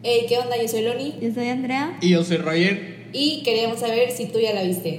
Hey, 0.00 0.26
¿qué 0.28 0.38
onda? 0.38 0.56
Yo 0.56 0.68
soy 0.68 0.82
Loni 0.82 1.18
Yo 1.20 1.34
soy 1.34 1.48
Andrea. 1.48 1.98
Y 2.00 2.10
yo 2.10 2.22
soy 2.22 2.36
Roger. 2.36 3.08
y 3.12 3.42
queríamos 3.42 3.80
saber 3.80 4.12
si 4.12 4.26
tú 4.26 4.38
ya 4.38 4.52
la 4.54 4.62
viste. 4.62 4.98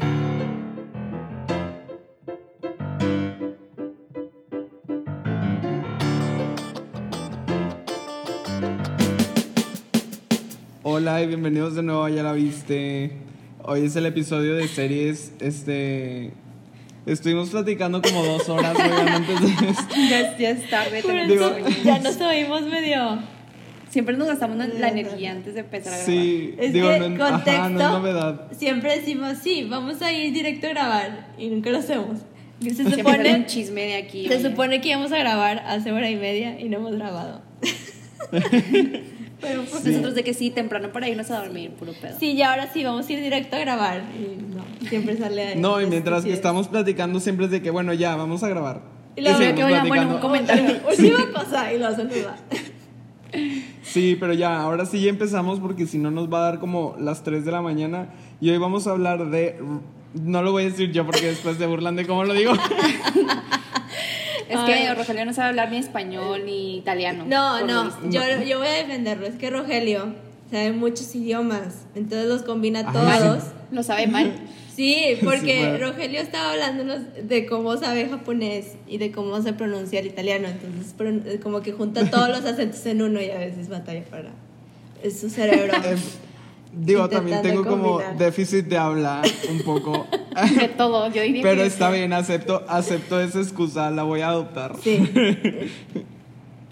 Hola 10.84 11.21
y 11.21 11.27
bienvenidos 11.27 11.75
de 11.75 11.84
nuevo 11.84 12.04
a 12.04 12.09
Ya 12.09 12.23
la 12.23 12.34
viste. 12.34 13.11
Hoy 13.63 13.86
es 13.86 13.95
el 13.95 14.05
episodio 14.05 14.55
de 14.55 14.68
series. 14.68 15.34
Este. 15.39 16.31
Estuvimos 17.05 17.50
platicando 17.50 18.02
como 18.02 18.23
dos 18.23 18.47
horas 18.50 18.77
antes 18.79 19.41
de 19.41 19.70
esto. 19.70 19.84
Ya, 20.09 20.38
ya 20.38 20.50
es 20.52 20.70
tarde, 20.70 21.02
Digo- 21.27 21.55
ya 21.84 22.00
nos 22.00 22.20
oímos 22.21 22.61
medio. 22.63 23.20
Siempre 23.89 24.15
nos 24.17 24.27
gastamos 24.27 24.57
la 24.57 24.89
energía 24.89 25.31
antes 25.31 25.53
de 25.55 25.61
empezar 25.61 25.93
a 25.93 25.97
grabar. 25.97 26.05
Sí, 26.13 26.55
Es 26.59 26.73
digo, 26.73 26.89
que, 26.89 26.99
no, 26.99 27.17
contexto, 27.17 27.52
ajá, 27.52 27.70
no 27.70 27.80
es 27.81 27.89
novedad. 27.89 28.47
siempre 28.52 28.97
decimos, 28.97 29.38
sí, 29.41 29.66
vamos 29.70 30.02
a 30.02 30.13
ir 30.13 30.31
directo 30.34 30.67
a 30.67 30.70
grabar 30.70 31.27
y 31.38 31.49
nunca 31.49 31.70
lo 31.71 31.80
hacemos. 31.80 32.20
Se 32.61 32.71
Siempre 32.75 32.83
sale 32.83 33.03
un 33.03 33.16
supone, 33.17 33.45
chisme 33.47 33.81
de 33.85 33.95
aquí. 33.95 34.27
se 34.27 34.35
oye. 34.35 34.49
supone 34.49 34.81
que 34.81 34.89
íbamos 34.89 35.11
a 35.11 35.17
grabar 35.17 35.59
hace 35.66 35.91
hora 35.91 36.09
y 36.09 36.17
media 36.17 36.59
y 36.59 36.70
no 36.70 36.77
hemos 36.77 36.95
grabado. 36.95 37.41
Pero 39.41 39.63
pues 39.63 39.85
nosotros 39.85 40.16
de 40.16 40.23
que 40.23 40.33
sí, 40.33 40.49
temprano 40.49 40.91
para 40.91 41.08
irnos 41.08 41.31
a 41.31 41.39
dormir, 41.39 41.71
puro 41.71 41.94
pedo. 41.94 42.17
Sí, 42.19 42.31
y 42.33 42.41
ahora 42.41 42.71
sí, 42.73 42.83
vamos 42.83 43.08
a 43.08 43.13
ir 43.13 43.21
directo 43.21 43.55
a 43.55 43.59
grabar. 43.59 44.02
Y 44.13 44.35
no, 44.53 44.66
siempre 44.89 45.16
sale. 45.17 45.55
No, 45.55 45.81
y 45.81 45.85
mientras 45.85 46.25
que 46.25 46.33
estamos 46.33 46.67
platicando, 46.67 47.21
siempre 47.21 47.45
es 47.45 47.52
de 47.52 47.61
que, 47.61 47.71
bueno, 47.71 47.94
ya, 47.94 48.16
vamos 48.17 48.44
a 48.44 48.49
grabar. 48.49 48.81
Y 49.16 49.21
luego 49.21 49.39
que, 49.39 49.63
oigan, 49.63 49.88
bueno, 49.88 50.16
un 50.16 50.19
comentario. 50.21 50.66
Última 50.89 51.25
cosa, 51.33 51.71
y 51.73 51.80
lo 51.80 51.95
saluda. 51.95 52.35
Sí, 53.91 54.16
pero 54.20 54.34
ya, 54.34 54.61
ahora 54.61 54.85
sí 54.85 55.02
ya 55.02 55.09
empezamos 55.09 55.59
porque 55.59 55.88
si 55.88 55.97
no 55.97 56.11
nos 56.11 56.31
va 56.31 56.39
a 56.39 56.52
dar 56.52 56.59
como 56.59 56.95
las 56.99 57.23
3 57.23 57.43
de 57.45 57.52
la 57.52 57.61
mañana. 57.61 58.09
Y 58.39 58.49
hoy 58.52 58.57
vamos 58.57 58.88
a 58.88 58.91
hablar 58.91 59.30
de. 59.30 59.59
No 60.14 60.41
lo 60.41 60.52
voy 60.52 60.64
a 60.64 60.66
decir 60.69 60.91
yo 60.91 61.05
porque 61.05 61.27
después 61.27 61.58
se 61.58 61.66
burlan 61.66 61.95
de 61.95 62.05
cómo 62.05 62.23
lo 62.23 62.33
digo. 62.33 62.53
Es 64.49 64.58
Ay. 64.58 64.83
que 64.83 64.95
Rogelio 64.95 65.25
no 65.25 65.33
sabe 65.33 65.49
hablar 65.49 65.69
ni 65.69 65.77
español 65.77 66.44
ni 66.44 66.77
italiano. 66.77 67.23
No, 67.27 67.64
no, 67.67 67.91
yo, 68.09 68.22
yo 68.44 68.58
voy 68.58 68.67
a 68.67 68.72
defenderlo. 68.72 69.27
Es 69.27 69.36
que 69.36 69.52
Rogelio 69.52 70.16
sabe 70.49 70.71
muchos 70.71 71.14
idiomas, 71.14 71.86
entonces 71.94 72.27
los 72.27 72.42
combina 72.42 72.80
Ajá. 72.80 73.19
todos. 73.19 73.44
Lo 73.71 73.83
sabe 73.83 74.08
mal. 74.08 74.33
Sí, 74.80 75.17
porque. 75.22 75.77
Rogelio 75.77 76.22
estaba 76.22 76.53
hablándonos 76.53 77.02
de 77.22 77.45
cómo 77.45 77.75
sabe 77.75 78.08
japonés 78.08 78.77
y 78.88 78.97
de 78.97 79.11
cómo 79.11 79.41
se 79.41 79.52
pronuncia 79.52 79.99
el 79.99 80.08
italiano. 80.08 80.47
Entonces, 80.47 80.95
como 81.44 81.59
que 81.59 81.73
junta 81.73 82.09
todos 82.09 82.30
los 82.30 82.45
acentos 82.45 82.86
en 82.86 83.02
uno 83.02 83.21
y 83.21 83.30
a 83.30 83.39
veces 83.39 83.67
batalla 83.67 84.05
para. 84.05 84.30
Es 85.03 85.19
su 85.19 85.30
cerebro. 85.30 85.73
Eh, 86.71 86.71
Digo, 86.71 87.09
también 87.09 87.41
tengo 87.41 87.66
como 87.66 87.99
déficit 88.19 88.67
de 88.67 88.77
habla 88.77 89.23
un 89.49 89.63
poco. 89.63 90.05
De 90.59 90.67
todo, 90.67 91.11
yo 91.11 91.23
diría 91.23 91.41
Pero 91.41 91.64
está 91.64 91.89
bien, 91.89 92.14
acepto, 92.14 92.64
acepto 92.67 93.19
esa 93.19 93.39
excusa, 93.39 93.89
la 93.89 94.03
voy 94.03 94.21
a 94.21 94.30
adoptar. 94.30 94.75
Sí. 94.83 94.97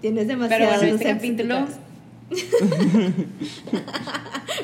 Pero 0.00 0.24
demasiadas 0.26 0.78
bueno, 0.78 0.94
este 0.94 1.04
capítulo. 1.04 1.66
Este 2.30 2.46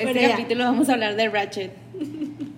Bueno, 0.03 0.21
ya. 0.21 0.31
capítulo 0.31 0.63
vamos 0.63 0.87
a 0.87 0.93
hablar 0.93 1.17
de 1.17 1.27
Ratchet. 1.27 1.84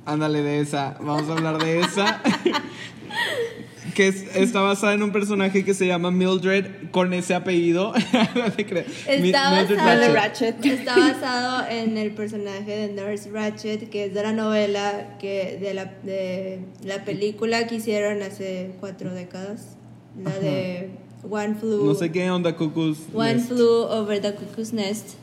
Ándale 0.08 0.42
de 0.42 0.62
esa, 0.62 0.98
vamos 1.02 1.30
a 1.30 1.34
hablar 1.34 1.58
de 1.64 1.82
esa. 1.82 2.22
que 3.96 4.08
es- 4.08 4.36
está 4.36 4.62
basada 4.62 4.94
en 4.94 5.04
un 5.04 5.12
personaje 5.12 5.66
que 5.66 5.74
se 5.74 5.86
llama 5.88 6.12
Mildred 6.12 6.90
con 6.92 7.14
ese 7.14 7.34
apellido. 7.36 7.94
No 8.36 8.52
te 8.52 8.66
creas. 8.66 8.86
Mi- 9.22 9.28
Está 9.30 9.52
Mildred 9.52 9.78
basado, 9.78 10.14
Ratchet. 10.14 10.66
Está 10.66 10.96
basado 10.98 11.68
en 11.70 11.98
el 11.98 12.12
personaje 12.12 12.88
de 12.88 12.94
Nurse 12.94 13.30
Ratchet, 13.32 13.90
que 13.90 14.06
es 14.06 14.14
de 14.14 14.24
la 14.24 14.32
novela 14.34 15.18
que 15.20 15.58
de 15.62 15.74
la, 15.74 15.86
de 16.04 16.60
la 16.84 17.04
película 17.04 17.68
que 17.68 17.76
hicieron 17.76 18.22
hace 18.22 18.72
cuatro 18.80 19.14
décadas, 19.14 19.76
la 20.24 20.32
de 20.40 20.90
One 21.30 21.56
Flew, 21.60 21.86
No 21.86 21.96
sé 21.96 22.12
qué 22.12 22.30
onda, 22.32 22.56
Cucus. 22.56 23.00
One 23.14 23.40
Flew 23.40 23.84
Over 23.90 24.22
the 24.22 24.36
Cuckoo's 24.36 24.72
Nest. 24.74 25.16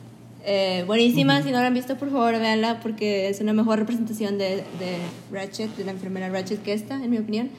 Eh, 0.47 0.83
buenísima, 0.85 1.41
si 1.41 1.49
no 1.51 1.59
la 1.59 1.67
han 1.67 1.73
visto, 1.73 1.97
por 1.97 2.11
favor, 2.11 2.33
véanla 2.39 2.79
porque 2.81 3.29
es 3.29 3.41
una 3.41 3.53
mejor 3.53 3.79
representación 3.79 4.37
de, 4.37 4.57
de 4.57 4.97
Ratchet, 5.31 5.75
de 5.75 5.83
la 5.85 5.91
enfermera 5.91 6.29
Ratchet 6.29 6.61
que 6.61 6.73
esta, 6.73 7.03
en 7.03 7.09
mi 7.09 7.17
opinión. 7.17 7.49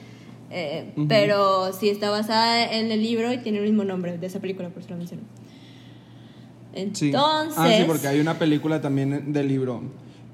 Eh, 0.51 0.93
Pero 1.09 1.73
sí 1.73 1.89
está 1.89 2.11
basada 2.11 2.73
en 2.73 2.93
el 2.93 3.03
libro 3.03 3.33
y 3.33 3.39
tiene 3.39 3.59
el 3.59 3.65
mismo 3.65 3.83
nombre 3.83 4.17
de 4.19 4.27
esa 4.29 4.39
película, 4.39 4.69
por 4.69 4.83
eso 4.83 4.91
lo 4.93 4.99
menciono. 4.99 5.25
Sí. 6.93 7.07
Entonces, 7.07 7.55
Ah, 7.59 7.69
sí, 7.77 7.85
porque 7.87 8.07
hay 8.07 8.21
una 8.21 8.39
película 8.39 8.81
también 8.81 9.33
del 9.33 9.49
libro. 9.49 9.83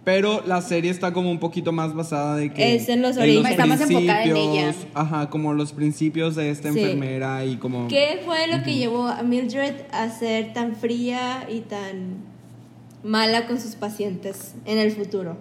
Pero 0.05 0.43
la 0.45 0.61
serie 0.61 0.91
está 0.91 1.13
como 1.13 1.31
un 1.31 1.39
poquito 1.39 1.71
más 1.71 1.95
basada 1.95 2.35
de 2.37 2.53
que... 2.53 2.75
Es 2.75 2.89
en 2.89 3.01
los 3.03 3.17
orígenes. 3.17 3.53
Está 3.53 3.67
más 3.67 3.81
enfocada 3.81 4.25
en 4.25 4.37
ella. 4.37 4.75
Ajá, 4.95 5.31
como 5.31 5.55
los 5.55 5.73
principios 5.73 6.35
de 6.35 6.51
esta 6.51 6.73
Sí. 6.73 6.81
enfermera 6.81 7.45
y 7.45 7.57
como... 7.57 7.87
¿qué 7.87 8.21
fue 8.27 8.49
lo 8.49 8.65
que 8.65 8.75
llevó 8.75 9.07
a 9.07 9.23
Mildred 9.23 9.75
a 9.93 10.11
ser 10.11 10.53
tan 10.53 10.75
fría 10.75 11.47
y 11.49 11.61
tan 11.61 12.17
mala 13.03 13.47
con 13.47 13.61
sus 13.61 13.75
pacientes 13.75 14.55
en 14.65 14.79
el 14.79 14.93
futuro? 14.93 15.37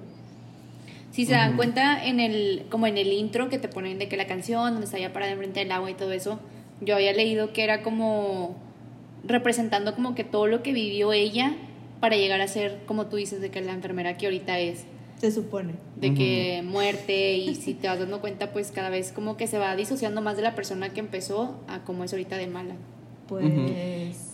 Si 1.11 1.25
se 1.25 1.33
dan 1.33 1.57
cuenta 1.57 2.05
en 2.05 2.19
el, 2.21 2.65
como 2.69 2.87
en 2.87 2.97
el 2.97 3.11
intro 3.11 3.49
que 3.49 3.59
te 3.59 3.67
ponen 3.67 3.99
de 3.99 4.07
que 4.07 4.15
la 4.15 4.27
canción, 4.27 4.71
donde 4.71 4.85
está 4.85 4.97
ella 4.97 5.11
parada 5.11 5.33
enfrente 5.33 5.59
del 5.59 5.71
agua 5.71 5.91
y 5.91 5.93
todo 5.93 6.13
eso, 6.13 6.39
yo 6.79 6.95
había 6.95 7.11
leído 7.11 7.51
que 7.51 7.63
era 7.63 7.83
como 7.83 8.55
representando 9.23 9.93
como 9.93 10.15
que 10.15 10.23
todo 10.23 10.47
lo 10.47 10.63
que 10.63 10.73
vivió 10.73 11.11
ella 11.13 11.53
para 11.99 12.15
llegar 12.15 12.41
a 12.41 12.47
ser, 12.47 12.79
como 12.85 13.07
tú 13.07 13.17
dices, 13.17 13.41
de 13.41 13.51
que 13.51 13.61
la 13.61 13.73
enfermera 13.73 14.17
que 14.17 14.25
ahorita 14.25 14.57
es, 14.59 14.85
Se 15.19 15.31
supone. 15.31 15.73
de 15.97 16.13
que 16.13 16.63
muerte 16.65 17.33
y 17.35 17.55
si 17.55 17.73
te 17.73 17.87
vas 17.87 17.99
dando 17.99 18.21
cuenta, 18.21 18.51
pues 18.51 18.71
cada 18.71 18.89
vez 18.89 19.11
como 19.11 19.37
que 19.37 19.47
se 19.47 19.59
va 19.59 19.75
disociando 19.75 20.21
más 20.21 20.37
de 20.37 20.43
la 20.43 20.55
persona 20.55 20.89
que 20.89 21.01
empezó 21.01 21.59
a 21.67 21.79
como 21.79 22.05
es 22.05 22.13
ahorita 22.13 22.37
de 22.37 22.47
mala. 22.47 22.75
Pues. 23.27 24.30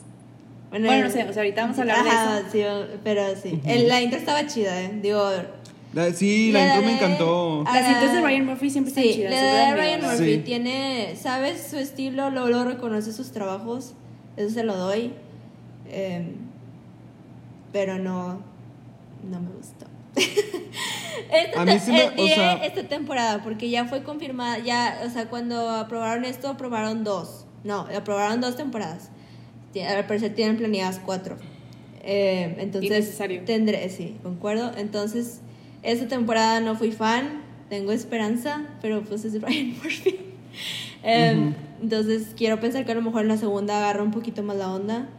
Bueno, 0.70 0.88
no 1.04 1.10
sé, 1.10 1.24
o 1.24 1.32
sea, 1.34 1.42
ahorita 1.44 1.62
vamos 1.62 1.78
a 1.78 1.82
hablar 1.82 2.04
de 2.04 2.10
eso. 2.10 2.48
sí, 2.52 2.96
pero 3.04 3.24
sí. 3.42 3.62
El- 3.66 3.88
la 3.88 4.02
intro 4.02 4.20
estaba 4.20 4.46
chida, 4.48 4.82
¿eh? 4.82 5.00
Digo. 5.02 5.24
La- 5.94 6.12
sí, 6.12 6.52
la, 6.52 6.60
la 6.60 6.66
intro 6.76 6.82
me 6.92 6.96
encantó. 6.98 7.64
Las 7.64 7.86
cintas 7.88 8.14
de 8.14 8.22
Ryan 8.22 8.46
Murphy 8.46 8.70
siempre 8.70 8.90
están 8.90 9.04
Sí, 9.06 9.14
chidas. 9.14 9.32
la 9.32 9.42
de 9.42 9.76
Ryan. 9.76 10.02
Murphy 10.02 10.34
Sí. 10.36 10.38
tiene. 10.40 11.16
¿Sabes 11.20 11.68
su 11.70 11.78
estilo? 11.78 12.30
Luego, 12.30 12.50
luego 12.50 12.66
reconoce 12.66 13.14
sus 13.14 13.32
trabajos. 13.32 13.94
Eso 14.36 14.54
se 14.54 14.64
lo 14.64 14.76
doy. 14.76 15.14
Em, 15.90 16.34
pero 17.72 17.98
no. 17.98 18.42
No 19.30 19.40
me 19.40 19.50
gustó. 19.56 19.86
Esta, 21.32 21.62
A 21.62 21.66
mí 21.66 21.72
te- 21.72 21.80
sí 21.80 21.92
me- 21.92 22.04
eh, 22.04 22.14
o 22.18 22.28
sea- 22.28 22.54
esta 22.66 22.84
temporada, 22.84 23.42
porque 23.44 23.70
ya 23.70 23.86
fue 23.86 24.04
confirmada, 24.04 24.60
ya, 24.60 25.02
o 25.06 25.10
sea, 25.10 25.30
cuando 25.30 25.70
aprobaron 25.72 26.26
esto, 26.26 26.48
aprobaron 26.50 27.04
dos. 27.04 27.46
No, 27.64 27.88
aprobaron 27.96 28.40
dos 28.42 28.56
temporadas. 28.56 29.10
Al 29.76 30.06
parecer 30.08 30.34
tienen 30.34 30.58
planeadas 30.58 31.00
cuatro. 31.06 31.38
Eh, 32.04 32.56
entonces, 32.60 33.18
tendré, 33.46 33.90
sí, 33.90 34.16
concuerdo. 34.24 34.72
Entonces, 34.78 35.42
esta 35.84 36.08
temporada 36.08 36.60
no 36.62 36.76
fui 36.76 36.92
fan, 36.92 37.42
tengo 37.70 37.92
esperanza, 37.92 38.64
pero 38.82 39.02
pues 39.04 39.26
es 39.26 39.42
Ryan 39.42 39.70
Murphy. 39.84 40.16
Eh, 41.04 41.54
Entonces, 41.82 42.28
quiero 42.36 42.60
pensar 42.60 42.86
que 42.86 42.92
a 42.94 42.96
lo 42.96 43.02
mejor 43.02 43.22
en 43.24 43.28
la 43.28 43.38
segunda 43.38 43.78
agarra 43.78 44.02
un 44.04 44.12
poquito 44.12 44.42
más 44.42 44.58
la 44.58 44.74
onda. 44.74 45.10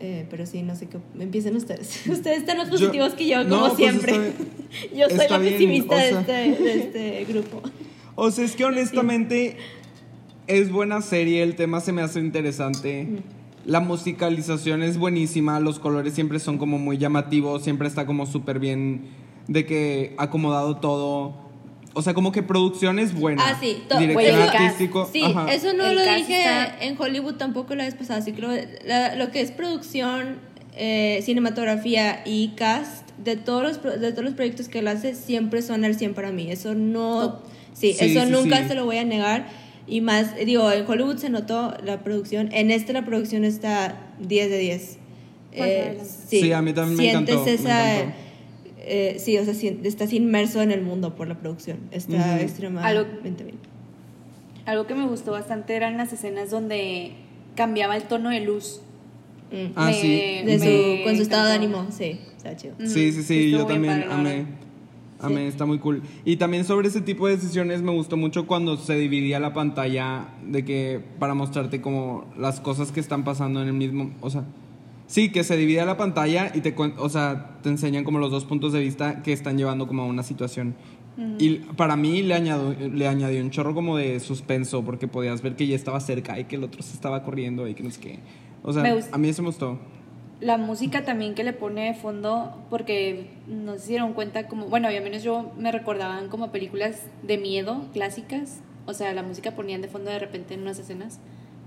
Eh, 0.00 0.26
pero 0.30 0.46
sí, 0.46 0.62
no 0.62 0.74
sé 0.76 0.86
qué. 0.88 0.98
Empiecen 1.18 1.54
ustedes. 1.56 2.06
Ustedes 2.08 2.38
están 2.38 2.58
más 2.58 2.66
Yo- 2.70 2.72
positivos 2.78 3.14
que 3.14 3.26
yo, 3.26 3.44
no, 3.44 3.50
como 3.60 3.66
pues 3.68 3.76
siempre. 3.76 4.12
está 4.12 4.94
yo 4.96 5.08
soy 5.08 5.28
la 5.28 5.38
bien, 5.38 5.52
pesimista 5.54 5.94
o 5.94 5.98
de, 5.98 6.08
sea. 6.10 6.20
este, 6.20 6.62
de 6.62 6.78
este 6.78 7.24
grupo. 7.32 7.62
O 8.16 8.30
sea, 8.30 8.44
es 8.44 8.54
que 8.56 8.64
honestamente 8.64 9.56
es 10.48 10.70
buena 10.72 11.00
serie, 11.02 11.42
el 11.42 11.54
tema 11.56 11.80
se 11.80 11.92
me 11.92 12.02
hace 12.02 12.18
interesante. 12.20 13.08
La 13.64 13.80
musicalización 13.80 14.82
es 14.82 14.98
buenísima, 14.98 15.60
los 15.60 15.78
colores 15.78 16.14
siempre 16.14 16.38
son 16.38 16.58
como 16.58 16.78
muy 16.78 16.98
llamativos, 16.98 17.62
siempre 17.62 17.86
está 17.88 18.06
como 18.06 18.26
súper 18.26 18.58
bien 18.58 19.02
de 19.48 19.64
que 19.66 20.14
acomodado 20.18 20.76
todo. 20.78 21.34
O 21.94 22.00
sea, 22.02 22.14
como 22.14 22.32
que 22.32 22.42
producción 22.42 22.98
es 22.98 23.14
buena. 23.14 23.42
Ah, 23.46 23.58
sí. 23.60 23.82
Dirección 23.98 24.40
artístico. 24.48 25.08
Sí, 25.12 25.22
ajá. 25.22 25.52
eso 25.52 25.74
no 25.74 25.84
El 25.86 25.96
lo 25.96 26.02
dije 26.02 26.38
está- 26.40 26.78
en 26.80 27.00
Hollywood 27.00 27.34
tampoco 27.34 27.74
la 27.74 27.84
vez 27.84 27.94
pasada. 27.94 28.18
Así 28.20 28.32
que 28.32 28.40
lo, 28.42 28.48
la- 28.86 29.14
lo 29.14 29.30
que 29.30 29.40
es 29.42 29.50
producción, 29.52 30.38
eh, 30.74 31.20
cinematografía 31.22 32.22
y 32.24 32.48
cast 32.56 33.10
de 33.22 33.36
todos, 33.36 33.62
los, 33.62 34.00
de 34.00 34.10
todos 34.12 34.24
los 34.24 34.34
proyectos 34.34 34.68
que 34.68 34.78
él 34.78 34.88
hace 34.88 35.14
siempre 35.14 35.60
son 35.62 35.84
al 35.84 35.94
100 35.94 36.14
para 36.14 36.32
mí. 36.32 36.50
Eso 36.50 36.74
no. 36.74 37.20
Top. 37.20 37.38
Sí, 37.74 37.92
Sí, 37.92 38.04
eso 38.16 38.24
sí, 38.26 38.30
nunca 38.32 38.62
sí. 38.62 38.68
se 38.68 38.74
lo 38.74 38.84
voy 38.86 38.96
a 38.98 39.04
negar. 39.04 39.48
Y 39.86 40.00
más, 40.00 40.36
digo, 40.36 40.70
en 40.70 40.86
Hollywood 40.88 41.16
se 41.18 41.28
notó 41.30 41.74
la 41.84 42.02
producción. 42.04 42.50
En 42.52 42.70
este 42.70 42.92
la 42.92 43.04
producción 43.04 43.44
está 43.44 43.96
10 44.20 44.48
de 44.50 44.58
10. 44.58 44.98
Pues, 45.56 45.70
Eh, 45.70 45.80
adelante. 45.82 46.04
Sí, 46.28 46.52
a 46.52 46.62
mí 46.62 46.72
también 46.72 46.96
me 46.96 47.02
sientes 47.02 47.34
encantó, 47.34 47.44
me 47.50 47.54
esa. 47.54 47.94
encantó. 48.00 48.16
eh, 48.84 49.16
sí, 49.18 49.38
o 49.38 49.44
sea, 49.44 49.54
sien- 49.54 49.80
estás 49.84 50.12
inmerso 50.12 50.62
en 50.62 50.70
el 50.72 50.82
mundo 50.82 51.14
por 51.14 51.28
la 51.28 51.34
producción. 51.38 51.78
Está 51.90 52.16
Ujú. 52.16 52.42
extremadamente 52.42 53.44
bien. 53.44 53.56
Algo 54.64 54.86
que 54.86 54.94
me 54.94 55.06
gustó 55.06 55.32
bastante 55.32 55.74
eran 55.74 55.96
las 55.96 56.12
escenas 56.12 56.50
donde 56.50 57.12
cambiaba 57.56 57.96
el 57.96 58.04
tono 58.04 58.30
de 58.30 58.40
luz. 58.40 58.80
Mm. 59.50 59.72
Ah, 59.76 59.86
Me- 59.86 59.94
sí. 60.00 60.08
De 60.46 60.58
me 60.58 60.58
su, 60.58 61.04
con 61.04 61.16
su 61.16 61.22
estado 61.22 61.48
de 61.48 61.52
ánimo, 61.54 61.86
sí, 61.90 62.18
está 62.36 62.56
chido. 62.56 62.74
Sí, 62.78 63.12
sí, 63.12 63.22
sí, 63.22 63.44
estuvo 63.46 63.62
yo 63.62 63.66
también 63.66 64.04
amé. 64.10 64.46
Verdad. 65.22 65.36
Amé, 65.38 65.40
Sí. 65.42 65.48
está 65.48 65.66
muy 65.66 65.78
cool. 65.78 66.02
Y 66.24 66.36
también 66.36 66.64
sobre 66.64 66.88
ese 66.88 67.00
tipo 67.00 67.26
de 67.26 67.36
decisiones 67.36 67.82
me 67.82 67.92
gustó 67.92 68.16
mucho 68.16 68.46
cuando 68.46 68.76
se 68.76 68.96
dividía 68.96 69.40
la 69.40 69.52
pantalla 69.52 70.28
de 70.46 70.64
que 70.64 71.00
para 71.18 71.34
mostrarte 71.34 71.80
como 71.80 72.24
las 72.38 72.60
cosas 72.60 72.92
que 72.92 73.00
están 73.00 73.24
pasando 73.24 73.62
en 73.62 73.68
el 73.68 73.74
mismo, 73.74 74.10
o 74.20 74.30
sea, 74.30 74.44
sí, 75.06 75.30
que 75.30 75.44
se 75.44 75.56
divide 75.56 75.84
la 75.84 75.96
pantalla 75.96 76.50
y 76.54 76.60
te 76.60 76.74
o 76.76 77.08
sea, 77.08 77.58
te 77.62 77.68
enseñan 77.68 78.04
como 78.04 78.18
los 78.18 78.30
dos 78.30 78.44
puntos 78.44 78.72
de 78.72 78.80
vista 78.80 79.22
que 79.22 79.32
están 79.32 79.58
llevando 79.58 79.86
como 79.86 80.02
a 80.02 80.06
una 80.06 80.22
situación. 80.22 80.74
Y 81.38 81.56
para 81.76 81.94
mí 81.94 82.22
le 82.22 82.32
añadió, 82.32 82.74
le 82.88 83.06
añadió 83.06 83.42
un 83.42 83.50
chorro 83.50 83.74
como 83.74 83.98
de 83.98 84.18
suspenso 84.18 84.82
porque 84.82 85.08
podías 85.08 85.42
ver 85.42 85.56
que 85.56 85.66
ya 85.66 85.76
estaba 85.76 86.00
cerca 86.00 86.40
y 86.40 86.44
que 86.44 86.56
el 86.56 86.64
otro 86.64 86.82
se 86.82 86.94
estaba 86.94 87.22
corriendo 87.22 87.68
y 87.68 87.74
que 87.74 87.82
no 87.82 87.90
sé 87.90 88.00
qué. 88.00 88.18
O 88.62 88.72
sea, 88.72 88.82
a 89.12 89.18
mí 89.18 89.28
eso 89.28 89.42
me 89.42 89.48
gustó. 89.48 89.78
La 90.42 90.56
música 90.58 91.04
también 91.04 91.34
que 91.34 91.44
le 91.44 91.52
pone 91.52 91.86
de 91.86 91.94
fondo, 91.94 92.52
porque 92.68 93.30
no 93.46 93.78
se 93.78 93.90
dieron 93.90 94.12
cuenta 94.12 94.48
como, 94.48 94.66
bueno, 94.66 94.90
y 94.90 94.96
al 94.96 95.04
menos 95.04 95.22
yo 95.22 95.52
me 95.56 95.70
recordaban 95.70 96.28
como 96.28 96.50
películas 96.50 97.02
de 97.22 97.38
miedo 97.38 97.84
clásicas, 97.92 98.58
o 98.86 98.92
sea, 98.92 99.12
la 99.14 99.22
música 99.22 99.52
ponían 99.52 99.82
de 99.82 99.88
fondo 99.88 100.10
de 100.10 100.18
repente 100.18 100.54
en 100.54 100.62
unas 100.62 100.78
escenas, 100.80 101.20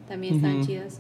también 0.10 0.36
estaban 0.36 0.58
Ujú. 0.58 0.66
chidas. 0.68 1.00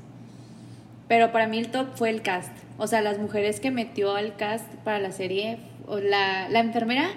Pero 1.09 1.31
para 1.33 1.47
mí 1.47 1.57
el 1.59 1.67
top 1.69 1.87
fue 1.95 2.09
el 2.09 2.21
cast, 2.21 2.51
o 2.77 2.87
sea, 2.87 3.01
las 3.01 3.19
mujeres 3.19 3.59
que 3.59 3.71
metió 3.71 4.15
al 4.15 4.37
cast 4.37 4.65
para 4.85 4.99
la 4.99 5.11
serie, 5.11 5.57
o 5.85 5.99
la, 5.99 6.47
la 6.49 6.59
enfermera, 6.61 7.09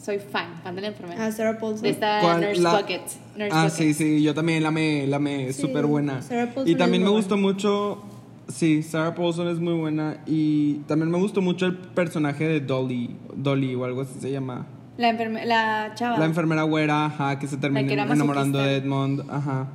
soy 0.00 0.18
fan, 0.18 0.60
fan 0.62 0.76
de 0.76 0.82
la 0.82 0.88
enfermera. 0.88 1.24
Ah, 1.26 1.32
Sarah 1.32 1.58
Paulson. 1.58 1.82
de 1.82 1.88
esta 1.90 2.20
¿Cuál? 2.20 2.40
Nurse 2.42 2.60
La- 2.60 2.78
Bucket. 2.80 3.00
Nurse 3.36 3.48
Ah, 3.52 3.62
Bucket. 3.64 3.72
sí, 3.76 3.94
sí, 3.94 4.22
yo 4.22 4.34
también 4.34 4.62
la 4.62 4.70
me, 4.70 5.06
la 5.06 5.18
me, 5.18 5.52
Sí, 5.52 5.62
súper 5.62 5.86
buena. 5.86 6.20
Sarah 6.22 6.44
Paulson 6.52 6.68
Y 6.68 6.76
también 6.76 7.02
me 7.02 7.08
gustó 7.08 7.36
mucho, 7.38 8.02
sí, 8.48 8.82
Sarah 8.82 9.14
Paulson 9.14 9.48
es 9.48 9.58
muy 9.60 9.74
buena. 9.74 10.18
Y 10.26 10.74
también 10.86 11.10
me 11.10 11.18
gustó 11.18 11.40
mucho 11.40 11.66
el 11.66 11.76
personaje 11.76 12.46
de 12.48 12.60
Dolly, 12.60 13.16
Dolly 13.36 13.74
o 13.74 13.84
algo 13.84 14.02
así 14.02 14.18
se 14.20 14.30
llama. 14.30 14.66
La, 14.96 15.10
enferme- 15.16 15.44
la 15.44 15.92
chava. 15.94 16.18
La 16.18 16.24
enfermera 16.24 16.62
güera, 16.64 17.06
ajá, 17.06 17.38
que 17.38 17.46
se 17.46 17.56
termina 17.56 17.86
que 17.86 17.94
enamorando 17.94 18.58
de. 18.58 18.76
Edmond, 18.76 19.22
ajá. 19.30 19.68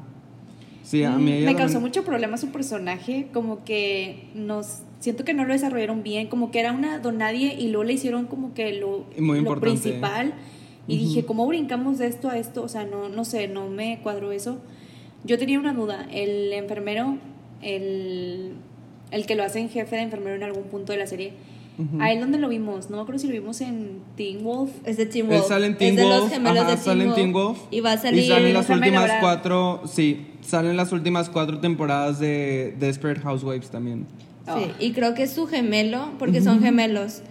Sí, 0.84 1.04
a 1.06 1.12
Mm, 1.12 1.24
mí 1.24 1.32
ella 1.32 1.46
me 1.46 1.56
causó 1.56 1.74
también- 1.76 1.82
mucho 1.92 2.04
problema 2.04 2.36
su 2.38 2.50
personaje, 2.52 3.30
como 3.34 3.64
que 3.64 4.28
nos 4.36 4.82
siento 5.00 5.24
que 5.24 5.34
no 5.34 5.46
lo 5.46 5.54
desarrollaron 5.54 6.04
bien, 6.04 6.28
como 6.28 6.52
que 6.52 6.60
era 6.60 6.74
una 6.74 7.00
donadie 7.00 7.54
y 7.58 7.70
luego 7.70 7.86
le 7.86 7.94
hicieron 7.94 8.26
como 8.26 8.54
que 8.54 8.74
lo, 8.74 9.06
muy 9.18 9.40
lo 9.42 9.60
principal 9.62 10.34
y 10.88 10.98
dije, 10.98 11.24
¿cómo 11.26 11.48
brincamos 11.48 12.00
de 12.00 12.08
esto 12.08 12.30
a 12.30 12.38
esto? 12.38 12.62
O 12.64 12.68
sea, 12.68 12.84
no 12.86 13.08
no 13.08 13.24
sé, 13.24 13.48
no 13.48 13.70
me 13.70 14.00
cuadró 14.04 14.34
eso. 14.34 14.60
Yo 15.24 15.38
tenía 15.40 15.58
una 15.58 15.72
duda, 15.74 16.06
el 16.12 16.52
enfermero, 16.52 17.18
el 17.64 18.54
el 19.12 19.26
que 19.28 19.36
lo 19.36 19.44
hace 19.44 19.60
en 19.60 19.70
jefe 19.70 19.96
de 19.96 20.02
enfermero 20.02 20.36
en 20.36 20.44
algún 20.44 20.64
punto 20.64 20.92
de 20.92 20.98
la 20.98 21.06
serie, 21.06 21.34
Ujú. 21.78 22.02
a 22.02 22.12
él 22.12 22.20
donde 22.20 22.40
lo 22.40 22.50
vimos, 22.50 22.90
no 22.90 22.96
me 22.98 23.04
acuerdo 23.04 23.20
si 23.20 23.28
lo 23.28 23.34
vimos 23.34 23.62
en 23.62 24.00
Teen 24.18 24.44
Wolf. 24.44 24.72
Es 24.86 24.98
de 24.98 25.06
Teen 25.06 25.26
Él 25.32 25.38
Wolf. 25.38 25.48
sale 25.48 25.68
en 25.68 25.78
Teen 25.78 25.92
es 25.92 25.98
de 25.98 26.10
los 26.10 26.20
Wolf, 26.22 26.34
gemelos 26.34 26.60
ajá, 26.64 26.72
de 26.72 26.78
sale 26.78 27.04
en 27.04 27.14
Teen 27.14 27.32
Wolf. 27.32 27.60
Y 27.70 27.80
va 27.82 27.92
a 27.94 27.98
salir. 27.98 28.24
Y 28.24 28.28
salen 28.28 28.54
las 28.56 28.70
últimas 28.70 29.12
cuatro, 29.22 29.82
sí, 29.86 30.28
salen 30.42 30.78
las 30.78 30.92
últimas 30.92 31.30
cuatro 31.30 31.60
temporadas 31.60 32.20
de 32.20 32.76
Desperate 32.80 33.22
Housewives 33.22 33.70
también. 33.70 34.08
Sí, 34.46 34.52
Oh. 34.52 34.68
y 34.80 34.92
creo 34.94 35.14
que 35.14 35.24
es 35.24 35.32
su 35.32 35.46
gemelo, 35.48 36.10
porque 36.20 36.42
son 36.42 36.62
gemelos. 36.62 37.22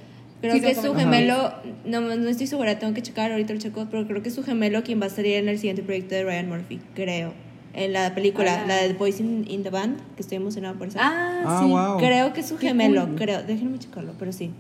Creo 0.41 0.55
Sí, 0.55 0.61
que 0.61 0.71
es 0.71 0.81
su 0.81 0.95
gemelo, 0.95 1.53
no, 1.85 2.01
no 2.01 2.29
estoy 2.29 2.47
segura, 2.47 2.79
tengo 2.79 2.95
que 2.95 3.03
checar, 3.03 3.31
ahorita 3.33 3.53
lo 3.55 3.61
checo, 3.61 3.87
pero 3.91 4.07
creo 4.07 4.23
que 4.23 4.29
es 4.29 4.35
su 4.35 4.43
gemelo 4.43 4.83
quien 4.83 5.01
va 5.01 5.07
a 5.07 5.11
salir 5.11 5.35
en 5.35 5.49
el 5.49 5.59
siguiente 5.59 5.83
proyecto 5.83 6.15
de 6.15 6.25
Ryan 6.25 6.49
Murphy, 6.49 6.81
creo. 6.95 7.33
En 7.75 7.93
la 7.95 8.15
película, 8.15 8.63
Ah. 8.63 8.67
la 8.67 8.77
de 8.77 8.93
Boys 8.93 9.19
in, 9.21 9.47
in 9.49 9.63
the 9.63 9.71
Band, 9.71 9.99
que 10.15 10.23
estoy 10.23 10.37
emocionada 10.37 10.75
por 10.75 10.89
eso. 10.89 10.99
Ah, 11.01 11.43
Ah, 11.47 11.61
sí. 11.65 11.71
wow. 11.71 11.97
creo 11.99 12.33
que 12.35 12.41
es 12.41 12.49
su 12.49 12.59
gemelo, 12.59 13.07
cool. 13.07 13.15
creo. 13.17 13.43
Déjenme 13.43 13.79
checarlo, 13.79 14.13
pero 14.19 14.33
sí. 14.33 14.51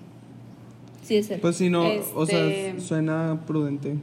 Sí, 1.02 1.16
es 1.16 1.30
él. 1.30 1.40
Pues 1.40 1.56
sí, 1.56 1.68
no, 1.68 1.84
o 2.14 2.24
sea, 2.26 2.46
Este- 2.46 2.80
suena 2.80 3.40
prudente. 3.46 3.96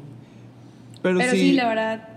Pero, 1.02 1.18
Pero 1.18 1.32
sí, 1.32 1.38
sí, 1.40 1.52
la 1.54 1.68
verdad. 1.68 2.10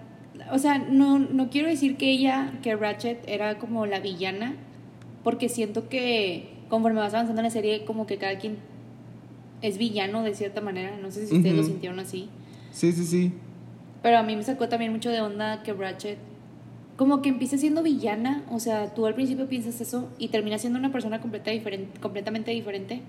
O 0.50 0.59
sea, 0.59 0.79
no, 0.79 1.19
no 1.19 1.49
quiero 1.50 1.69
decir 1.69 1.97
que 1.97 2.11
ella, 2.11 2.53
que 2.62 2.75
Ratchet 2.77 3.23
era 3.29 3.59
como 3.59 3.87
la 3.87 4.00
villana, 4.00 4.55
porque 5.23 5.49
siento 5.49 5.89
que 5.89 6.50
conforme 6.69 6.99
vas 7.00 7.15
avanzando 7.15 7.41
en 7.41 7.44
la 7.44 7.50
serie, 7.50 7.85
como 7.85 8.06
que 8.06 8.19
cada 8.19 8.37
quien 8.39 8.56
es 9.62 9.79
villano 9.79 10.23
de 10.25 10.35
cierta 10.35 10.61
manera. 10.61 10.97
No 11.00 11.11
sé 11.11 11.27
si 11.27 11.37
ustedes 11.37 11.55
lo 11.56 11.62
sintieron 11.62 12.00
así. 12.00 12.29
sí, 12.73 12.93
sí, 12.93 13.05
sí. 13.05 13.33
Pero 14.03 14.19
a 14.19 14.23
mí 14.25 14.35
me 14.35 14.43
sacó 14.43 14.69
también 14.69 14.91
mucho 14.93 15.11
de 15.11 15.21
onda 15.21 15.62
que 15.62 15.73
Ratchet, 15.73 16.19
como 16.97 17.23
que 17.23 17.29
empieza 17.29 17.59
siendo 17.59 17.83
villana. 17.83 18.43
O 18.50 18.61
sea, 18.61 18.94
tú 18.94 19.06
al 19.06 19.15
principio 19.15 19.49
piensas 19.49 19.81
eso 19.81 20.09
y 20.19 20.29
termina 20.29 20.59
siendo 20.59 20.79
una 20.79 20.93
persona 20.93 21.21
completa 21.21 21.50
diferente, 21.50 21.99
completamente 22.00 22.50
diferente. 22.50 23.00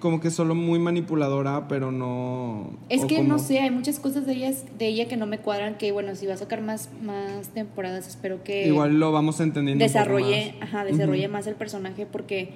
Como 0.00 0.20
que 0.20 0.30
solo 0.30 0.54
muy 0.54 0.78
manipuladora, 0.78 1.68
pero 1.68 1.90
no. 1.90 2.70
Es 2.90 3.06
que 3.06 3.16
como- 3.16 3.28
no 3.28 3.38
sé, 3.38 3.60
hay 3.60 3.70
muchas 3.70 3.98
cosas 3.98 4.26
de 4.26 4.34
ellas, 4.34 4.64
de 4.78 4.88
ella 4.88 5.08
que 5.08 5.16
no 5.16 5.26
me 5.26 5.38
cuadran. 5.38 5.76
Que 5.78 5.90
bueno, 5.90 6.14
si 6.14 6.26
va 6.26 6.34
a 6.34 6.36
sacar 6.36 6.60
más, 6.60 6.90
más 7.02 7.48
temporadas, 7.54 8.06
espero 8.06 8.44
que 8.44 8.66
Igual 8.68 9.00
lo 9.00 9.10
vamos 9.10 9.40
entendiendo. 9.40 9.82
desarrolle, 9.82 10.52
más. 10.60 10.68
ajá, 10.68 10.84
desarrolle 10.84 11.28
más 11.28 11.46
el 11.46 11.54
personaje 11.54 12.04
porque, 12.04 12.50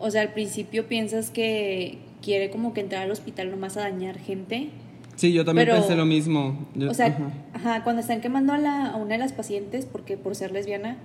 o 0.00 0.10
sea, 0.10 0.22
al 0.22 0.32
principio 0.32 0.86
piensas 0.86 1.30
que 1.30 1.98
quiere 2.22 2.48
como 2.50 2.72
que 2.72 2.80
entrar 2.80 3.02
al 3.02 3.10
hospital 3.10 3.50
nomás 3.50 3.76
a 3.76 3.80
dañar 3.80 4.18
gente. 4.18 4.70
Sí, 5.16 5.32
yo 5.32 5.44
también 5.44 5.66
Pero- 5.68 5.80
pensé 5.80 5.96
lo 5.96 6.04
mismo. 6.06 6.56
Yo- 6.74 6.90
O 6.90 6.94
sea, 6.94 7.06
ajá. 7.06 7.30
ajá, 7.54 7.84
cuando 7.84 8.00
están 8.00 8.20
quemando 8.20 8.52
a, 8.52 8.58
la, 8.58 8.86
a 8.90 8.96
una 8.96 9.12
de 9.14 9.18
las 9.18 9.32
pacientes, 9.32 9.86
porque 9.86 10.16
por 10.16 10.34
ser 10.36 10.52
lesbiana, 10.52 10.96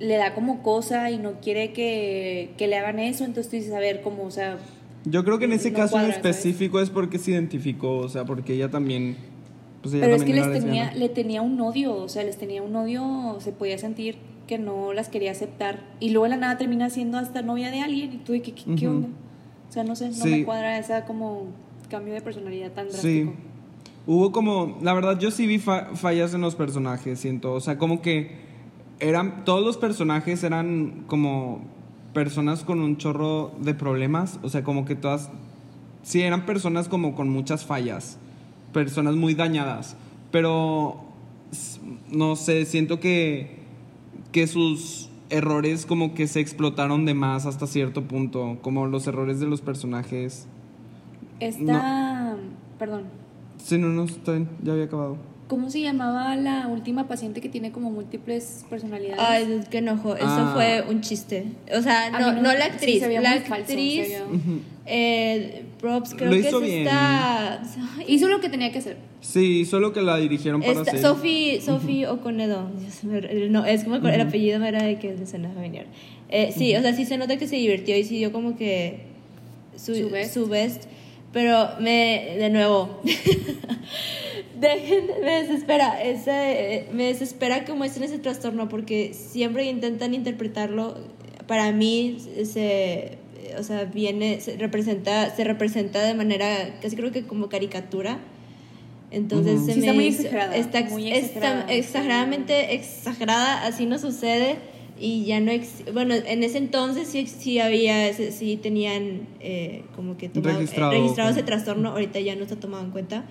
le 0.00 0.16
da 0.16 0.34
como 0.34 0.62
cosa 0.62 1.10
y 1.10 1.18
no 1.18 1.40
quiere 1.40 1.72
que, 1.72 2.50
que 2.58 2.66
le 2.66 2.76
hagan 2.76 2.98
eso, 2.98 3.24
entonces 3.24 3.48
tú 3.50 3.56
dices, 3.56 3.72
a 3.72 3.78
ver, 3.78 4.02
como, 4.02 4.24
o 4.24 4.30
sea, 4.30 4.58
Yo 5.04 5.24
creo 5.24 5.38
que 5.38 5.44
en 5.46 5.52
ese 5.52 5.70
No 5.70 5.78
caso 5.78 5.92
cuadra, 5.92 6.08
en 6.08 6.14
¿sabes? 6.22 6.36
específico 6.36 6.80
es 6.80 6.90
porque 6.90 7.18
se 7.18 7.30
identificó, 7.30 7.98
o 7.98 8.08
sea, 8.08 8.24
porque 8.24 8.54
ella 8.54 8.70
también. 8.70 9.16
Pues 9.82 9.94
ella 9.94 10.04
pero 10.04 10.16
es 10.16 10.24
que 10.24 10.34
les 10.34 10.52
tenía, 10.52 10.92
le 10.94 11.08
tenía 11.08 11.42
un 11.42 11.60
odio, 11.60 11.94
o 11.94 12.08
sea, 12.08 12.24
les 12.24 12.36
tenía 12.36 12.60
un 12.62 12.74
odio, 12.74 13.36
se 13.40 13.52
podía 13.52 13.78
sentir 13.78 14.16
que 14.48 14.58
no 14.58 14.92
las 14.92 15.08
quería 15.08 15.30
aceptar. 15.30 15.78
Y 16.00 16.10
luego 16.10 16.24
de 16.24 16.30
la 16.30 16.36
nada 16.36 16.58
termina 16.58 16.90
siendo 16.90 17.16
hasta 17.18 17.40
novia 17.42 17.70
de 17.70 17.80
alguien 17.80 18.12
y 18.12 18.16
tú 18.18 18.32
de 18.32 18.42
que, 18.42 18.52
¿qué, 18.52 18.74
qué 18.74 18.88
onda? 18.88 19.08
O 19.68 19.72
sea, 19.72 19.84
no 19.84 19.94
sé, 19.96 20.08
no 20.08 20.14
Sí. 20.14 20.28
me 20.30 20.44
cuadra 20.44 20.76
esa 20.78 21.04
como 21.04 21.44
cambio 21.88 22.14
de 22.14 22.20
personalidad 22.20 22.72
tan 22.72 22.86
Sí. 22.90 23.22
drástico. 23.22 23.32
Hubo 24.08 24.30
como, 24.32 24.78
la 24.82 24.92
verdad 24.94 25.18
yo 25.18 25.30
sí 25.30 25.46
vi 25.46 25.58
fa- 25.58 25.94
fallas 25.96 26.32
en 26.34 26.40
los 26.40 26.54
personajes, 26.54 27.18
siento, 27.18 27.52
o 27.52 27.60
sea, 27.60 27.76
como 27.76 28.02
que 28.02 28.36
eran, 29.00 29.44
todos 29.44 29.64
los 29.64 29.76
personajes 29.76 30.44
eran 30.44 31.04
como 31.08 31.60
personas 32.14 32.62
con 32.62 32.80
un 32.80 32.96
chorro 32.98 33.52
de 33.60 33.74
problemas, 33.74 34.38
o 34.42 34.48
sea, 34.48 34.62
como 34.62 34.84
que 34.84 34.94
todas, 34.94 35.30
sí, 36.02 36.22
eran 36.22 36.46
personas 36.46 36.88
como 36.88 37.14
con 37.16 37.28
muchas 37.28 37.64
fallas, 37.66 38.16
personas 38.72 39.16
muy 39.16 39.34
dañadas, 39.34 39.96
pero 40.30 41.00
no 42.10 42.36
sé, 42.36 42.64
siento 42.64 43.00
que, 43.00 43.56
que 44.32 44.46
sus 44.46 45.10
errores 45.30 45.84
como 45.84 46.14
que 46.14 46.28
se 46.28 46.38
explotaron 46.40 47.04
de 47.06 47.14
más 47.14 47.44
hasta 47.46 47.66
cierto 47.66 48.02
punto, 48.04 48.58
como 48.62 48.86
los 48.86 49.06
errores 49.08 49.40
de 49.40 49.46
los 49.46 49.60
personajes. 49.62 50.46
Esta, 51.40 52.36
perdón, 52.78 53.04
Sí, 53.62 53.78
no, 53.78 53.88
no, 53.88 54.04
está 54.04 54.32
bien, 54.32 54.48
ya 54.62 54.72
había 54.72 54.84
acabado. 54.84 55.16
¿cómo 55.48 55.70
se 55.70 55.80
llamaba 55.80 56.34
la 56.34 56.66
última 56.66 57.06
paciente 57.06 57.40
que 57.40 57.48
tiene 57.48 57.70
como 57.70 57.90
múltiples 57.92 58.64
personalidades? 58.68 59.20
Ay, 59.20 59.60
qué 59.70 59.78
enojo. 59.78 60.16
Eso 60.16 60.26
Ah. 60.26 60.50
fue 60.54 60.84
un 60.92 61.00
chiste. 61.02 61.46
O 61.72 61.80
sea, 61.82 62.06
A 62.08 62.18
no, 62.20 62.32
no, 62.42 62.50
sí, 62.50 62.56
la 62.58 62.64
actriz. 62.64 62.98
se 63.00 63.06
veía 63.06 63.20
la 63.20 63.30
falso, 63.42 63.54
actriz. 63.54 64.08
eh, 64.86 65.64
props, 65.80 66.14
creo 66.14 66.30
Lo 66.32 66.36
que 66.42 66.48
hizo 66.48 66.60
es 66.60 66.66
bien. 66.68 66.82
esta. 66.88 67.62
Hizo 68.08 68.28
lo 68.28 68.40
que 68.40 68.48
tenía 68.48 68.72
que 68.72 68.78
hacer. 68.78 68.96
Sí, 69.20 69.64
solo 69.64 69.92
que 69.92 70.02
la 70.02 70.16
dirigieron 70.16 70.60
para 70.62 70.72
esta 70.72 70.90
hacer. 70.90 71.00
Sophie, 71.00 71.60
Sophie 71.60 72.08
Oconedo. 72.08 72.68
Dios, 72.80 73.04
me- 73.04 73.48
No, 73.48 73.64
es 73.64 73.84
como 73.84 73.96
el 73.96 74.20
apellido 74.20 74.58
me 74.58 74.68
era 74.68 74.82
de 74.82 74.98
que 74.98 75.16
se 75.26 75.38
me 75.38 75.48
familiar. 75.50 75.86
Eh, 76.28 76.52
sí, 76.56 76.74
o 76.74 76.82
sea, 76.82 76.92
sí 76.92 77.04
se 77.04 77.18
nota 77.18 77.36
que 77.36 77.46
se 77.46 77.54
divirtió 77.54 77.96
y 77.96 78.02
sí 78.02 78.16
dio 78.18 78.32
como 78.32 78.56
que 78.56 79.00
su, 79.76 79.94
Su 79.94 80.10
best. 80.10 80.34
su 80.34 80.46
best, 80.48 80.84
Pero 81.36 81.68
me, 81.80 82.34
de 82.38 82.48
nuevo, 82.48 82.98
dejen, 84.58 85.10
me 85.22 85.42
desespera, 85.42 86.02
ese, 86.02 86.86
me 86.92 87.08
desespera 87.08 87.66
que 87.66 87.74
muestren 87.74 88.04
ese 88.04 88.18
trastorno 88.18 88.70
porque 88.70 89.12
siempre 89.12 89.66
intentan 89.66 90.14
interpretarlo. 90.14 90.96
Para 91.46 91.72
mí, 91.72 92.16
se, 92.46 93.18
o 93.58 93.62
sea, 93.62 93.84
viene, 93.84 94.40
se 94.40 94.56
representa, 94.56 95.28
se 95.36 95.44
representa 95.44 96.02
de 96.02 96.14
manera, 96.14 96.78
casi 96.80 96.96
creo 96.96 97.12
que 97.12 97.26
como 97.26 97.50
caricatura. 97.50 98.16
Entonces 99.10 99.60
se 99.66 99.74
Sí, 99.74 99.80
me 99.80 99.86
está 99.88 99.92
muy 99.92 100.06
exagerada, 100.06 100.56
está, 100.56 100.80
muy 100.84 101.12
está 101.12 101.18
exagerada. 101.26 101.72
exageradamente 101.74 102.74
exagerada, 102.74 103.66
así 103.66 103.84
no 103.84 103.98
sucede 103.98 104.56
y 104.98 105.24
ya 105.26 105.40
no 105.40 105.50
ex- 105.52 105.84
bueno 105.92 106.14
en 106.14 106.42
ese 106.42 106.58
entonces 106.58 107.08
sí, 107.08 107.26
sí 107.26 107.58
había 107.58 108.12
sí 108.12 108.56
tenían 108.56 109.28
eh, 109.40 109.84
como 109.94 110.16
que 110.16 110.28
tomado, 110.28 110.50
eh, 110.50 110.60
Registrado, 110.90 111.30
ese 111.30 111.42
trastorno 111.42 111.90
ahorita 111.90 112.18
ya 112.20 112.34
no 112.34 112.42
está 112.44 112.56
tomado 112.56 112.82
en 112.84 112.90
cuenta 112.90 113.24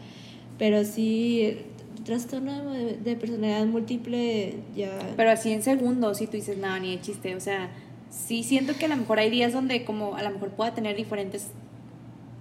pero 0.60 0.84
sí 0.86 1.58
trastorno 2.06 2.72
de, 2.72 2.98
de 2.98 3.16
personalidad 3.16 3.66
múltiple 3.66 4.54
ya 4.76 4.98
Pero 5.18 5.32
así 5.32 5.52
en 5.52 5.64
segundos, 5.64 6.22
y 6.22 6.28
tú 6.28 6.34
dices, 6.34 6.56
no, 6.58 6.78
ni 6.80 6.96
de 6.96 7.02
chiste. 7.02 7.36
O 7.36 7.40
sea, 7.40 7.72
sí 8.12 8.44
siento 8.44 8.74
que 8.78 8.86
a 8.86 8.90
lo 8.90 8.96
mejor 8.96 9.18
hay 9.18 9.32
días 9.32 9.54
donde 9.54 9.84
como 9.86 10.16
a 10.16 10.22
lo 10.22 10.30
mejor 10.30 10.50
pueda 10.52 10.74
tener 10.76 10.96
diferentes, 10.96 11.48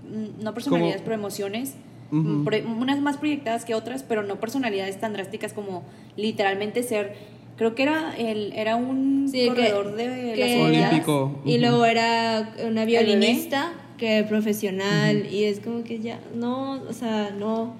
mm, 0.07 0.43
no 0.45 0.52
personalidades, 0.52 0.97
Como- 1.00 1.04
pero 1.07 1.14
emociones. 1.21 1.75
Unas 2.12 3.00
más 3.00 3.16
proyectadas 3.16 3.64
que 3.64 3.75
otras, 3.75 4.02
pero 4.02 4.23
no 4.23 4.38
personalidades 4.38 5.00
tan 5.00 5.14
drásticas 5.14 5.52
como 5.54 5.83
literalmente 6.16 6.83
ser. 6.83 7.14
Creo 7.56 7.75
que 7.75 7.84
era 7.84 8.14
el 8.16 8.52
era 8.54 8.76
un 8.76 9.28
Sí, 9.30 9.42
que- 9.42 9.46
corredor 9.49 9.94
de 9.96 10.32
que 10.34 10.56
las. 10.58 10.68
Olímpico. 10.68 11.40
Y 11.44 11.52
Ujú. 11.52 11.61
luego 11.61 11.84
era 11.87 12.52
una 12.66 12.84
violinista 12.84 13.73
que 13.99 14.25
profesional 14.28 15.26
y 15.32 15.44
es 15.44 15.61
como 15.61 15.84
que 15.84 16.00
ya 16.00 16.18
no, 16.34 16.82
o 16.88 16.92
sea, 16.92 17.30
no 17.38 17.75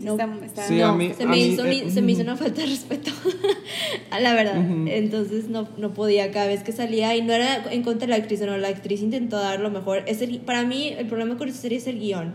Sí, 0.00 0.04
no, 0.04 0.12
está- 0.14 0.28
está- 0.46 0.68
Sí, 0.68 0.74
no, 0.76 0.86
a 0.86 0.96
mí- 0.96 1.12
se, 1.16 1.26
me 1.26 1.32
mí, 1.36 1.42
hizo, 1.42 1.64
eh, 1.64 1.68
mi- 1.84 1.90
se 1.90 2.02
me 2.02 2.12
hizo 2.12 2.22
una 2.22 2.36
falta 2.36 2.60
de 2.60 2.68
respeto, 2.68 3.10
a 4.10 4.20
la 4.20 4.32
verdad. 4.34 4.58
Ujú. 4.58 4.86
Entonces 4.88 5.48
no, 5.48 5.66
no 5.76 5.92
podía 5.94 6.30
cada 6.30 6.46
vez 6.46 6.62
que 6.62 6.70
salía 6.72 7.16
y 7.16 7.22
no 7.22 7.32
era 7.32 7.64
en 7.72 7.82
contra 7.82 8.06
de 8.06 8.10
la 8.12 8.16
actriz, 8.16 8.40
no, 8.40 8.56
la 8.58 8.68
actriz 8.68 9.00
intentó 9.02 9.38
dar 9.38 9.58
lo 9.60 9.70
mejor. 9.70 10.04
Es 10.06 10.22
el- 10.22 10.38
para 10.38 10.62
mí 10.64 10.94
el 10.96 11.06
problema 11.06 11.36
con 11.36 11.48
esta 11.48 11.60
serie 11.62 11.78
es 11.78 11.86
el 11.88 11.98
guion, 11.98 12.32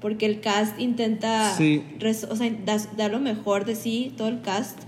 porque 0.00 0.26
el 0.26 0.40
cast 0.40 0.78
intenta 0.80 1.52
Sí. 1.56 1.82
res- 1.98 2.24
o 2.30 2.36
sea, 2.36 2.48
dar 2.96 3.10
lo 3.10 3.18
mejor 3.18 3.64
de 3.64 3.74
sí, 3.74 4.12
todo 4.16 4.28
el 4.28 4.40
cast. 4.40 4.78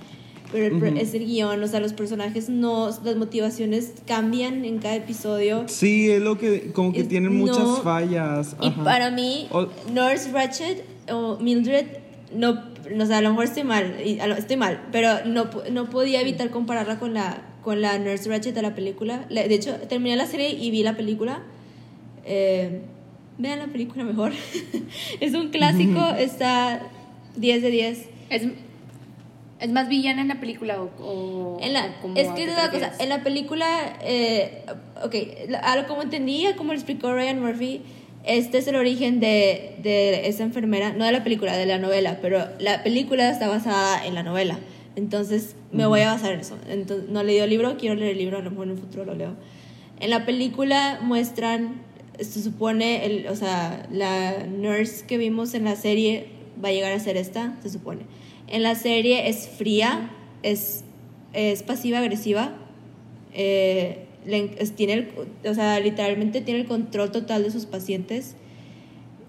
Pero 0.53 0.67
el 0.67 0.79
pro- 0.79 0.89
Ujú. 0.91 0.99
es 0.99 1.15
el 1.15 1.25
guion, 1.25 1.63
o 1.63 1.67
sea, 1.67 1.81
los 1.81 1.93
personajes 1.95 2.49
no, 2.51 2.91
las 3.05 3.17
motivaciones 3.17 3.93
cambian 4.07 4.65
en 4.65 4.79
cada 4.79 4.97
episodio. 4.97 5.65
Sí, 5.67 6.11
es 6.11 6.21
lo 6.21 6.37
que, 6.39 6.73
como 6.73 6.93
que 6.93 7.01
Es- 7.01 7.09
tienen 7.09 7.35
muchas 7.37 7.59
no. 7.59 7.77
fallas. 7.77 8.55
Y 8.61 8.67
ajá. 8.69 8.85
para 8.85 9.11
mí, 9.11 9.49
O- 9.51 9.69
Nurse 9.93 10.31
Ratched 10.31 10.79
o 11.11 11.39
Mildred, 11.41 11.87
no, 12.35 12.53
no, 12.95 13.05
o 13.05 13.07
sea, 13.07 13.19
a 13.19 13.23
lo 13.23 13.31
mejor 13.31 13.45
estoy 13.45 13.65
mal, 13.65 13.97
y 14.05 14.19
estoy 14.39 14.57
mal, 14.57 14.83
pero 14.93 15.25
no, 15.25 15.49
no 15.71 15.89
podía 15.91 16.21
evitar 16.21 16.51
compararla 16.51 16.99
con 16.99 17.15
la, 17.15 17.43
con 17.63 17.81
la 17.81 17.99
Nurse 17.99 18.29
Ratched 18.29 18.55
de 18.55 18.63
la 18.63 18.75
película. 18.75 19.25
La- 19.31 19.47
De 19.49 19.55
hecho, 19.55 19.75
terminé 19.89 20.17
la 20.17 20.27
serie 20.27 20.51
y 20.51 20.71
vi 20.71 20.83
la 20.83 20.97
película. 20.97 21.43
Eh, 22.25 22.81
vean 23.39 23.59
la 23.59 23.67
película 23.69 24.05
mejor. 24.05 24.33
es 25.21 25.35
un 25.35 25.49
clásico, 25.51 26.01
está 26.19 26.83
10 27.37 27.63
de 27.63 27.71
10. 27.71 27.99
Es, 28.31 28.43
es 29.62 29.71
más 29.71 29.88
villana 29.88 30.21
en 30.23 30.28
la 30.28 30.40
película 30.40 30.83
o, 30.83 30.90
o- 31.02 31.59
En 31.62 31.73
la, 31.73 31.87
o 32.02 32.16
es 32.16 32.28
que 32.35 32.45
es 32.45 32.54
la 32.57 32.71
cosa, 32.71 32.92
en 32.99 33.09
la 33.09 33.23
película, 33.23 33.66
eh, 34.02 34.64
ok, 35.04 35.14
la- 35.49 35.59
a 35.61 35.76
lo 35.76 35.87
como 35.87 36.02
entendía, 36.02 36.57
como 36.57 36.73
lo 36.73 36.78
explicó 36.78 37.12
Ryan 37.14 37.40
Murphy, 37.40 37.81
este 38.25 38.59
es 38.59 38.66
el 38.69 38.76
origen 38.76 39.21
de, 39.21 39.76
de 39.83 40.28
esa 40.28 40.42
enfermera, 40.45 40.92
no 40.92 41.04
de 41.04 41.12
la 41.12 41.25
película, 41.25 41.57
de 41.57 41.66
la 41.66 41.78
novela, 41.78 42.19
pero 42.21 42.45
la 42.59 42.83
película 42.83 43.31
está 43.31 43.49
basada 43.49 44.04
en 44.07 44.14
la 44.14 44.23
novela. 44.23 44.59
Entonces 44.95 45.57
me 45.73 45.87
voy 45.87 46.00
a 46.00 46.12
basar 46.12 46.33
en 46.33 46.40
eso. 46.40 46.59
Entonces, 46.69 47.09
no 47.09 47.23
leído 47.23 47.45
el 47.45 47.50
libro, 47.50 47.76
quiero 47.78 47.95
leer 47.95 48.12
el 48.12 48.19
libro, 48.19 48.38
a 48.38 48.42
lo 48.42 48.50
mejor 48.50 48.66
en 48.66 48.73
un 48.73 48.78
futuro 48.78 49.04
lo 49.07 49.14
leo. 49.14 49.35
En 50.00 50.11
la 50.11 50.26
película 50.26 51.00
muestran, 51.02 51.83
se 52.21 52.42
supone, 52.42 53.07
el, 53.07 53.26
o 53.28 53.35
sea, 53.37 53.87
la 53.90 54.45
nurse 54.47 55.07
que 55.07 55.16
vimos 55.19 55.54
en 55.54 55.64
la 55.64 55.76
serie 55.76 56.26
va 56.62 56.69
a 56.69 56.73
llegar 56.73 56.92
a 56.92 56.99
ser 57.00 57.16
esta, 57.16 57.57
se 57.62 57.71
supone. 57.71 58.02
En 58.49 58.63
la 58.63 58.75
serie 58.75 59.29
es 59.29 59.49
fría, 59.49 60.11
es, 60.43 60.85
es 61.33 61.63
pasiva-agresiva, 61.63 62.53
eh, 63.35 64.05
es- 64.59 64.73
tiene 64.73 64.93
el, 64.95 65.09
o 65.49 65.55
sea, 65.55 65.81
literalmente 65.81 66.41
tiene 66.41 66.61
el 66.61 66.67
control 66.67 67.11
total 67.11 67.43
de 67.45 67.51
sus 67.51 67.67
pacientes, 67.67 68.37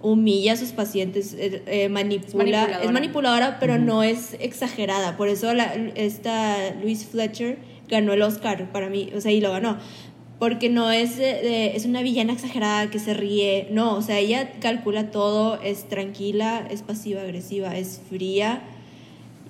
humilla 0.02 0.54
a 0.54 0.58
sus 0.58 0.72
pacientes, 0.72 1.34
eh, 1.34 1.62
eh, 1.66 1.88
manipula, 1.90 2.26
es 2.26 2.36
manipuladora. 2.36 2.92
manipuladora, 2.92 3.58
pero 3.60 3.78
no 3.78 4.04
es 4.04 4.36
exagerada. 4.40 5.16
Por 5.16 5.30
eso 5.30 5.54
la, 5.54 5.74
esta 5.96 6.74
Louise 6.82 7.06
Fletcher 7.06 7.58
ganó 7.88 8.12
el 8.14 8.22
Oscar 8.22 8.70
para 8.74 8.90
mí, 8.90 9.10
o 9.16 9.22
sea, 9.22 9.32
y 9.32 9.40
lo 9.40 9.52
ganó. 9.52 9.78
Porque 10.40 10.68
no 10.70 10.92
es, 10.92 11.16
de- 11.16 11.42
de- 11.42 11.76
es 11.78 11.86
una 11.86 12.02
villana 12.02 12.34
exagerada 12.34 12.90
que 12.90 13.00
se 13.00 13.14
ríe, 13.14 13.68
no, 13.72 13.96
o 13.96 14.02
sea, 14.02 14.20
ella 14.20 14.52
calcula 14.60 15.10
todo, 15.10 15.62
es 15.62 15.88
tranquila, 15.88 16.68
es 16.70 16.82
pasiva-agresiva, 16.82 17.78
es 17.78 18.02
fría, 18.10 18.62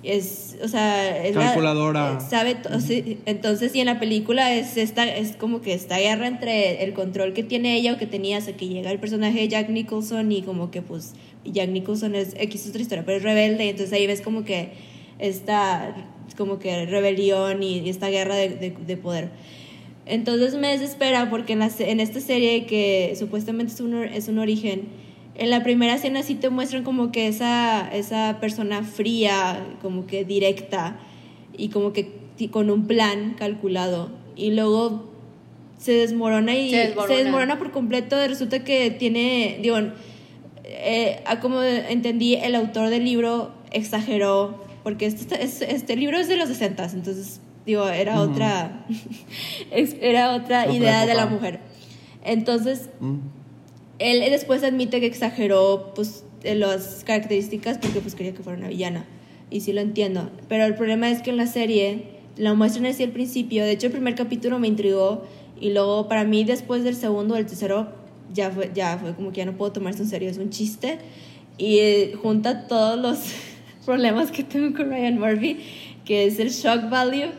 es, 0.04 0.56
o 0.62 0.68
sea, 0.68 1.24
es 1.26 1.34
la- 1.34 1.46
Calculadora. 1.46 2.18
eh, 2.20 2.24
sabe, 2.28 2.56
sí, 2.86 3.18
entonces, 3.26 3.74
y 3.74 3.80
en 3.80 3.86
la 3.86 3.98
película 3.98 4.54
es 4.54 4.76
esta, 4.76 5.04
es 5.06 5.36
como 5.36 5.60
que 5.60 5.72
esta 5.74 5.98
guerra 5.98 6.26
entre 6.26 6.82
el 6.84 6.92
control 6.92 7.32
que 7.32 7.42
tiene 7.42 7.76
ella 7.76 7.94
o 7.94 7.98
que 7.98 8.06
tenía 8.06 8.36
hasta 8.38 8.52
que 8.54 8.68
llega 8.68 8.90
el 8.90 8.98
personaje 8.98 9.40
de 9.40 9.48
Jack 9.48 9.68
Nicholson 9.70 10.30
y 10.32 10.42
como 10.42 10.70
que 10.70 10.82
pues 10.82 11.14
Jack 11.44 11.70
Nicholson 11.70 12.14
es 12.14 12.34
X 12.38 12.66
otra 12.68 12.82
historia, 12.82 13.04
pero 13.04 13.18
es 13.18 13.22
rebelde, 13.22 13.64
y 13.66 13.68
entonces 13.70 13.92
ahí 13.92 14.06
ves 14.06 14.20
como 14.20 14.44
que 14.44 14.70
esta 15.18 15.94
como 16.36 16.58
que 16.58 16.86
rebelión 16.86 17.62
y, 17.62 17.78
y 17.80 17.88
esta 17.90 18.08
guerra 18.08 18.34
de, 18.36 18.48
de- 18.50 18.70
de 18.86 18.96
poder. 18.96 19.28
Entonces 20.06 20.54
me 20.56 20.68
desespera 20.68 21.30
porque 21.30 21.54
en, 21.54 21.60
la, 21.60 21.70
en 21.78 22.00
esta 22.00 22.20
serie 22.20 22.66
que 22.66 23.14
supuestamente 23.18 23.72
es 23.72 23.80
un, 23.80 23.94
es 24.04 24.28
un 24.28 24.38
origen, 24.38 24.82
en 25.36 25.50
la 25.50 25.62
primera 25.62 25.94
escena 25.94 26.22
sí 26.22 26.34
te 26.34 26.48
muestran 26.50 26.84
como 26.84 27.10
que 27.12 27.26
esa, 27.28 27.88
esa 27.92 28.38
persona 28.40 28.82
fría, 28.82 29.64
como 29.82 30.06
que 30.06 30.24
directa 30.24 30.96
y 31.56 31.68
como 31.68 31.92
que 31.92 32.08
con 32.50 32.70
un 32.70 32.86
plan 32.86 33.34
calculado. 33.38 34.10
Y 34.36 34.50
luego 34.52 35.10
se 35.78 35.92
desmorona 35.92 36.54
y 36.56 36.70
Se 36.70 36.76
desmorona. 36.88 37.14
se 37.14 37.22
desmorona 37.24 37.58
por 37.58 37.70
completo. 37.72 38.16
Resulta 38.26 38.64
que 38.64 38.90
tiene, 38.90 39.58
digo, 39.62 39.76
eh, 40.64 41.22
como 41.42 41.62
entendí, 41.62 42.34
el 42.36 42.54
autor 42.54 42.88
del 42.90 43.04
libro 43.04 43.52
exageró, 43.72 44.62
porque 44.82 45.06
este, 45.06 45.42
este, 45.42 45.74
este 45.74 45.96
libro 45.96 46.18
es 46.18 46.28
de 46.28 46.36
los 46.36 46.48
60, 46.48 46.84
entonces, 46.94 47.40
digo, 47.66 47.88
era 47.88 48.20
Ujú. 48.20 48.32
otra, 48.32 48.84
ex- 49.70 49.96
era 50.00 50.34
otra, 50.34 50.62
Otra 50.64 50.72
idea 50.74 51.06
de 51.06 51.14
la 51.14 51.26
mujer. 51.26 51.60
Entonces, 52.24 52.88
Mm. 53.00 53.18
Él 53.98 54.20
después 54.30 54.62
admite 54.62 55.00
que 55.00 55.06
exageró 55.06 55.92
pues 55.94 56.24
las 56.42 57.04
características 57.04 57.78
porque 57.78 58.00
pues 58.00 58.14
quería 58.14 58.34
que 58.34 58.42
fuera 58.42 58.58
una 58.58 58.68
villana. 58.68 59.06
Y 59.50 59.60
sí 59.60 59.72
lo 59.72 59.80
entiendo. 59.80 60.30
Pero 60.48 60.64
el 60.64 60.74
problema 60.74 61.10
es 61.10 61.22
que 61.22 61.30
en 61.30 61.36
la 61.36 61.46
serie 61.46 62.04
la 62.36 62.54
muestran 62.54 62.86
así 62.86 63.02
al 63.04 63.12
principio. 63.12 63.64
De 63.64 63.72
hecho 63.72 63.86
el 63.86 63.92
primer 63.92 64.14
capítulo 64.14 64.58
me 64.58 64.68
intrigó. 64.68 65.24
Y 65.60 65.70
luego 65.70 66.08
para 66.08 66.24
mí 66.24 66.44
después 66.44 66.84
del 66.84 66.96
segundo 66.96 67.34
o 67.34 67.36
el 67.36 67.46
tercero 67.46 67.92
ya 68.32 68.50
fue 68.50 68.70
ya 68.74 68.98
fue 68.98 69.14
como 69.14 69.30
que 69.30 69.38
ya 69.38 69.46
no 69.46 69.56
puedo 69.56 69.72
tomarse 69.72 70.02
en 70.02 70.08
serio. 70.08 70.28
Es 70.28 70.38
un 70.38 70.50
chiste. 70.50 70.98
Y 71.56 71.78
eh, 71.78 72.14
junta 72.20 72.66
todos 72.66 72.98
los 72.98 73.18
problemas 73.86 74.30
que 74.30 74.42
tengo 74.42 74.76
con 74.76 74.90
Ryan 74.90 75.18
Murphy 75.18 75.58
que 76.04 76.26
es 76.26 76.38
el 76.38 76.50
shock 76.50 76.90
value 76.90 77.30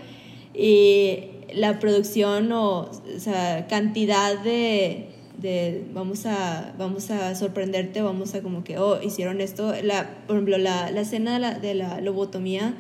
y 0.53 1.25
la 1.53 1.79
producción 1.79 2.51
o, 2.51 2.81
o 2.81 3.19
sea, 3.19 3.67
cantidad 3.67 4.37
de, 4.39 5.09
de 5.41 5.83
vamos 5.93 6.25
a 6.25 6.73
vamos 6.77 7.11
a 7.11 7.35
sorprenderte, 7.35 8.01
vamos 8.01 8.33
a 8.35 8.41
como 8.41 8.63
que, 8.63 8.77
oh, 8.77 9.01
hicieron 9.01 9.41
esto. 9.41 9.73
La, 9.83 10.09
por 10.27 10.37
ejemplo, 10.37 10.57
la, 10.57 10.91
la 10.91 11.01
escena 11.01 11.33
de 11.33 11.39
la, 11.39 11.59
de 11.59 11.75
la 11.75 12.01
lobotomía, 12.01 12.75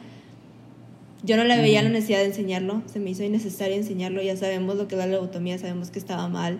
yo 1.23 1.37
no 1.37 1.43
la 1.43 1.57
veía 1.57 1.81
la 1.81 1.89
necesidad 1.89 2.19
de 2.19 2.25
enseñarlo, 2.25 2.83
se 2.85 2.99
me 2.99 3.09
hizo 3.09 3.23
innecesario 3.23 3.75
enseñarlo, 3.75 4.21
ya 4.21 4.37
sabemos 4.37 4.75
lo 4.75 4.87
que 4.87 4.95
es 4.95 4.99
la 4.99 5.07
lobotomía, 5.07 5.57
sabemos 5.57 5.89
que 5.89 5.99
estaba 5.99 6.27
mal 6.27 6.59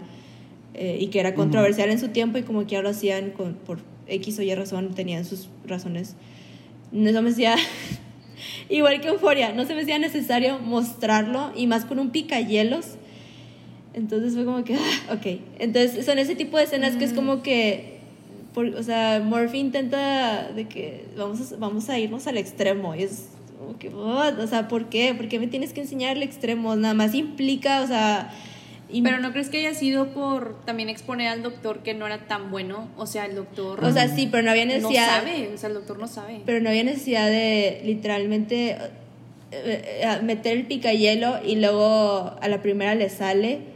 eh, 0.74 0.98
y 1.00 1.08
que 1.08 1.20
era 1.20 1.36
controversial 1.36 1.90
en 1.90 2.00
su 2.00 2.10
tiempo 2.10 2.38
y 2.38 2.44
como 2.44 2.66
que 2.66 2.76
ahora 2.76 2.90
lo 2.90 2.96
hacían 2.96 3.32
con, 3.32 3.54
por 3.54 3.80
X 4.08 4.40
o 4.40 4.42
Y 4.42 4.54
razón, 4.56 4.94
tenían 4.96 5.24
sus 5.24 5.50
razones. 5.66 6.16
No 6.92 7.12
se 7.12 7.22
me 7.22 7.30
hacía, 7.30 7.56
igual 8.70 9.02
que 9.02 9.10
Euforia, 9.10 9.54
no 9.54 9.66
se 9.66 9.76
me 9.76 9.82
hacía 9.82 10.00
necesario 10.00 10.60
mostrarlo 10.60 11.52
y 11.56 11.68
más 11.68 11.86
con 11.86 12.00
un 12.00 12.10
picayelos. 12.10 12.98
Entonces 13.96 14.34
fue 14.36 14.46
como 14.46 14.64
que, 14.64 14.76
ah, 14.76 15.14
ok. 15.14 15.40
Entonces 15.60 16.06
son 16.06 16.20
ese 16.20 16.36
tipo 16.36 16.58
de 16.58 16.66
escenas 16.66 16.96
que 16.98 17.06
es 17.06 17.14
como 17.14 17.42
que, 17.42 17.98
por- 18.54 18.68
o 18.76 18.84
sea, 18.84 19.22
Murphy 19.24 19.58
intenta 19.60 20.50
de 20.52 20.66
que 20.68 21.06
vamos 21.18 21.52
a, 21.52 21.56
vamos 21.58 21.90
a 21.90 21.98
irnos 21.98 22.28
al 22.28 22.38
extremo. 22.38 22.94
Y 22.94 23.04
es 23.04 23.30
como 23.58 23.80
que, 23.80 23.90
what? 23.90 24.38
o 24.40 24.48
sea, 24.48 24.68
¿por 24.68 24.90
qué? 24.90 25.14
¿Por 25.16 25.30
qué 25.30 25.40
me 25.40 25.48
tienes 25.48 25.72
que 25.74 25.82
enseñar 25.82 26.18
el 26.18 26.24
extremo? 26.24 26.76
Nada 26.76 26.94
más 26.94 27.16
implica, 27.16 27.82
o 27.82 27.88
sea... 27.88 28.32
Pero 29.04 29.20
no 29.20 29.32
crees 29.32 29.50
que 29.50 29.58
haya 29.58 29.74
sido 29.74 30.10
por 30.14 30.64
también 30.64 30.90
exponer 30.90 31.28
al 31.30 31.42
doctor 31.42 31.80
que 31.80 31.94
no 31.96 32.06
era 32.06 32.28
tan 32.28 32.52
bueno. 32.52 32.88
O 32.98 33.08
sea, 33.08 33.26
el 33.26 33.36
doctor 33.36 33.84
o 33.84 33.92
sea, 33.92 34.08
sí, 34.08 34.28
pero 34.30 34.44
no 34.44 34.52
había 34.52 34.66
no 34.66 34.74
necesidad... 34.74 35.08
sabe. 35.08 35.50
O 35.54 35.58
sea, 35.58 35.70
el 35.70 35.76
doctor 35.76 35.98
no 35.98 36.08
sabe. 36.08 36.42
Pero 36.46 36.62
no 36.62 36.70
había 36.70 36.84
necesidad 36.84 37.28
de 37.28 37.82
literalmente 37.84 38.78
eh, 39.52 40.02
eh, 40.02 40.20
meter 40.24 40.58
el 40.58 40.66
picayelo 40.68 41.40
y 41.44 41.56
luego 41.56 42.36
a 42.40 42.48
la 42.48 42.62
primera 42.62 42.94
le 42.94 43.10
sale. 43.10 43.75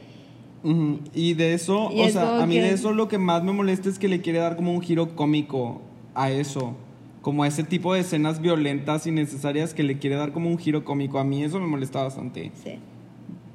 Y 0.63 1.33
de 1.35 1.53
eso, 1.53 1.89
Y 1.93 2.01
o 2.01 2.05
es 2.05 2.13
sea, 2.13 2.41
a 2.41 2.45
mí 2.45 2.55
que- 2.55 2.61
de 2.61 2.71
eso 2.73 2.91
lo 2.91 3.07
que 3.07 3.17
más 3.17 3.43
me 3.43 3.51
molesta 3.53 3.87
es 3.89 3.97
que 3.99 4.07
le 4.07 4.21
quiere 4.21 4.39
dar 4.39 4.55
como 4.55 4.73
un 4.73 4.81
giro 4.81 5.15
cómico 5.15 5.81
a 6.15 6.31
eso. 6.31 6.75
Como 7.21 7.43
a 7.43 7.47
ese 7.47 7.63
tipo 7.63 7.93
de 7.93 8.01
escenas 8.01 8.41
violentas 8.41 9.05
y 9.07 9.11
necesarias 9.11 9.73
que 9.73 9.83
le 9.83 9.99
quiere 9.99 10.15
dar 10.15 10.31
como 10.31 10.49
un 10.49 10.57
giro 10.57 10.83
cómico. 10.85 11.19
A 11.19 11.23
mí 11.23 11.43
eso 11.43 11.59
me 11.59 11.67
molesta 11.67 12.03
bastante. 12.03 12.51
Sí. 12.63 12.73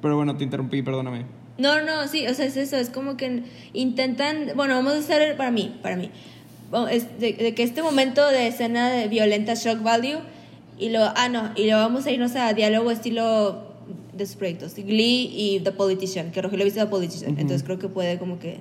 Pero 0.01 0.15
bueno, 0.17 0.35
te 0.37 0.43
interrumpí, 0.43 0.81
perdóname. 0.81 1.25
No, 1.57 1.81
no, 1.81 2.07
sí, 2.07 2.27
o 2.27 2.33
sea, 2.33 2.45
es 2.45 2.57
eso, 2.57 2.75
es 2.75 2.89
como 2.89 3.15
que 3.17 3.43
intentan, 3.73 4.51
bueno, 4.55 4.75
vamos 4.75 4.93
a 4.93 4.97
hacer 4.97 5.37
para 5.37 5.51
mí, 5.51 5.79
para 5.81 5.95
mí, 5.95 6.11
es 6.91 7.17
de, 7.19 7.31
de 7.33 7.53
que 7.55 7.63
este 7.63 7.81
momento 7.81 8.27
de 8.27 8.47
escena 8.47 8.89
de 8.89 9.07
violenta 9.07 9.53
shock 9.53 9.81
value 9.81 10.19
y 10.77 10.89
luego, 10.89 11.11
ah, 11.15 11.29
no, 11.29 11.51
y 11.55 11.65
luego 11.67 11.79
vamos 11.81 12.05
a 12.05 12.11
irnos 12.11 12.35
a 12.35 12.53
diálogo 12.53 12.91
estilo 12.91 13.74
de 14.15 14.25
sus 14.25 14.35
proyectos, 14.35 14.75
Glee 14.75 15.29
y 15.33 15.59
The 15.59 15.71
Politician, 15.71 16.31
que 16.31 16.41
Rogelio 16.41 16.65
viste 16.65 16.79
The 16.79 16.87
Politician, 16.87 17.31
entonces 17.37 17.63
creo 17.63 17.79
que 17.79 17.89
puede 17.89 18.17
como 18.17 18.39
que 18.39 18.59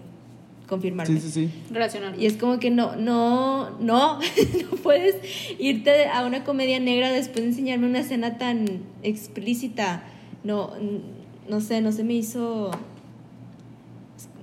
confirmarme. 0.69 1.21
Sí, 1.21 1.31
sí, 1.31 1.47
sí. 1.47 1.51
Relacionar. 1.71 2.19
Y 2.19 2.27
es 2.27 2.35
como 2.35 2.59
que 2.59 2.71
no, 2.71 2.97
no, 2.97 3.71
no, 3.81 4.19
no 4.71 4.77
puedes 4.83 5.17
irte 5.59 6.07
a 6.07 6.27
una 6.27 6.43
comedia 6.45 6.81
negra 6.81 7.13
después 7.13 7.45
de 7.45 7.51
enseñarme 7.51 7.87
una 7.87 8.01
escena 8.01 8.39
tan 8.39 8.81
explícita. 9.03 10.05
No, 10.43 10.73
no 11.49 11.61
sé, 11.61 11.81
no 11.81 11.93
se 11.93 12.05
me 12.05 12.15
hizo... 12.15 12.71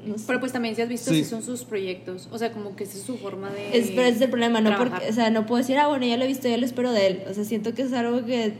No 0.05 0.17
sé. 0.17 0.23
Pero 0.25 0.39
pues 0.39 0.51
también 0.51 0.75
si 0.75 0.81
has 0.81 0.89
visto 0.89 1.11
Sí. 1.11 1.23
si 1.23 1.29
son 1.29 1.43
sus 1.43 1.63
proyectos. 1.63 2.27
O 2.31 2.37
sea, 2.39 2.51
como 2.51 2.75
que 2.75 2.85
esa 2.85 2.97
es 2.97 3.03
su 3.03 3.17
forma 3.17 3.51
de. 3.51 3.77
Es, 3.77 3.89
pero 3.91 4.01
ese 4.03 4.15
es 4.15 4.21
el 4.21 4.29
problema, 4.31 4.59
no 4.59 4.69
trabajar. 4.69 4.93
porque, 4.93 5.09
o 5.09 5.13
sea, 5.13 5.29
no 5.29 5.45
puedo 5.45 5.59
decir, 5.59 5.77
ah, 5.77 5.87
bueno, 5.87 6.07
ya 6.07 6.17
lo 6.17 6.23
he 6.23 6.27
visto, 6.27 6.47
ya 6.47 6.57
lo 6.57 6.65
espero 6.65 6.91
de 6.91 7.05
él. 7.05 7.23
O 7.29 7.33
sea, 7.35 7.43
siento 7.43 7.75
que 7.75 7.83
es 7.83 7.93
algo 7.93 8.25
que 8.25 8.53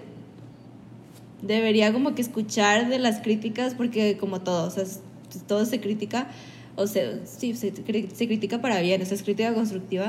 debería 1.42 1.92
como 1.94 2.16
que 2.16 2.22
escuchar 2.22 2.90
de 2.90 3.00
las 3.00 3.20
críticas, 3.20 3.74
porque 3.76 4.18
como 4.18 4.42
todo, 4.42 4.68
o 4.68 4.72
sea, 4.72 4.84
todo 5.48 5.66
se 5.66 5.80
critica, 5.80 6.30
o 6.76 6.88
sea, 6.88 7.20
sí, 7.26 7.54
se, 7.56 7.74
se 7.74 8.28
critica 8.28 8.62
para 8.62 8.82
bien, 8.82 9.02
o 9.02 9.06
sea, 9.06 9.16
es 9.16 9.24
crítica 9.24 9.54
constructiva. 9.54 10.08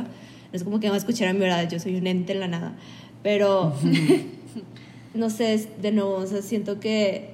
No 0.52 0.56
es 0.56 0.64
como 0.64 0.80
que 0.80 0.88
va 0.88 0.94
a 0.94 0.98
escuchar 0.98 1.28
a 1.28 1.32
mi 1.32 1.40
verdad, 1.40 1.68
yo 1.68 1.80
soy 1.80 1.96
un 1.96 2.06
ente 2.06 2.32
en 2.32 2.40
la 2.40 2.48
nada. 2.48 2.76
Pero, 3.22 3.74
no 5.14 5.30
sé, 5.30 5.68
de 5.80 5.92
nuevo, 5.92 6.16
o 6.16 6.26
sea, 6.26 6.42
siento 6.42 6.78
que 6.78 7.31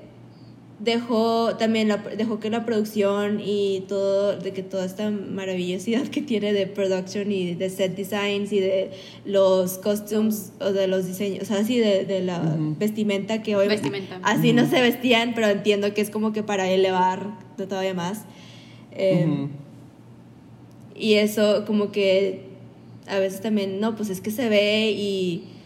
dejó 0.80 1.56
también 1.56 1.88
la, 1.88 1.96
dejó 1.96 2.38
que 2.38 2.50
la 2.50 2.64
producción 2.64 3.40
y 3.44 3.84
todo 3.88 4.36
de 4.36 4.52
que 4.52 4.62
toda 4.62 4.84
esta 4.84 5.10
maravillosidad 5.10 6.06
que 6.06 6.22
tiene 6.22 6.52
de 6.52 6.66
production 6.68 7.32
y 7.32 7.54
de 7.54 7.68
set 7.68 7.96
designs 7.96 8.52
y 8.52 8.60
de 8.60 8.90
los 9.24 9.78
costumes 9.78 10.52
o 10.60 10.72
de 10.72 10.86
los 10.86 11.06
diseños 11.06 11.42
o 11.42 11.46
sea 11.46 11.58
así 11.58 11.78
de, 11.78 12.04
de 12.04 12.20
la 12.22 12.40
vestimenta 12.78 13.42
que 13.42 13.56
hoy 13.56 13.66
Vestimenta. 13.66 14.20
así 14.22 14.52
no 14.52 14.68
se 14.70 14.80
vestían 14.80 15.34
pero 15.34 15.48
entiendo 15.48 15.92
que 15.94 16.00
es 16.00 16.10
como 16.10 16.32
que 16.32 16.44
para 16.44 16.70
elevar 16.70 17.36
todavía 17.56 17.94
más 17.94 18.24
Eh, 18.92 19.26
Ujú. 19.28 19.48
y 20.96 21.14
eso 21.14 21.64
como 21.66 21.90
que 21.92 22.46
a 23.06 23.18
veces 23.18 23.40
también, 23.40 23.80
no, 23.80 23.94
pues 23.96 24.10
es 24.10 24.20
que 24.20 24.30
se 24.30 24.48
ve 24.48 24.90
y, 24.90 25.44
y 25.56 25.57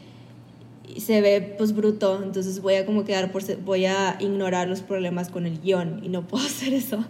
se 1.00 1.20
ve 1.20 1.54
pues 1.58 1.74
bruto, 1.74 2.20
entonces 2.22 2.60
voy 2.62 2.74
a 2.74 2.86
como 2.86 3.04
quedar 3.04 3.32
por, 3.32 3.42
se- 3.42 3.56
voy 3.56 3.86
a 3.86 4.16
ignorar 4.20 4.68
los 4.68 4.80
problemas 4.80 5.28
con 5.30 5.46
el 5.46 5.60
guion 5.60 6.00
y 6.04 6.08
no 6.08 6.22
puedo 6.28 6.44
hacer 6.44 6.72
eso. 6.74 7.04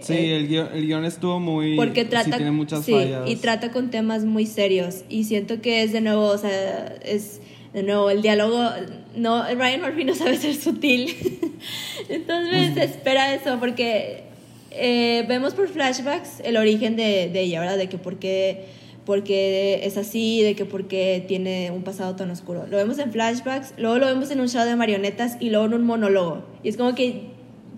Sí, 0.00 0.12
Eh, 0.12 0.36
el, 0.36 0.48
guion, 0.48 0.68
el 0.74 0.86
guion 0.86 1.04
estuvo 1.06 1.40
muy... 1.40 1.74
porque 1.76 2.02
sí 2.02 2.08
trata 2.10 2.36
tiene 2.36 2.50
muchas 2.50 2.84
sí, 2.84 2.92
fallas. 2.92 3.30
y 3.30 3.36
trata 3.36 3.70
con 3.72 3.90
temas 3.90 4.24
muy 4.26 4.44
serios 4.44 5.04
y 5.08 5.24
siento 5.24 5.62
que 5.62 5.82
es 5.82 5.92
de 5.92 6.02
nuevo 6.02 6.26
o 6.26 6.36
sea 6.36 6.94
es 7.02 7.40
de 7.72 7.82
nuevo 7.82 8.10
el 8.10 8.20
diálogo 8.20 8.62
no 9.16 9.42
Ryan 9.44 9.80
Murphy 9.80 10.04
no 10.04 10.14
sabe 10.14 10.36
ser 10.36 10.54
sutil 10.54 11.14
entonces 12.10 12.52
me 12.52 12.70
desespera 12.70 13.34
eso 13.34 13.58
porque 13.58 14.24
eh, 14.70 15.24
vemos 15.28 15.54
por 15.54 15.66
flashbacks 15.68 16.40
el 16.44 16.58
origen 16.58 16.96
de, 16.96 17.30
de 17.32 17.40
ella 17.40 17.60
verdad 17.60 17.78
de 17.78 17.88
que 17.88 17.96
por 17.96 18.18
qué 18.18 18.66
por 19.06 19.22
qué 19.22 19.80
es 19.84 19.96
así, 19.96 20.42
de 20.42 20.54
que 20.56 20.64
por 20.66 20.88
qué 20.88 21.24
tiene 21.26 21.70
un 21.70 21.84
pasado 21.84 22.16
tan 22.16 22.30
oscuro. 22.30 22.66
Lo 22.66 22.76
vemos 22.76 22.98
en 22.98 23.12
flashbacks, 23.12 23.72
luego 23.78 23.98
lo 23.98 24.06
vemos 24.06 24.30
en 24.32 24.40
un 24.40 24.48
show 24.48 24.64
de 24.64 24.74
marionetas 24.74 25.36
y 25.40 25.50
luego 25.50 25.66
en 25.66 25.74
un 25.74 25.84
monólogo. 25.84 26.44
Y 26.64 26.68
es 26.68 26.76
como 26.76 26.94
que 26.94 27.28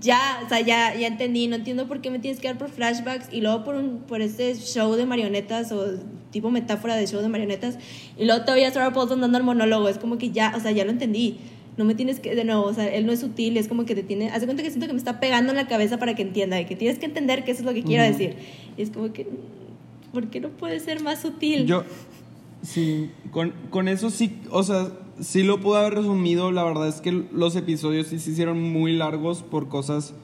ya, 0.01 0.41
o 0.45 0.49
sea, 0.49 0.61
ya, 0.61 0.95
ya 0.95 1.07
entendí, 1.07 1.47
no 1.47 1.57
entiendo 1.57 1.87
por 1.87 2.01
qué 2.01 2.11
me 2.11 2.19
tienes 2.19 2.41
que 2.41 2.49
dar 2.49 2.57
por 2.57 2.71
flashbacks 2.71 3.29
y 3.31 3.43
luego 3.43 3.63
por, 3.63 3.75
un, 3.75 3.99
por 3.99 4.23
este 4.23 4.55
show 4.57 4.95
de 4.95 5.05
marionetas 5.05 5.71
o 5.71 5.99
tipo 6.31 6.51
metáfora 6.51 6.97
de 6.97 7.07
show 7.07 7.21
de 7.21 7.29
marionetas 7.29 7.79
y 8.17 8.25
luego 8.25 8.43
todavía 8.43 8.71
Sarah 8.71 8.93
Paulson 8.93 9.21
dando 9.21 9.39
el 9.39 9.45
monólogo. 9.45 9.89
Es 9.89 9.99
como 9.99 10.17
que 10.17 10.31
ya, 10.31 10.55
o 10.57 10.61
sea, 10.61 10.71
ya 10.71 10.85
lo 10.85 10.91
entendí. 10.91 11.39
No 11.77 11.85
me 11.85 11.95
tienes 11.95 12.21
que, 12.21 12.35
de 12.35 12.45
nuevo, 12.45 12.65
o 12.65 12.75
sea, 12.75 12.89
él 12.89 13.07
no 13.07 13.13
es 13.13 13.21
sutil, 13.21 13.57
es 13.57 13.69
como 13.69 13.85
que 13.85 13.95
te 13.95 14.03
tiene, 14.03 14.31
hace 14.31 14.47
cuenta 14.47 14.65
que 14.65 14.71
siento 14.71 14.87
que 14.87 14.95
me 14.95 14.99
está 14.99 15.21
pegando 15.21 15.53
en 15.53 15.57
la 15.57 15.69
cabeza 15.69 15.99
para 15.99 16.15
que 16.17 16.23
entienda, 16.23 16.61
y 16.61 16.65
que 16.65 16.75
tienes 16.75 16.99
que 16.99 17.07
entender 17.07 17.45
que 17.45 17.53
eso 17.53 17.61
es 17.61 17.67
lo 17.67 17.73
que 17.73 17.85
quiero 17.85 18.03
Ujú. 18.03 18.13
decir. 18.13 18.35
Y 18.77 18.83
es 18.83 18.91
como 18.91 19.13
que, 19.13 19.29
¿por 20.13 20.29
qué 20.29 20.41
no 20.41 20.49
puede 20.51 20.81
ser 20.81 21.03
más 21.03 21.21
sutil? 21.23 21.67
Yo, 21.67 21.85
sí, 22.63 23.11
con, 23.31 23.53
con 23.71 23.89
eso 23.89 24.11
sí, 24.11 24.39
o 24.51 24.63
sea, 24.63 24.89
sí 25.21 25.43
lo 25.43 25.61
pude 25.61 25.79
haber 25.79 25.95
resumido. 25.95 26.51
La 26.53 26.65
verdad 26.65 26.89
es 26.89 27.01
que 27.01 27.13
los 27.33 27.57
episodios 27.57 28.09
sí 28.09 28.19
se 28.19 28.31
hicieron 28.31 28.63
muy 28.63 28.93
largos 28.97 29.43
por 29.43 29.69
cosas. 29.69 30.15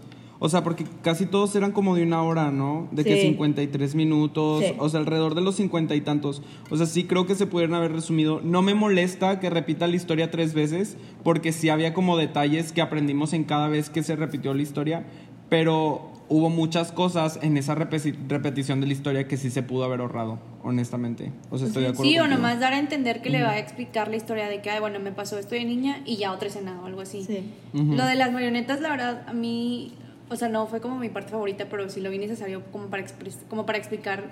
O 0.40 0.48
sea, 0.48 0.62
porque 0.62 0.84
casi 1.00 1.26
todos 1.26 1.54
eran 1.56 1.72
como 1.72 1.94
de 1.94 2.02
una 2.02 2.22
hora, 2.22 2.50
¿no? 2.50 2.88
De 2.90 3.04
que 3.04 3.14
Sí. 3.16 3.28
53 3.28 3.94
minutos, 3.94 4.62
Sí. 4.64 4.72
o 4.78 4.88
sea, 4.88 5.00
alrededor 5.00 5.34
de 5.34 5.40
los 5.40 5.54
50 5.54 5.94
y 5.94 6.00
tantos. 6.02 6.42
O 6.70 6.76
sea, 6.76 6.86
sí 6.86 7.04
creo 7.04 7.24
que 7.24 7.34
se 7.34 7.46
pudieron 7.46 7.74
haber 7.76 7.92
resumido. 7.92 8.40
No 8.42 8.60
me 8.60 8.74
molesta 8.74 9.40
que 9.40 9.48
repita 9.48 9.86
la 9.86 9.96
historia 9.96 10.30
tres 10.30 10.52
veces, 10.52 10.96
porque 11.22 11.52
sí 11.52 11.70
había 11.70 11.94
como 11.94 12.16
detalles 12.18 12.72
que 12.72 12.82
aprendimos 12.82 13.32
en 13.32 13.44
cada 13.44 13.68
vez 13.68 13.88
que 13.90 14.02
se 14.02 14.16
repitió 14.16 14.52
la 14.52 14.62
historia, 14.62 15.06
pero 15.48 16.10
hubo 16.28 16.48
muchas 16.50 16.90
cosas 16.92 17.38
en 17.42 17.56
esa 17.56 17.74
repetición 17.74 18.80
de 18.80 18.86
la 18.86 18.92
historia 18.92 19.28
que 19.28 19.36
sí 19.36 19.50
se 19.50 19.62
pudo 19.62 19.84
haber 19.84 20.00
ahorrado, 20.00 20.38
honestamente. 20.62 21.30
O 21.50 21.58
sea, 21.58 21.66
estoy 21.68 21.82
de 21.82 21.88
acuerdo. 21.90 22.10
Sí, 22.10 22.18
o 22.18 22.26
nomás 22.26 22.60
dar 22.60 22.72
a 22.72 22.78
entender 22.78 23.20
que 23.22 23.30
le 23.30 23.42
va 23.42 23.50
a 23.50 23.58
explicar 23.58 24.08
la 24.08 24.16
historia 24.16 24.48
de 24.48 24.62
que, 24.62 24.70
ay, 24.70 24.80
bueno, 24.80 25.00
me 25.00 25.12
pasó 25.12 25.38
esto 25.38 25.54
de 25.54 25.64
niña 25.64 26.00
y 26.06 26.16
ya 26.16 26.32
otra 26.32 26.48
escena 26.48 26.80
o 26.82 26.86
algo 26.86 27.02
así. 27.02 27.24
Sí. 27.24 27.44
Lo 27.74 28.06
de 28.06 28.14
las 28.14 28.32
marionetas, 28.32 28.80
la 28.80 28.88
verdad, 28.88 29.24
a 29.28 29.32
mí, 29.34 29.92
o 30.30 30.36
sea, 30.36 30.48
no 30.48 30.66
fue 30.66 30.80
como 30.80 30.98
mi 30.98 31.10
parte 31.10 31.30
favorita, 31.30 31.66
pero 31.70 31.88
sí 31.90 32.00
lo 32.00 32.08
vi 32.10 32.18
necesario 32.18 32.62
como 32.72 32.86
para, 32.86 33.02
expres- 33.04 33.38
como 33.50 33.66
para 33.66 33.76
explicar 33.78 34.24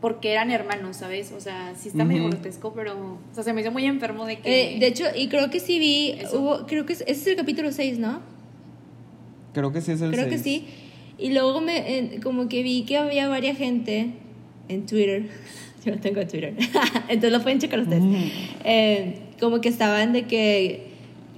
por 0.00 0.18
qué 0.18 0.32
eran 0.32 0.50
hermanos, 0.50 0.96
¿sabes? 0.96 1.30
O 1.30 1.40
sea, 1.40 1.74
sí 1.76 1.90
está 1.90 2.04
medio 2.04 2.22
Ujú. 2.22 2.32
grotesco, 2.32 2.72
pero, 2.74 2.94
o 3.30 3.34
sea, 3.34 3.44
se 3.44 3.52
me 3.52 3.60
hizo 3.60 3.70
muy 3.70 3.84
enfermo 3.84 4.26
de 4.26 4.40
que... 4.40 4.74
Eh, 4.74 4.80
de 4.80 4.86
hecho, 4.88 5.04
y 5.14 5.28
creo 5.28 5.48
que 5.48 5.60
sí 5.60 5.78
vi, 5.78 6.10
Eso. 6.18 6.40
hubo, 6.40 6.66
creo 6.66 6.84
que 6.86 6.94
es- 6.94 7.02
ese 7.02 7.12
es 7.12 7.26
el 7.28 7.36
capítulo 7.36 7.70
6, 7.70 8.00
¿no? 8.00 8.18
Creo 9.52 9.72
que 9.72 9.80
sí 9.80 9.92
es 9.92 10.00
el 10.00 10.10
Creo 10.12 10.28
que 10.28 10.38
seis. 10.38 10.62
sí. 10.62 10.64
Y 11.18 11.32
luego 11.32 11.60
me, 11.60 11.98
en- 11.98 12.20
como 12.20 12.48
que 12.48 12.62
vi 12.62 12.82
que 12.82 12.96
había 12.96 13.28
varias 13.28 13.56
gente 13.58 14.10
en 14.68 14.86
Twitter. 14.86 15.28
Yo 15.84 15.94
no 15.94 16.00
tengo 16.00 16.20
Twitter. 16.26 16.54
Entonces 17.08 17.32
lo 17.32 17.42
pueden 17.42 17.58
checar 17.58 17.80
ustedes. 17.80 18.02
Eh, 18.64 19.16
como 19.40 19.60
que 19.60 19.68
estaban 19.68 20.12
de 20.12 20.24
que, 20.24 20.86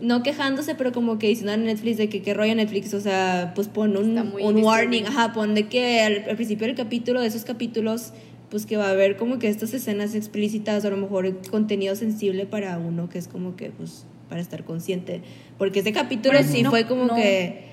no 0.01 0.23
quejándose, 0.23 0.75
pero 0.75 0.93
como 0.93 1.19
que 1.19 1.29
diciendo 1.29 1.53
a 1.53 1.57
Netflix 1.57 1.97
de 1.97 2.09
que 2.09 2.21
qué 2.21 2.35
rollo 2.35 2.55
Netflix, 2.55 2.93
o 2.95 3.01
sea, 3.01 3.53
pues 3.55 3.69
pon 3.69 3.97
un, 3.97 4.19
un 4.19 4.63
warning, 4.63 5.07
ajá, 5.07 5.33
pon 5.33 5.55
de 5.55 5.69
que 5.69 6.01
al, 6.03 6.25
al 6.29 6.37
principio 6.37 6.67
del 6.67 6.77
capítulo, 6.77 7.21
de 7.23 7.29
esos 7.29 7.45
capítulos, 7.45 8.13
pues 8.51 8.67
que 8.67 8.77
va 8.77 8.89
a 8.89 8.91
haber 8.91 9.17
como 9.17 9.39
que 9.39 9.49
estas 9.49 9.73
escenas 9.73 10.15
explícitas 10.15 10.85
o 10.85 10.89
a 10.89 10.91
lo 10.91 10.97
mejor 10.99 11.41
contenido 11.51 11.95
sensible 11.97 12.45
para 12.45 12.77
uno 12.79 13.09
que 13.09 13.19
es 13.19 13.29
como 13.29 13.57
que, 13.57 13.71
pues, 13.71 14.05
para 14.29 14.41
estar 14.43 14.65
consciente. 14.65 15.23
Porque 15.59 15.81
ese 15.81 15.93
capítulo 15.93 16.35
Bueno, 16.39 16.53
sí 16.53 16.63
no, 16.63 16.71
fue 16.71 16.87
como 16.87 17.07
no. 17.07 17.15
que... 17.15 17.73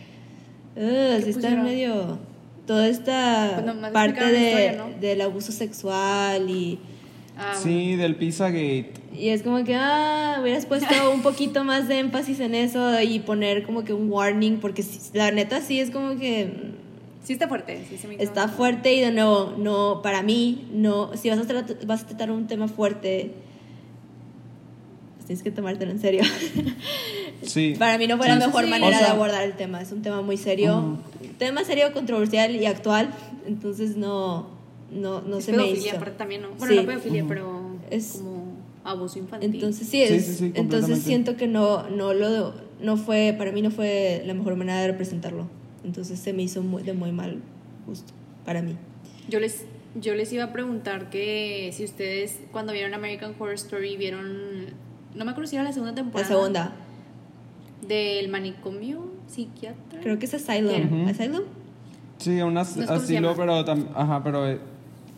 Uh, 0.76 1.18
¿Qué 1.18 1.22
sí 1.24 1.30
está 1.30 1.42
pusieron? 1.42 1.64
medio... 1.66 2.32
Toda 2.68 2.88
esta 2.88 3.66
parte 3.92 4.24
de, 4.28 4.46
historia, 4.46 4.72
¿no? 4.78 5.00
del 5.02 5.22
abuso 5.22 5.52
sexual 5.52 6.50
y... 6.50 6.80
Ah, 7.36 7.56
bueno. 7.56 7.62
Sí, 7.62 7.96
del 7.96 8.16
Pizzagate. 8.16 8.94
Y 9.18 9.30
es 9.30 9.42
como 9.42 9.64
que, 9.64 9.76
ah, 9.76 10.38
hubieras 10.42 10.66
puesto 10.68 11.12
un 11.12 11.22
poquito 11.24 11.64
más 11.64 11.88
de 11.88 12.00
énfasis 12.00 12.40
en 12.40 12.56
eso 12.56 13.02
y 13.02 13.20
poner 13.20 13.64
como 13.64 13.84
que 13.84 13.94
un 13.94 14.10
warning, 14.10 14.60
porque 14.60 14.86
la 15.14 15.32
neta 15.32 15.60
sí 15.60 15.80
es 15.80 15.90
como 15.90 16.18
que 16.18 16.72
Sí 17.24 17.34
está 17.34 17.48
fuerte, 17.48 17.86
sí 17.88 17.98
se 17.98 18.08
me 18.08 18.16
está 18.16 18.48
fuerte 18.48 18.94
y 18.94 19.00
de 19.00 19.12
nuevo, 19.12 19.54
no, 19.58 20.02
para 20.02 20.24
mí, 20.24 20.68
no, 20.74 21.16
si 21.16 21.30
vas 21.30 21.38
a, 21.38 21.46
tratar, 21.46 21.86
vas 21.86 22.04
a 22.04 22.08
tratar 22.08 22.32
un 22.32 22.48
tema 22.48 22.68
fuerte, 22.68 23.32
tienes 25.32 25.44
que 25.44 25.52
tomártelo 25.52 25.92
en 25.92 26.00
serio. 26.00 26.24
Sí. 27.44 27.74
para 27.80 27.98
mí 27.98 28.06
no 28.06 28.18
fue 28.18 28.28
Sí, 28.28 28.32
la 28.34 28.46
mejor 28.46 28.66
sí. 28.66 28.70
manera 28.70 28.96
O 28.96 29.00
sea- 29.00 29.08
de 29.08 29.14
abordar 29.14 29.44
el 29.44 29.54
tema, 29.54 29.82
es 29.82 29.92
un 29.92 30.04
tema 30.04 30.22
muy 30.22 30.38
serio, 30.38 31.00
tema 31.40 31.64
serio, 31.64 31.92
controversial 31.92 32.56
y 32.56 32.66
actual, 32.68 33.10
entonces 33.48 33.98
no, 33.98 34.48
no, 34.92 35.22
no 35.22 35.38
Es 35.40 35.46
se 35.46 35.54
me 35.54 35.68
hizo. 35.68 35.96
aparte 35.96 36.18
también, 36.18 36.44
¿no? 36.44 36.50
Bueno, 36.52 36.74
Sí. 36.74 36.80
no 36.80 36.86
pedofilia, 36.86 37.26
pero 37.28 37.72
Es- 37.90 38.12
como 38.18 38.58
abuso 38.84 39.18
infantil. 39.18 39.56
Entonces 39.56 39.88
sí, 39.88 40.04
es, 40.04 40.24
sí, 40.26 40.34
sí, 40.36 40.52
entonces 40.54 41.00
siento 41.02 41.36
que 41.36 41.48
no, 41.48 41.90
no 41.90 42.14
lo, 42.14 42.54
no 42.80 42.96
fue, 42.98 43.34
para 43.36 43.52
mí 43.52 43.64
no 43.64 43.72
fue 43.72 44.22
la 44.28 44.36
mejor 44.36 44.56
manera 44.56 44.80
de 44.82 44.88
representarlo. 44.90 45.48
Entonces 45.84 46.20
se 46.20 46.34
me 46.34 46.44
hizo 46.44 46.62
muy, 46.62 46.84
de 46.84 46.94
muy 46.94 47.12
mal 47.12 47.40
gusto 47.88 48.14
para 48.46 48.62
mí. 48.62 48.76
Yo 49.30 49.40
les, 49.40 49.66
yo 49.96 50.14
les 50.14 50.32
iba 50.32 50.44
a 50.44 50.54
preguntar 50.54 51.10
que 51.10 51.72
si 51.74 51.84
ustedes 51.86 52.40
cuando 52.52 52.72
vieron 52.72 52.94
American 52.94 53.34
Horror 53.40 53.56
Story 53.56 53.98
vieron, 53.98 54.51
no 55.16 55.26
me 55.26 55.32
acuerdo 55.32 55.50
si 55.50 55.56
era 55.56 55.64
la 55.64 55.72
segunda 55.74 55.92
La 55.92 55.96
temporada. 55.96 56.28
segunda, 56.28 56.72
Del 57.88 58.30
manicomio 58.30 59.06
psiquiatra. 59.28 60.00
creo 60.02 60.20
que 60.20 60.26
es 60.26 60.34
Asylum. 60.34 61.08
¿Asylum? 61.08 61.42
Sí, 62.18 62.42
unas 62.42 62.76
No 62.76 62.82
sé 62.84 62.88
cómo 62.88 63.00
se 63.00 63.06
asilo, 63.06 63.36
pero 63.36 63.54
ajá, 63.96 64.24
pero 64.24 64.48
eh, 64.48 64.60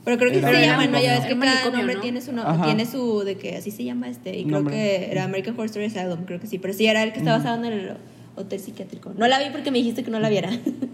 Pero 0.05 0.17
creo 0.17 0.31
que 0.31 0.37
Era 0.39 0.51
se 0.51 0.61
llama, 0.65 0.87
¿no? 0.87 1.01
Ya 1.01 1.19
ves 1.19 1.25
que 1.27 1.37
cada 1.39 1.69
nombre 1.71 1.95
¿no? 1.95 2.01
tiene 2.01 2.21
su, 2.21 2.31
no- 2.31 2.43
Ajá. 2.43 2.63
tiene 2.65 2.85
su, 2.85 3.23
de 3.25 3.37
que 3.37 3.57
así 3.57 3.71
se 3.71 3.83
llama 3.83 4.07
este. 4.09 4.37
Y 4.37 4.43
creo 4.45 4.57
Nombre. 4.59 4.75
que 4.75 5.11
era 5.11 5.23
American 5.25 5.53
Horror 5.55 5.65
Story 5.65 5.85
Asylum, 5.85 6.23
creo 6.25 6.39
que 6.39 6.47
sí. 6.47 6.59
Pero 6.59 6.73
sí 6.73 6.85
era 6.87 7.03
el 7.03 7.11
que 7.13 7.19
está 7.19 7.37
basado 7.37 7.63
en 7.65 7.73
el 7.73 7.97
hotel 8.35 8.59
psiquiátrico. 8.59 9.11
No 9.17 9.27
la 9.27 9.39
vi 9.39 9.45
porque 9.51 9.69
me 9.71 9.77
dijiste 9.79 10.03
que 10.03 10.11
no 10.11 10.19
la 10.19 10.29
viera. 10.29 10.49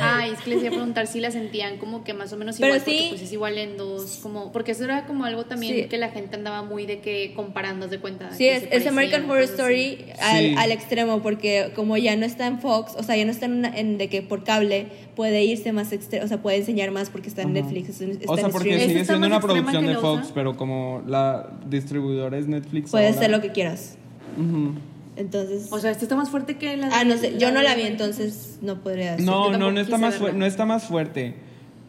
Ah, 0.00 0.26
es 0.26 0.40
que 0.40 0.50
les 0.50 0.60
iba 0.60 0.68
a 0.68 0.72
preguntar 0.72 1.06
si 1.06 1.20
la 1.20 1.30
sentían 1.30 1.78
como 1.78 2.02
que 2.02 2.12
más 2.12 2.32
o 2.32 2.36
menos 2.36 2.56
Pero 2.56 2.68
igual, 2.74 2.80
porque, 2.80 2.98
sí. 2.98 3.06
pues 3.10 3.22
es 3.22 3.32
igual 3.32 3.58
en 3.58 3.76
dos, 3.76 4.18
como, 4.22 4.50
porque 4.50 4.72
eso 4.72 4.82
era 4.84 5.06
como 5.06 5.24
algo 5.24 5.44
también 5.44 5.74
Sí. 5.74 5.84
que 5.84 5.98
la 5.98 6.08
gente 6.10 6.34
andaba 6.36 6.62
muy 6.62 6.84
de 6.84 6.98
que 6.98 7.32
comparando 7.34 7.86
de 7.86 7.98
cuenta. 8.00 8.32
Sí, 8.32 8.48
es, 8.48 8.86
American 8.86 9.24
Horror. 9.30 9.44
Story 9.44 10.06
al, 10.20 10.38
Sí. 10.40 10.54
al 10.58 10.72
extremo, 10.72 11.22
porque 11.22 11.70
como 11.76 11.96
ya 11.96 12.16
no 12.16 12.26
está 12.26 12.46
en 12.48 12.58
Fox, 12.60 12.94
o 12.98 13.02
sea, 13.04 13.16
ya 13.16 13.24
no 13.24 13.30
está 13.30 13.46
en, 13.46 13.52
una- 13.58 13.76
en 13.78 13.98
de 13.98 14.08
que 14.08 14.20
por 14.22 14.42
cable, 14.44 14.86
puede 15.14 15.44
irse 15.44 15.72
más 15.72 15.92
extremo, 15.92 16.24
o 16.24 16.28
sea, 16.28 16.42
puede 16.42 16.56
enseñar 16.58 16.90
más 16.90 17.08
porque 17.10 17.28
está 17.28 17.42
en 17.42 17.48
Ajá. 17.56 17.60
Netflix, 17.66 17.88
está 18.00 18.32
O 18.32 18.36
sea, 18.36 18.48
porque 18.48 18.70
streaming. 18.70 18.74
¿Esta 18.80 18.88
sigue 18.92 19.04
siendo 19.04 19.26
una 19.28 19.40
producción 19.40 19.86
de 19.86 19.94
Fox, 19.96 20.32
pero 20.34 20.56
como 20.56 21.02
la 21.06 21.50
distribuidora 21.68 22.36
es 22.36 22.46
Netflix. 22.48 22.90
Puedes 22.90 23.10
ahora. 23.10 23.18
hacer 23.20 23.30
lo 23.30 23.40
que 23.40 23.52
quieras. 23.52 23.96
Ujú. 24.36 24.74
Entonces... 25.18 25.68
O 25.72 25.78
sea, 25.80 25.90
este 25.90 26.04
está 26.04 26.14
más 26.16 26.30
fuerte 26.30 26.56
que 26.56 26.76
la 26.76 26.88
ah, 26.92 27.04
no 27.04 27.16
sé, 27.18 27.36
yo 27.38 27.50
no 27.50 27.60
la 27.60 27.74
vi, 27.74 27.82
de- 27.82 27.88
entonces 27.88 28.58
no 28.62 28.80
podría 28.82 29.12
decir. 29.12 29.26
No, 29.26 29.50
no, 29.58 29.70
no 29.72 29.80
está, 29.80 29.98
más 29.98 30.20
no 30.20 30.46
está 30.46 30.64
más 30.64 30.84
fuerte. 30.84 31.34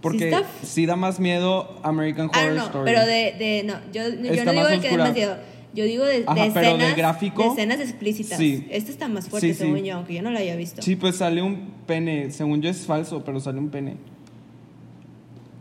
Porque 0.01 0.29
está- 0.29 0.43
sí 0.63 0.85
da 0.85 0.95
más 0.95 1.19
miedo 1.19 1.79
American 1.83 2.31
Ah, 2.33 2.39
Horror 2.41 2.55
no, 2.55 2.65
Story. 2.65 2.85
pero 2.91 3.05
de, 3.05 3.35
de 3.37 3.63
no, 3.65 3.73
yo, 3.93 4.03
yo 4.09 4.43
no 4.45 4.51
digo 4.51 4.63
más 4.63 4.71
el 4.73 4.79
que 4.81 4.87
oscura. 4.87 5.03
demasiado. 5.05 5.37
Yo 5.71 5.83
digo 5.83 6.03
de, 6.05 6.19
de 6.21 6.25
Ajá, 6.25 6.45
escenas, 6.47 6.53
pero 6.53 6.77
de 6.79 6.93
gráfico, 6.95 7.43
de 7.43 7.49
escenas 7.49 7.79
explícitas. 7.79 8.39
sí. 8.39 8.65
Este 8.71 8.91
está 8.91 9.07
más 9.07 9.29
fuerte, 9.29 9.49
Sí, 9.49 9.53
sí. 9.53 9.59
según 9.59 9.83
yo, 9.83 9.97
aunque 9.97 10.15
yo 10.15 10.23
no 10.23 10.31
la 10.31 10.39
haya 10.39 10.55
visto. 10.55 10.81
Sí, 10.81 10.95
pues 10.95 11.17
sale 11.17 11.43
un 11.43 11.71
pene. 11.85 12.31
Según 12.31 12.61
yo 12.63 12.71
es 12.71 12.85
falso, 12.87 13.23
pero 13.23 13.39
sale 13.39 13.59
un 13.59 13.69
pene. 13.69 13.97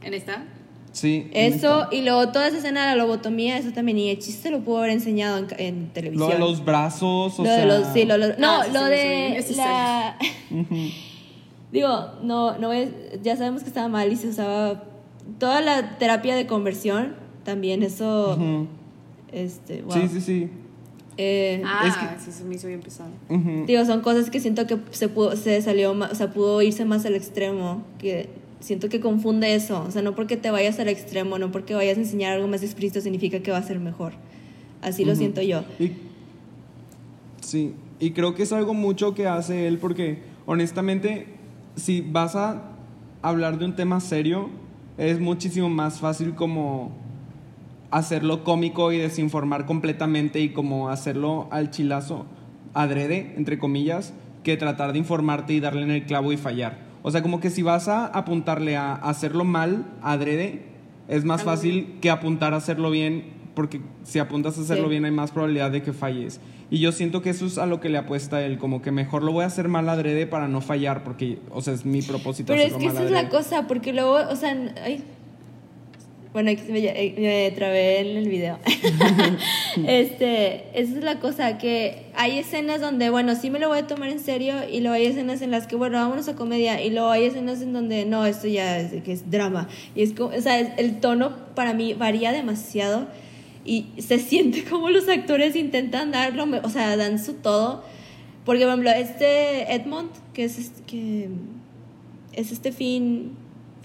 ¿En 0.02 0.14
esta? 0.14 0.44
Sí. 1.00 1.28
Eso, 1.32 1.86
y 1.92 2.02
luego 2.02 2.28
toda 2.30 2.48
esa 2.48 2.56
escena 2.58 2.80
de 2.90 2.96
la 2.96 3.02
lobotomía, 3.04 3.56
eso 3.56 3.70
también, 3.72 3.98
y 3.98 4.10
el 4.10 4.18
chiste 4.18 4.50
lo 4.50 4.60
pudo 4.60 4.78
haber 4.78 4.90
enseñado 4.90 5.38
en, 5.38 5.46
en 5.58 5.82
Lo 5.86 5.92
televisión. 5.92 6.30
de 6.32 6.38
los 6.38 6.64
brazos, 6.64 7.38
o 7.38 7.42
Lo 7.42 7.48
sea. 7.48 7.56
de 7.58 7.66
los, 7.66 7.86
sí, 7.92 8.04
lo, 8.04 8.16
lo- 8.18 8.36
no, 8.38 8.60
Ah, 8.60 8.64
sí, 8.66 8.72
lo 8.72 8.84
de 8.84 9.44
la... 9.56 10.18
Digo, 11.72 12.12
no, 12.22 12.58
no 12.58 12.72
es, 12.72 12.90
ya 13.22 13.36
sabemos 13.36 13.62
que 13.62 13.68
estaba 13.68 13.88
mal 13.88 14.10
y 14.10 14.16
se 14.16 14.28
usaba 14.28 14.84
toda 15.38 15.60
la 15.60 15.98
terapia 15.98 16.34
de 16.34 16.46
conversión, 16.46 17.14
también 17.44 17.82
eso, 17.82 18.34
Ujú. 18.36 18.66
este, 19.32 19.82
wow. 19.82 19.92
Sí, 19.92 20.08
sí, 20.08 20.20
sí. 20.20 20.48
Eh, 21.18 21.62
Ah, 21.66 22.16
sí, 22.18 22.30
se 22.32 22.44
me 22.44 22.54
hizo 22.54 22.68
bien 22.68 22.80
pesado. 22.80 23.10
Ujú. 23.28 23.66
Digo, 23.66 23.84
son 23.84 24.00
cosas 24.00 24.30
que 24.30 24.40
siento 24.40 24.66
que 24.66 24.78
se 24.92 25.08
pudo, 25.08 25.36
se 25.36 25.60
salió 25.62 25.92
más, 25.92 26.12
o 26.12 26.14
sea, 26.14 26.30
pudo 26.32 26.62
irse 26.62 26.84
más 26.84 27.04
al 27.04 27.14
extremo, 27.16 27.82
que 27.98 28.28
siento 28.60 28.88
que 28.88 29.00
confunde 29.00 29.54
eso, 29.54 29.84
o 29.86 29.90
sea, 29.90 30.02
no 30.02 30.14
porque 30.14 30.36
te 30.36 30.50
vayas 30.50 30.78
al 30.80 30.88
extremo, 30.88 31.38
no 31.38 31.50
porque 31.52 31.74
vayas 31.74 31.96
a 31.96 32.00
enseñar 32.00 32.32
algo 32.32 32.48
más 32.48 32.62
explícito 32.62 33.00
significa 33.00 33.40
que 33.40 33.50
va 33.50 33.58
a 33.58 33.62
ser 33.62 33.78
mejor. 33.80 34.12
Así 34.82 35.04
lo 35.04 35.14
siento 35.14 35.42
yo. 35.42 35.64
Y- 35.78 35.92
sí, 37.40 37.74
y 38.00 38.12
creo 38.12 38.34
que 38.34 38.42
es 38.42 38.52
algo 38.52 38.74
mucho 38.74 39.14
que 39.14 39.26
hace 39.26 39.66
él 39.66 39.78
porque 39.78 40.22
honestamente, 40.46 41.26
si 41.76 42.00
vas 42.00 42.36
a 42.36 42.62
hablar 43.22 43.58
de 43.58 43.64
un 43.64 43.74
tema 43.76 44.00
serio, 44.00 44.50
es 44.96 45.20
muchísimo 45.20 45.68
más 45.68 46.00
fácil 46.00 46.34
como 46.34 46.92
hacerlo 47.90 48.44
cómico 48.44 48.92
y 48.92 48.98
desinformar 48.98 49.66
completamente 49.66 50.40
y 50.40 50.50
como 50.50 50.88
hacerlo 50.90 51.48
al 51.50 51.70
chilazo, 51.70 52.26
adrede, 52.74 53.34
entre 53.36 53.58
comillas, 53.58 54.12
que 54.42 54.56
tratar 54.56 54.92
de 54.92 54.98
informarte 54.98 55.54
y 55.54 55.60
darle 55.60 55.82
en 55.82 55.90
el 55.90 56.04
clavo 56.04 56.32
y 56.32 56.36
fallar. 56.36 56.87
O 57.08 57.10
sea, 57.10 57.22
como 57.22 57.40
que 57.40 57.48
si 57.48 57.62
vas 57.62 57.88
a 57.88 58.04
apuntarle 58.04 58.76
a 58.76 58.92
hacerlo 58.92 59.44
mal, 59.44 59.86
adrede, 60.02 60.64
es 61.08 61.24
más 61.24 61.42
fácil 61.42 61.96
que 62.02 62.10
apuntar 62.10 62.52
a 62.52 62.58
hacerlo 62.58 62.90
bien, 62.90 63.32
porque 63.54 63.80
si 64.02 64.18
apuntas 64.18 64.58
a 64.58 64.60
hacerlo 64.60 64.84
Sí. 64.84 64.90
bien 64.90 65.06
hay 65.06 65.10
más 65.10 65.30
probabilidad 65.30 65.70
de 65.70 65.80
que 65.80 65.94
falles. 65.94 66.38
Y 66.70 66.80
yo 66.80 66.92
siento 66.92 67.22
que 67.22 67.30
eso 67.30 67.46
es 67.46 67.56
a 67.56 67.64
lo 67.64 67.80
que 67.80 67.88
le 67.88 67.96
apuesta 67.96 68.44
él, 68.44 68.58
como 68.58 68.82
que 68.82 68.90
mejor 68.90 69.22
lo 69.22 69.32
voy 69.32 69.44
a 69.44 69.46
hacer 69.46 69.68
mal 69.68 69.88
adrede 69.88 70.26
para 70.26 70.48
no 70.48 70.60
fallar, 70.60 71.02
porque, 71.02 71.38
o 71.50 71.62
sea, 71.62 71.72
es 71.72 71.86
mi 71.86 72.02
propósito 72.02 72.52
Pero 72.52 72.60
es 72.60 72.74
hacerlo 72.74 72.78
que 72.78 72.86
mal 72.92 72.96
esa 72.96 73.04
es 73.06 73.10
la 73.22 73.30
cosa, 73.30 73.66
porque 73.66 73.94
luego, 73.94 74.12
o 74.30 74.36
sea, 74.36 74.54
ay. 74.84 75.02
Bueno, 76.32 76.50
me, 76.68 76.78
eh, 76.80 77.14
me 77.16 77.50
trabé 77.56 78.00
en 78.00 78.16
el 78.18 78.28
video. 78.28 78.58
este, 79.86 80.66
esa 80.78 80.98
es 80.98 81.02
la 81.02 81.18
cosa, 81.20 81.56
que 81.58 82.06
hay 82.14 82.38
escenas 82.38 82.80
donde, 82.82 83.08
bueno, 83.10 83.34
sí 83.34 83.48
me 83.50 83.58
lo 83.58 83.68
voy 83.68 83.78
a 83.78 83.86
tomar 83.86 84.10
en 84.10 84.20
serio, 84.20 84.54
y 84.70 84.80
luego 84.80 84.94
hay 84.94 85.06
escenas 85.06 85.40
en 85.40 85.50
las 85.50 85.66
que, 85.66 85.76
bueno, 85.76 85.98
vámonos 85.98 86.28
a 86.28 86.36
comedia, 86.36 86.82
y 86.84 86.90
luego 86.90 87.08
hay 87.08 87.24
escenas 87.24 87.62
en 87.62 87.72
donde, 87.72 88.04
no, 88.04 88.26
esto 88.26 88.46
ya 88.46 88.78
es, 88.78 89.02
que 89.02 89.12
es 89.12 89.30
drama. 89.30 89.68
Y 89.94 90.02
es 90.02 90.12
como, 90.12 90.34
o 90.36 90.40
sea, 90.40 90.60
es- 90.60 90.70
el 90.76 91.00
tono 91.00 91.32
para 91.54 91.72
mí 91.72 91.94
varía 91.94 92.30
demasiado, 92.30 93.06
y 93.64 93.86
se 93.98 94.18
siente 94.18 94.64
como 94.64 94.90
los 94.90 95.08
actores 95.08 95.56
intentan 95.56 96.12
darlo, 96.12 96.46
o 96.62 96.68
sea, 96.68 96.96
dan 96.98 97.18
su 97.24 97.34
todo. 97.34 97.82
Porque, 98.44 98.62
por 98.64 98.68
ejemplo, 98.70 98.90
este 98.90 99.74
Edmond, 99.74 100.10
que 100.34 100.44
es 100.44 100.58
este, 100.58 100.82
que 100.86 101.28
es 102.32 102.52
este 102.52 102.72
Finn, 102.72 103.32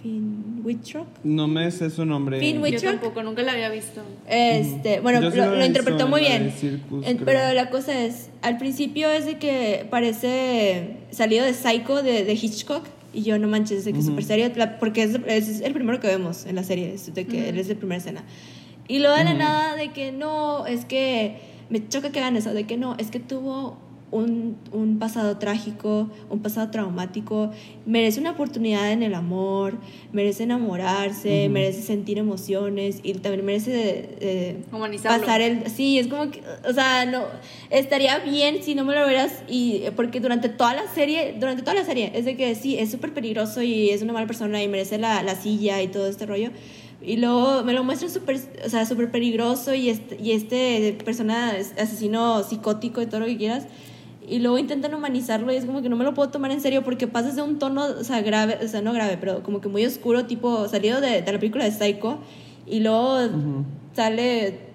Finn 0.03 0.61
Wittrock. 0.63 1.07
No 1.23 1.47
me 1.47 1.71
sé 1.71 1.89
su 1.89 2.05
nombre. 2.05 2.39
Finn 2.39 2.61
Wit- 2.61 2.73
Yo 2.79 2.91
tampoco, 2.91 3.23
nunca 3.23 3.41
la 3.41 3.53
había 3.53 3.69
visto. 3.69 4.01
Este, 4.29 4.99
bueno, 4.99 5.31
sí 5.31 5.37
lo, 5.37 5.45
lo 5.45 5.55
lo 5.55 5.65
interpretó 5.65 6.07
muy 6.09 6.19
bien. 6.21 6.43
de 6.43 6.51
Circus, 6.51 7.07
En- 7.07 7.17
pero 7.19 7.53
la 7.53 7.69
cosa 7.69 7.97
es, 8.03 8.29
al 8.41 8.57
principio 8.57 9.09
es 9.09 9.25
de 9.25 9.37
que 9.39 9.87
parece 9.89 10.97
salido 11.11 11.45
de 11.45 11.53
Psycho 11.53 12.03
de, 12.03 12.23
de 12.25 12.33
Hitchcock. 12.33 12.83
Y 13.15 13.21
yo 13.23 13.37
no 13.39 13.47
manches, 13.47 13.85
de 13.85 13.93
que 13.93 13.99
es 13.99 14.05
súper 14.05 14.23
serio, 14.25 14.51
la- 14.55 14.77
porque 14.79 15.03
es, 15.03 15.15
es 15.27 15.61
el 15.61 15.73
primero 15.73 15.99
que 15.99 16.07
vemos 16.07 16.45
en 16.47 16.55
la 16.55 16.63
serie, 16.63 16.93
es 16.95 17.13
de 17.13 17.25
que 17.25 17.47
él 17.49 17.57
es 17.59 17.69
la 17.69 17.75
primera 17.75 17.99
escena. 17.99 18.23
Y 18.87 18.99
luego 18.99 19.15
de 19.15 19.23
la 19.23 19.33
nada 19.35 19.75
de 19.75 19.91
que 19.91 20.11
no, 20.11 20.65
es 20.65 20.83
que 20.85 21.37
me 21.69 21.87
choca 21.87 22.11
que 22.11 22.19
hagan 22.19 22.35
eso, 22.37 22.53
de 22.53 22.65
que 22.65 22.75
no, 22.75 22.95
es 22.97 23.09
que 23.11 23.19
tuvo 23.19 23.77
un, 24.13 24.57
un 24.71 24.99
pasado 24.99 25.37
trágico, 25.37 26.09
un 26.29 26.41
pasado 26.41 26.69
traumático, 26.69 27.51
merece 27.85 28.19
una 28.19 28.31
oportunidad 28.31 28.91
en 28.91 29.01
el 29.01 29.15
amor, 29.15 29.77
merece 30.11 30.43
enamorarse, 30.43 31.49
merece 31.49 31.81
sentir 31.81 32.19
emociones 32.19 32.99
y 33.01 33.13
también 33.13 33.43
merece 33.43 34.09
eh, 34.21 34.63
Humanizarlo. 34.71 35.19
pasar 35.19 35.41
el... 35.41 35.67
Sí, 35.69 35.97
es 35.97 36.07
como 36.07 36.29
que, 36.29 36.43
o 36.67 36.73
sea, 36.73 37.05
no, 37.05 37.23
estaría 37.71 38.19
bien 38.19 38.61
si 38.61 38.75
no 38.75 38.85
me 38.85 38.93
lo 38.93 39.05
vieras 39.07 39.43
y 39.49 39.83
porque 39.95 40.19
durante 40.19 40.47
toda 40.47 40.75
la 40.75 40.87
serie, 40.93 41.35
durante 41.39 41.63
toda 41.63 41.73
la 41.73 41.83
serie, 41.83 42.11
es 42.13 42.25
de 42.25 42.37
que 42.37 42.53
sí, 42.53 42.77
es 42.77 42.91
súper 42.91 43.13
peligroso 43.13 43.63
y 43.63 43.89
es 43.89 44.03
una 44.03 44.13
mala 44.13 44.27
persona 44.27 44.61
y 44.61 44.67
merece 44.67 44.99
la, 44.99 45.23
la 45.23 45.35
silla 45.35 45.81
y 45.81 45.87
todo 45.87 46.07
este 46.07 46.27
rollo. 46.27 46.51
Y 47.01 47.17
luego 47.17 47.63
me 47.63 47.73
lo 47.73 47.83
muestran 47.83 48.09
súper, 48.09 48.39
o 48.65 48.69
sea, 48.69 48.85
súper 48.85 49.11
peligroso 49.11 49.73
y 49.73 49.89
este, 49.89 50.17
y 50.21 50.31
este 50.31 50.95
persona, 51.03 51.57
es 51.57 51.73
asesino 51.77 52.43
psicótico 52.43 53.01
y 53.01 53.07
todo 53.07 53.19
lo 53.21 53.25
que 53.25 53.37
quieras. 53.37 53.65
Y 54.27 54.39
luego 54.39 54.57
intentan 54.57 54.93
humanizarlo 54.93 55.51
y 55.51 55.55
es 55.55 55.65
como 55.65 55.81
que 55.81 55.89
no 55.89 55.95
me 55.95 56.03
lo 56.03 56.13
puedo 56.13 56.29
tomar 56.29 56.51
en 56.51 56.61
serio 56.61 56.83
porque 56.83 57.07
pasas 57.07 57.35
de 57.35 57.41
un 57.41 57.59
tono, 57.59 57.83
o 57.83 58.03
sea, 58.03 58.21
grave, 58.21 58.59
o 58.63 58.67
sea, 58.67 58.81
no 58.81 58.93
grave, 58.93 59.17
pero 59.17 59.43
como 59.43 59.59
que 59.61 59.69
muy 59.69 59.85
oscuro, 59.85 60.25
tipo 60.25 60.67
salido 60.69 61.01
de, 61.01 61.21
de 61.21 61.31
la 61.31 61.39
película 61.39 61.65
de 61.65 61.71
Psycho. 61.71 62.19
Y 62.65 62.79
luego 62.79 63.17
sale... 63.93 64.72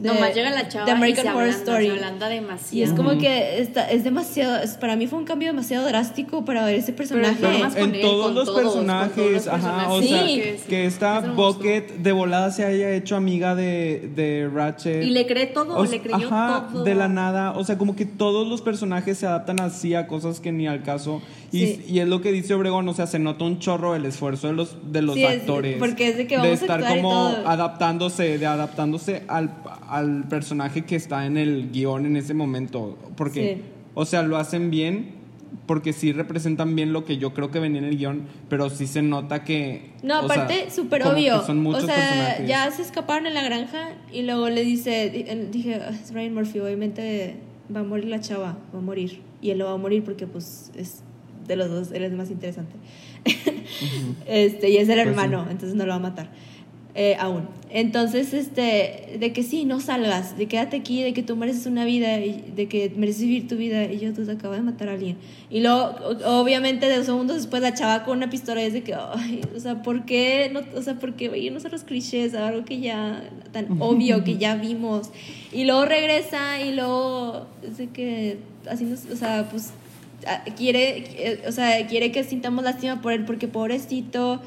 de- 0.00 0.08
Nomás 0.08 0.34
llega 0.34 0.50
la 0.50 0.66
chava 0.68 0.86
de 0.86 0.92
American 0.92 1.24
y 1.24 1.28
se 1.28 1.34
Horror 1.34 1.42
ablanda, 1.42 1.58
Story. 1.64 1.84
se 1.86 1.92
ablanda 1.92 2.28
demasiado. 2.28 2.76
Y 2.76 2.82
es 2.82 2.92
como 2.92 3.18
que 3.18 3.60
está, 3.60 3.90
es 3.90 4.02
demasiado, 4.04 4.56
es- 4.62 4.74
para 4.78 4.96
mí 4.96 5.06
fue 5.06 5.18
un 5.18 5.24
cambio 5.26 5.48
demasiado 5.48 5.86
drástico 5.86 6.44
para 6.44 6.64
ver 6.64 6.76
ese 6.76 6.92
personaje. 6.92 7.36
Pero 7.40 7.58
más 7.58 7.74
con 7.74 7.88
en 7.90 7.94
él, 7.96 8.00
todos 8.00 8.24
con 8.26 8.34
los 8.34 8.44
todos, 8.46 8.56
con 8.56 8.64
personajes, 8.86 9.14
todos 9.14 9.32
los 9.32 9.46
ajá, 9.48 9.92
o 9.92 9.98
personajes. 10.00 10.08
sea, 10.08 10.58
Sí. 10.58 10.64
que 10.68 10.86
esta 10.86 11.20
me 11.20 11.28
gustó. 11.28 11.42
Bucket 11.58 11.90
de 11.98 12.12
volada 12.12 12.50
se 12.50 12.64
haya 12.64 12.90
hecho 12.94 13.16
amiga 13.16 13.54
de, 13.54 14.10
de 14.14 14.50
Ratchet. 14.52 15.02
Y 15.04 15.10
le 15.10 15.26
cree 15.26 15.46
todo, 15.46 15.76
O 15.76 15.82
le 15.84 15.88
sea, 15.90 16.00
creyó 16.02 16.26
ajá, 16.26 16.68
todo. 16.72 16.84
de 16.84 16.94
la 16.94 17.08
nada, 17.08 17.52
o 17.52 17.64
sea, 17.64 17.76
como 17.78 17.94
que 17.94 18.06
todos 18.06 18.46
los 18.48 18.62
personajes 18.62 19.18
se 19.18 19.26
adaptan 19.26 19.60
así 19.60 19.94
a 19.94 20.06
cosas 20.06 20.40
que 20.40 20.50
ni 20.52 20.66
al 20.66 20.82
caso. 20.82 21.20
Y, 21.52 21.66
Sí. 21.66 21.84
y 21.88 21.98
es 21.98 22.06
lo 22.08 22.20
que 22.20 22.30
dice 22.30 22.54
Obregón, 22.54 22.88
o 22.88 22.94
sea, 22.94 23.06
se 23.08 23.18
nota 23.18 23.44
un 23.44 23.58
chorro 23.58 23.96
el 23.96 24.06
esfuerzo 24.06 24.46
de 24.46 24.52
los, 24.52 24.76
de 24.92 25.02
los 25.02 25.16
Sí, 25.16 25.24
es- 25.24 25.40
actores. 25.40 25.76
porque 25.78 26.08
es 26.08 26.16
de 26.16 26.26
que 26.28 26.36
vamos 26.36 26.50
a 26.52 26.54
estar 26.54 26.80
y 26.80 26.84
como 26.84 27.10
todo. 27.10 27.48
adaptándose, 27.48 28.38
de 28.38 28.46
adaptándose 28.46 29.24
al, 29.26 29.50
al 29.90 30.28
personaje 30.28 30.82
que 30.84 30.96
está 30.96 31.26
en 31.26 31.36
el 31.36 31.70
guion 31.72 32.06
en 32.06 32.16
ese 32.16 32.32
momento. 32.34 32.98
Porque, 33.16 33.56
Sí. 33.56 33.62
o 33.94 34.04
sea, 34.04 34.22
lo 34.22 34.36
hacen 34.36 34.70
bien. 34.70 35.18
Porque 35.66 35.92
sí 35.92 36.12
representan 36.12 36.76
bien 36.76 36.92
lo 36.92 37.04
que 37.04 37.18
yo 37.18 37.34
creo 37.34 37.50
que 37.50 37.58
venía 37.58 37.80
en 37.80 37.84
el 37.86 37.96
guion, 37.98 38.22
pero 38.48 38.70
sí 38.70 38.86
se 38.86 39.02
nota 39.02 39.42
que. 39.42 39.90
No, 40.04 40.18
aparte, 40.18 40.70
súper 40.70 41.04
obvio. 41.04 41.42
son 41.44 41.60
muchos 41.60 41.82
o 41.84 41.86
sea, 41.86 41.96
personajes. 41.96 42.48
ya 42.48 42.70
se 42.70 42.82
escaparon 42.82 43.26
en 43.26 43.34
la 43.34 43.42
granja 43.42 43.88
y 44.12 44.22
luego 44.22 44.48
le 44.48 44.62
dice, 44.64 45.10
dije, 45.50 45.74
"Ah, 45.82 45.90
es 45.90 46.12
Ryan 46.14 46.34
Murphy, 46.34 46.60
obviamente 46.60 47.34
va 47.74 47.80
a 47.80 47.82
morir 47.82 48.04
la 48.06 48.20
chava, 48.20 48.58
va 48.72 48.78
a 48.78 48.82
morir. 48.82 49.22
Y 49.42 49.50
él 49.50 49.58
lo 49.58 49.64
va 49.64 49.72
a 49.72 49.76
morir 49.76 50.04
porque 50.04 50.28
pues 50.28 50.70
es 50.76 51.02
de 51.48 51.56
los 51.56 51.68
dos, 51.68 51.90
él 51.90 52.04
es 52.04 52.12
más 52.12 52.30
interesante. 52.30 52.76
este, 54.26 54.70
y 54.70 54.76
es 54.76 54.88
el 54.88 54.94
Pues 54.96 55.06
hermano, 55.08 55.46
entonces 55.50 55.74
no 55.74 55.84
lo 55.84 55.90
va 55.90 55.96
a 55.96 56.00
matar. 56.00 56.30
Eh, 56.94 57.16
aún. 57.18 57.48
Entonces, 57.72 58.34
este, 58.34 59.16
de 59.20 59.32
que 59.32 59.44
sí, 59.44 59.64
no 59.64 59.78
salgas, 59.78 60.36
de 60.36 60.46
quédate 60.46 60.76
aquí, 60.76 61.04
de 61.04 61.12
que 61.12 61.22
tú 61.22 61.36
mereces 61.36 61.66
una 61.66 61.84
vida, 61.84 62.18
y 62.18 62.52
de 62.56 62.66
que 62.66 62.92
mereces 62.96 63.22
vivir 63.22 63.46
tu 63.46 63.56
vida, 63.56 63.84
y 63.84 64.00
yo, 64.00 64.12
tú 64.12 64.26
te 64.26 64.32
acabas 64.32 64.58
de 64.58 64.64
matar 64.64 64.88
a 64.88 64.92
alguien. 64.92 65.16
Y 65.50 65.60
luego, 65.60 65.94
obviamente, 66.26 66.88
de 66.88 67.04
segundos 67.04 67.36
después, 67.36 67.62
la 67.62 67.72
chava 67.72 68.04
con 68.04 68.16
una 68.16 68.28
pistola 68.28 68.60
y 68.60 68.66
es 68.66 68.72
de 68.72 68.82
que, 68.82 68.94
ay, 68.94 69.40
o 69.54 69.60
sea, 69.60 69.82
¿por 69.82 70.04
qué? 70.04 70.50
No, 70.52 70.62
o 70.76 70.82
sea, 70.82 70.98
¿por 70.98 71.14
qué 71.14 71.30
irnos 71.38 71.64
a 71.64 71.68
los 71.68 71.84
clichés? 71.84 72.34
Algo 72.34 72.64
que 72.64 72.80
ya, 72.80 73.22
tan 73.52 73.80
obvio, 73.80 74.24
que 74.24 74.36
ya 74.36 74.56
vimos. 74.56 75.10
Y 75.52 75.64
luego 75.64 75.84
regresa 75.84 76.60
y 76.60 76.74
luego, 76.74 77.46
es 77.62 77.78
de 77.78 77.88
que, 77.90 78.38
así 78.68 78.82
nos, 78.82 79.06
o 79.06 79.16
sea, 79.16 79.48
pues 79.48 79.70
ah, 80.26 80.42
quiere, 80.56 81.04
eh, 81.18 81.42
o 81.46 81.52
sea, 81.52 81.86
quiere 81.86 82.10
que 82.10 82.24
sintamos 82.24 82.64
lástima 82.64 83.00
por 83.00 83.12
él 83.12 83.24
porque 83.24 83.46
pobrecito 83.46 84.40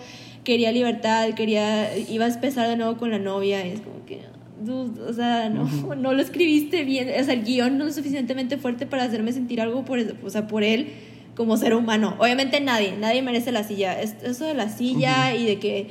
quería 0.44 0.72
libertad, 0.72 1.30
quería, 1.36 1.98
iba 1.98 2.26
a 2.26 2.30
empezar 2.30 2.68
de 2.70 2.76
nuevo 2.78 2.98
con 2.98 3.12
la 3.12 3.20
novia 3.20 3.66
y 3.66 3.72
es 3.72 3.82
como 3.82 4.06
que, 4.06 4.22
dude, 4.64 5.02
o 5.04 5.14
sea, 5.14 5.50
no, 5.50 5.66
no 5.96 6.14
lo 6.14 6.22
escribiste 6.22 6.84
bien, 6.84 7.10
o 7.20 7.24
sea, 7.24 7.34
el 7.34 7.44
guion 7.44 7.78
no 7.78 7.88
es 7.88 7.96
suficientemente 7.96 8.58
fuerte 8.58 8.86
para 8.86 9.04
hacerme 9.04 9.32
sentir 9.32 9.62
algo 9.62 9.84
por, 9.86 10.00
o 10.24 10.30
sea, 10.30 10.48
por 10.48 10.64
él 10.64 10.88
como 11.36 11.58
ser 11.58 11.74
humano. 11.74 12.16
Obviamente 12.20 12.62
nadie, 12.62 12.96
nadie 13.00 13.22
merece 13.24 13.52
la 13.52 13.64
silla. 13.64 14.00
Es- 14.00 14.22
Eso 14.24 14.46
de 14.46 14.54
la 14.54 14.70
silla 14.70 15.36
y 15.36 15.46
de 15.46 15.58
que 15.60 15.88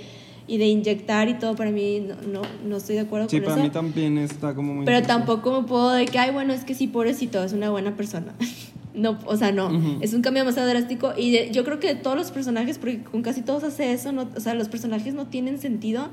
y 0.49 0.59
de 0.59 0.67
inyectar 0.67 1.29
y 1.29 1.35
todo 1.35 1.55
para 1.55 1.71
mí 1.71 2.01
no, 2.01 2.17
no, 2.31 2.43
no 2.69 2.77
estoy 2.77 2.97
de 2.97 3.03
acuerdo 3.03 3.29
Sí, 3.29 3.37
con 3.37 3.45
para 3.45 3.55
eso. 3.57 3.65
mí 3.65 3.71
también 3.71 4.19
está 4.19 4.55
como 4.55 4.75
muy... 4.75 4.85
Pero 4.85 5.03
tampoco 5.03 5.61
me 5.63 5.67
puedo 5.69 5.93
de 5.93 6.05
que, 6.07 6.19
ay, 6.19 6.33
bueno, 6.33 6.53
es 6.53 6.65
que 6.65 6.75
sí, 6.75 6.89
pobrecito, 6.89 7.43
es 7.45 7.53
una 7.53 7.71
buena 7.71 7.97
persona. 7.97 8.35
No, 8.95 9.19
o 9.25 9.37
sea, 9.37 9.53
no, 9.53 9.69
Ujú. 9.69 9.99
es 10.03 10.13
un 10.13 10.21
cambio 10.21 10.43
demasiado 10.43 10.69
drástico 10.69 11.13
y 11.17 11.31
de- 11.33 11.51
yo 11.51 11.65
creo 11.65 11.81
que 11.81 11.89
de 11.89 11.95
todos 11.95 12.17
los 12.17 12.31
personajes, 12.31 12.77
porque 12.79 13.03
con 13.03 13.23
casi 13.23 13.41
todos 13.43 13.65
hace 13.65 13.93
eso, 13.93 14.13
no, 14.13 14.29
o 14.37 14.41
sea, 14.41 14.53
los 14.55 14.69
personajes 14.69 15.15
no 15.15 15.27
tienen 15.29 15.59
sentido 15.59 16.09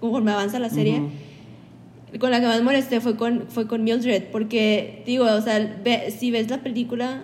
conforme 0.00 0.32
avanza 0.32 0.58
la 0.58 0.68
serie. 0.68 1.00
Ujú. 1.00 2.18
Con 2.18 2.30
la 2.30 2.40
que 2.40 2.46
más 2.46 2.62
molesté 2.62 3.00
fue 3.00 3.16
con, 3.16 3.44
fue 3.48 3.66
con 3.66 3.82
Mildred, 3.84 4.24
porque, 4.32 5.02
digo, 5.06 5.24
o 5.24 5.40
sea, 5.40 5.78
ve- 5.84 6.10
si 6.10 6.30
ves 6.30 6.48
la 6.50 6.58
película, 6.62 7.22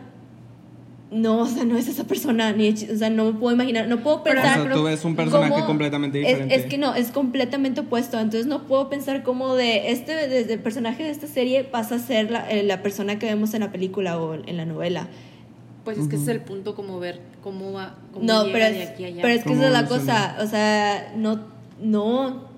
no, 1.15 1.39
o 1.43 1.47
sea, 1.47 1.65
no 1.65 1.79
es 1.79 1.87
esa 1.89 2.05
persona, 2.05 2.53
ni, 2.53 2.71
o 2.71 2.97
sea, 2.97 3.09
no 3.09 3.25
me 3.27 3.33
puedo 3.39 3.55
imaginar, 3.55 3.87
no 3.89 4.01
puedo 4.03 4.17
O 4.17 4.23
pensar... 4.25 4.63
sea, 4.65 4.73
tú 4.73 4.83
ves 4.83 5.05
un 5.05 5.15
personaje 5.15 5.53
cómo- 5.53 5.67
completamente 5.67 6.21
es- 6.21 6.27
diferente. 6.27 6.55
Es, 6.57 6.67
que 6.67 6.77
no, 6.77 6.95
es 6.95 7.11
completamente 7.13 7.83
opuesto. 7.83 8.19
Entonces 8.19 8.47
no 8.47 8.65
puedo 8.65 8.91
pensar 8.91 9.23
cómo 9.23 9.55
de 9.55 9.93
este 9.93 10.13
desde 10.29 10.53
el 10.55 10.61
personaje 10.61 11.05
de 11.05 11.11
esta 11.11 11.27
serie 11.29 11.63
pasa 11.65 11.95
a 11.95 11.99
ser 12.01 12.31
la, 12.33 12.51
eh, 12.51 12.63
la 12.65 12.83
persona 12.83 13.19
que 13.19 13.27
vemos 13.27 13.55
en 13.55 13.61
la 13.61 13.71
película 13.73 14.19
o 14.21 14.35
en 14.35 14.57
la 14.57 14.65
novela. 14.67 15.07
Pues 15.85 15.99
es 15.99 16.09
que 16.09 16.17
ese 16.17 16.25
es 16.25 16.29
el 16.31 16.41
punto, 16.41 16.75
como 16.75 16.99
ver 16.99 17.21
cómo 17.43 17.73
va. 17.73 17.95
Cómo 18.13 18.25
No, 18.27 18.45
llega 18.45 18.53
pero 18.55 18.65
de 18.75 18.83
es, 18.83 18.89
aquí 18.91 19.05
a 19.05 19.07
allá. 19.09 19.23
pero 19.23 19.35
es 19.35 19.43
que 19.43 19.49
¿Cómo 19.51 19.61
esa 19.63 19.67
es 19.67 19.73
la 19.73 19.87
cosa. 19.87 20.37
O 20.43 20.47
sea, 20.47 21.13
no, 21.17 21.41
no, 21.81 22.49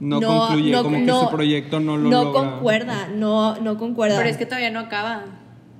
No, 0.00 0.20
no, 0.20 0.38
concluye, 0.48 0.72
no, 0.72 0.82
como 0.82 0.98
no, 0.98 1.20
que 1.20 1.26
su 1.26 1.30
proyecto 1.30 1.80
no 1.80 1.96
lo 1.96 2.10
no 2.10 2.24
logra. 2.24 2.50
concuerda, 2.50 3.08
no, 3.14 3.56
no 3.60 3.78
concuerda. 3.78 4.16
Pero 4.18 4.28
es 4.28 4.36
que 4.36 4.44
todavía 4.44 4.70
no 4.70 4.80
acaba. 4.80 5.22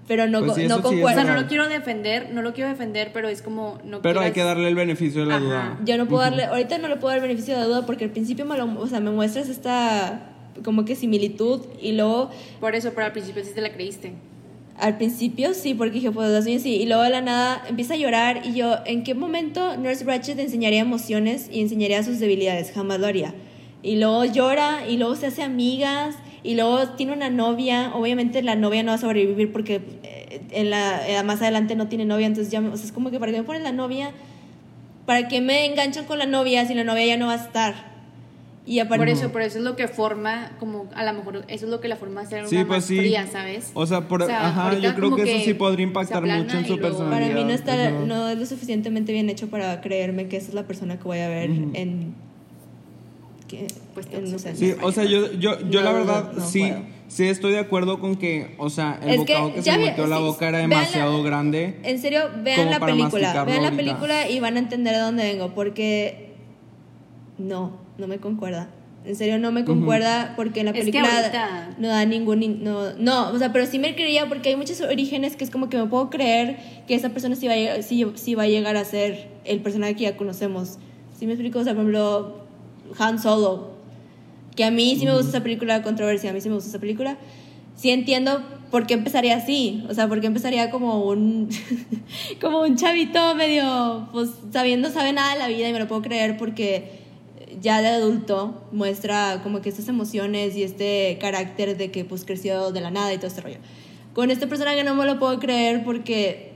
Pero 0.06 0.26
no, 0.26 0.40
Pues 0.40 0.52
co- 0.52 0.58
sí, 0.58 0.66
no 0.68 0.78
eso 0.80 0.88
sí 0.90 1.02
O 1.02 1.08
sea, 1.08 1.24
no 1.24 1.34
lo 1.34 1.46
quiero 1.46 1.68
defender, 1.68 2.30
no 2.32 2.42
lo 2.42 2.52
quiero 2.52 2.68
defender, 2.70 3.10
pero 3.12 3.28
es 3.28 3.40
como. 3.42 3.78
No 3.84 4.02
Pero 4.02 4.20
hay 4.20 4.32
quieras- 4.32 4.34
que 4.34 4.42
darle 4.44 4.68
el 4.68 4.74
beneficio 4.74 5.22
de 5.22 5.26
la 5.28 5.36
Ajá. 5.36 5.44
duda. 5.44 5.78
Yo 5.84 5.96
no 5.96 6.06
puedo 6.06 6.22
darle, 6.22 6.44
ahorita 6.44 6.78
no 6.78 6.88
le 6.88 6.96
puedo 6.96 7.08
dar 7.08 7.16
el 7.18 7.22
beneficio 7.28 7.54
de 7.54 7.60
la 7.60 7.66
duda 7.66 7.86
porque 7.86 8.04
al 8.04 8.10
principio 8.10 8.44
me 8.44 8.56
lo, 8.58 8.66
o 8.80 8.86
sea, 8.86 9.00
me 9.00 9.10
muestras 9.10 9.48
esta 9.48 10.30
como 10.64 10.84
que 10.84 10.94
similitud 10.94 11.62
y 11.80 11.92
luego 11.92 12.30
Por 12.60 12.74
eso, 12.74 12.92
pero 12.94 13.06
al 13.06 13.12
principio 13.12 13.42
sí 13.44 13.50
te 13.54 13.60
la 13.60 13.72
creíste. 13.72 14.12
Al 14.78 14.96
principio 14.96 15.54
sí, 15.54 15.72
porque 15.74 15.94
dije, 15.94 16.10
pues 16.10 16.28
las 16.30 16.44
niñas 16.46 16.62
sí. 16.62 16.74
Y 16.76 16.86
luego 16.86 17.02
de 17.04 17.10
la 17.10 17.20
nada 17.20 17.62
empieza 17.68 17.94
a 17.94 17.96
llorar 17.96 18.42
y 18.44 18.54
yo, 18.54 18.76
¿en 18.86 19.04
qué 19.04 19.14
momento 19.14 19.76
Nurse 19.76 20.04
Ratched 20.04 20.38
enseñaría 20.38 20.80
emociones 20.80 21.48
y 21.50 21.60
enseñaría 21.60 22.02
sus 22.02 22.18
debilidades? 22.18 22.72
Jamás 22.72 22.98
lo 23.00 23.06
haría. 23.06 23.32
Y 23.84 23.96
luego 23.96 24.24
llora 24.24 24.86
y 24.88 24.96
luego 24.96 25.14
se 25.14 25.26
hace 25.28 25.42
amigas 25.42 26.16
y 26.44 26.54
luego 26.54 26.90
tiene 26.90 27.12
una 27.12 27.30
novia. 27.30 27.90
Obviamente 27.94 28.40
la 28.42 28.54
novia 28.54 28.82
no 28.84 28.90
va 28.92 28.94
a 28.94 28.98
sobrevivir 28.98 29.50
porque 29.50 29.80
eh, 30.04 30.40
en 30.52 30.70
la, 30.70 31.08
eh, 31.08 31.20
más 31.24 31.42
adelante 31.42 31.74
no 31.74 31.88
tiene 31.88 32.04
novia. 32.04 32.26
Entonces 32.26 32.52
ya, 32.52 32.60
me- 32.60 32.68
o 32.68 32.76
sea, 32.76 32.86
es 32.86 32.92
como 32.92 33.10
que 33.10 33.18
para 33.18 33.32
qué 33.32 33.38
me 33.38 33.44
ponen 33.44 33.62
la 33.64 33.72
novia, 33.72 34.12
para 35.06 35.26
qué 35.26 35.40
me 35.40 35.66
enganchan 35.66 36.04
con 36.04 36.18
la 36.18 36.26
novia 36.26 36.64
si 36.66 36.74
la 36.74 36.84
novia 36.84 37.04
ya 37.06 37.16
no 37.16 37.26
va 37.26 37.32
a 37.34 37.44
estar. 37.44 37.92
Y 38.66 38.78
aparte, 38.78 38.98
Por 39.04 39.08
eso, 39.10 39.30
por 39.30 39.42
eso 39.42 39.58
es 39.58 39.64
lo 39.64 39.76
que 39.76 39.88
forma, 39.88 40.52
como 40.58 40.86
a 40.94 41.04
lo 41.04 41.12
mejor 41.12 41.44
eso 41.48 41.66
es 41.66 41.70
lo 41.70 41.82
que 41.82 41.88
la 41.88 41.96
forma 41.96 42.22
a 42.22 42.24
ser 42.26 42.48
Sí, 42.48 42.56
una 42.56 42.66
pues 42.66 42.78
más 42.78 42.84
sí. 42.86 42.96
fría, 42.96 43.26
¿sabes? 43.26 43.70
O 43.74 43.84
sea, 43.86 44.08
por, 44.08 44.22
O 44.22 44.26
sea, 44.26 44.48
ajá, 44.48 44.78
yo 44.78 44.94
creo 44.94 45.14
que, 45.14 45.22
eso 45.24 45.32
que 45.32 45.44
sí 45.44 45.52
podría 45.52 45.84
impactar 45.84 46.22
mucho 46.22 46.56
en 46.56 46.64
su 46.66 46.76
luego- 46.78 46.80
personalidad. 46.98 47.28
Para 47.28 47.34
mí 47.34 47.44
no, 47.44 47.50
está, 47.50 47.90
no 47.90 48.28
es 48.30 48.38
lo 48.38 48.46
suficientemente 48.46 49.12
bien 49.12 49.28
hecho 49.28 49.48
para 49.48 49.82
creerme 49.82 50.28
que 50.28 50.38
esa 50.38 50.48
es 50.48 50.54
la 50.54 50.62
persona 50.66 50.96
que 50.96 51.04
voy 51.04 51.18
a 51.18 51.28
ver 51.28 51.50
en... 51.50 52.14
Que, 53.58 53.66
Pues, 53.94 54.06
en 54.12 54.26
unos 54.26 54.44
años. 54.46 54.58
Sí, 54.58 54.74
o 54.82 54.92
sea, 54.92 55.04
yo, 55.04 55.32
yo, 55.32 55.58
yo 55.68 55.80
No, 55.80 55.84
la 55.84 55.92
no, 55.92 55.98
verdad 55.98 56.32
no 56.32 56.44
sí, 56.46 56.60
puedo. 56.60 56.82
sí 57.08 57.24
estoy 57.26 57.52
de 57.52 57.58
acuerdo 57.60 58.00
con 58.00 58.16
que, 58.16 58.54
o 58.58 58.68
sea, 58.70 58.98
el 59.02 59.10
Es 59.10 59.24
que 59.24 59.34
bocado 59.34 59.54
que, 59.54 59.62
ya 59.62 59.74
se 59.74 59.90
a 60.02 60.06
la 60.06 60.16
sí, 60.16 60.22
boca 60.22 60.48
era 60.48 60.58
la- 60.58 60.62
demasiado 60.62 61.22
grande. 61.22 61.78
En 61.84 61.98
serio, 62.00 62.22
vean 62.42 62.70
la 62.70 62.80
película. 62.80 63.32
Vean 63.44 63.62
la 63.62 63.68
ahorita. 63.68 63.76
película 63.76 64.28
y 64.30 64.40
van 64.40 64.56
a 64.56 64.58
entender 64.60 64.94
de 64.94 65.00
dónde 65.00 65.22
vengo. 65.24 65.54
Porque 65.54 66.32
no, 67.38 67.78
no 67.98 68.06
me 68.06 68.18
concuerda. 68.18 68.68
En 69.04 69.16
serio, 69.16 69.38
no 69.38 69.52
me 69.52 69.66
concuerda 69.66 70.32
porque 70.34 70.60
en 70.60 70.66
la 70.66 70.72
Es 70.72 70.76
que 70.86 70.90
película 70.92 71.18
ahorita- 71.18 71.74
no 71.78 71.88
da 71.88 72.06
ningún. 72.06 72.42
in- 72.42 72.64
No, 72.64 72.94
no, 72.94 73.28
o 73.32 73.38
sea, 73.38 73.52
pero 73.52 73.66
sí 73.66 73.78
me 73.78 73.94
creía 73.94 74.28
porque 74.30 74.48
hay 74.48 74.56
muchos 74.56 74.80
orígenes 74.80 75.36
que 75.36 75.44
es 75.44 75.50
como 75.50 75.68
que 75.68 75.76
me 75.76 75.84
puedo 75.86 76.08
creer 76.08 76.56
que 76.88 76.94
esa 76.94 77.10
persona 77.10 77.36
sí 77.36 77.46
va 77.46 77.52
a 77.52 77.56
llegar, 77.56 77.82
sí, 77.82 78.06
sí 78.14 78.34
va 78.34 78.44
a, 78.44 78.48
llegar 78.48 78.76
a 78.78 78.84
ser 78.86 79.28
el 79.44 79.60
personaje 79.60 79.94
que 79.94 80.04
ya 80.04 80.16
conocemos. 80.16 80.78
¿Sí 81.18 81.26
me 81.26 81.34
explico? 81.34 81.58
O 81.58 81.64
sea, 81.64 81.74
por 81.74 81.82
ejemplo, 81.82 82.43
Han 82.98 83.18
Solo. 83.18 83.74
Que 84.56 84.64
a 84.64 84.70
mí 84.70 84.96
sí 84.96 85.04
me 85.04 85.12
gusta 85.12 85.30
esa 85.30 85.42
película, 85.42 85.82
controversia, 85.82 86.30
a 86.30 86.32
mí 86.32 86.40
sí 86.40 86.48
me 86.48 86.54
gusta 86.54 86.70
esa 86.70 86.78
película. 86.78 87.18
Sí 87.76 87.90
entiendo 87.90 88.40
por 88.70 88.86
qué 88.86 88.94
empezaría 88.94 89.36
así. 89.36 89.84
O 89.88 89.94
sea, 89.94 90.08
por 90.08 90.20
qué 90.20 90.26
empezaría 90.26 90.70
como 90.70 91.04
un. 91.04 91.48
como 92.40 92.60
un 92.60 92.76
chavito 92.76 93.34
medio. 93.34 94.08
Pues 94.12 94.30
sabiendo, 94.52 94.90
sabe 94.90 95.12
nada 95.12 95.34
de 95.34 95.38
la 95.40 95.48
vida 95.48 95.68
y 95.68 95.72
me 95.72 95.80
lo 95.80 95.88
puedo 95.88 96.02
creer 96.02 96.36
porque 96.36 97.02
ya 97.60 97.80
de 97.80 97.88
adulto 97.88 98.62
muestra 98.72 99.40
como 99.42 99.60
que 99.60 99.68
estas 99.68 99.88
emociones 99.88 100.56
y 100.56 100.62
este 100.62 101.18
carácter 101.20 101.76
de 101.76 101.90
que 101.90 102.04
pues 102.04 102.24
creció 102.24 102.72
de 102.72 102.80
la 102.80 102.90
nada 102.90 103.12
y 103.12 103.16
todo 103.16 103.28
este 103.28 103.40
rollo. 103.40 103.58
Con 104.12 104.30
este 104.30 104.46
personaje 104.46 104.84
no 104.84 104.94
me 104.94 105.06
lo 105.06 105.18
puedo 105.18 105.38
creer 105.40 105.84
porque 105.84 106.53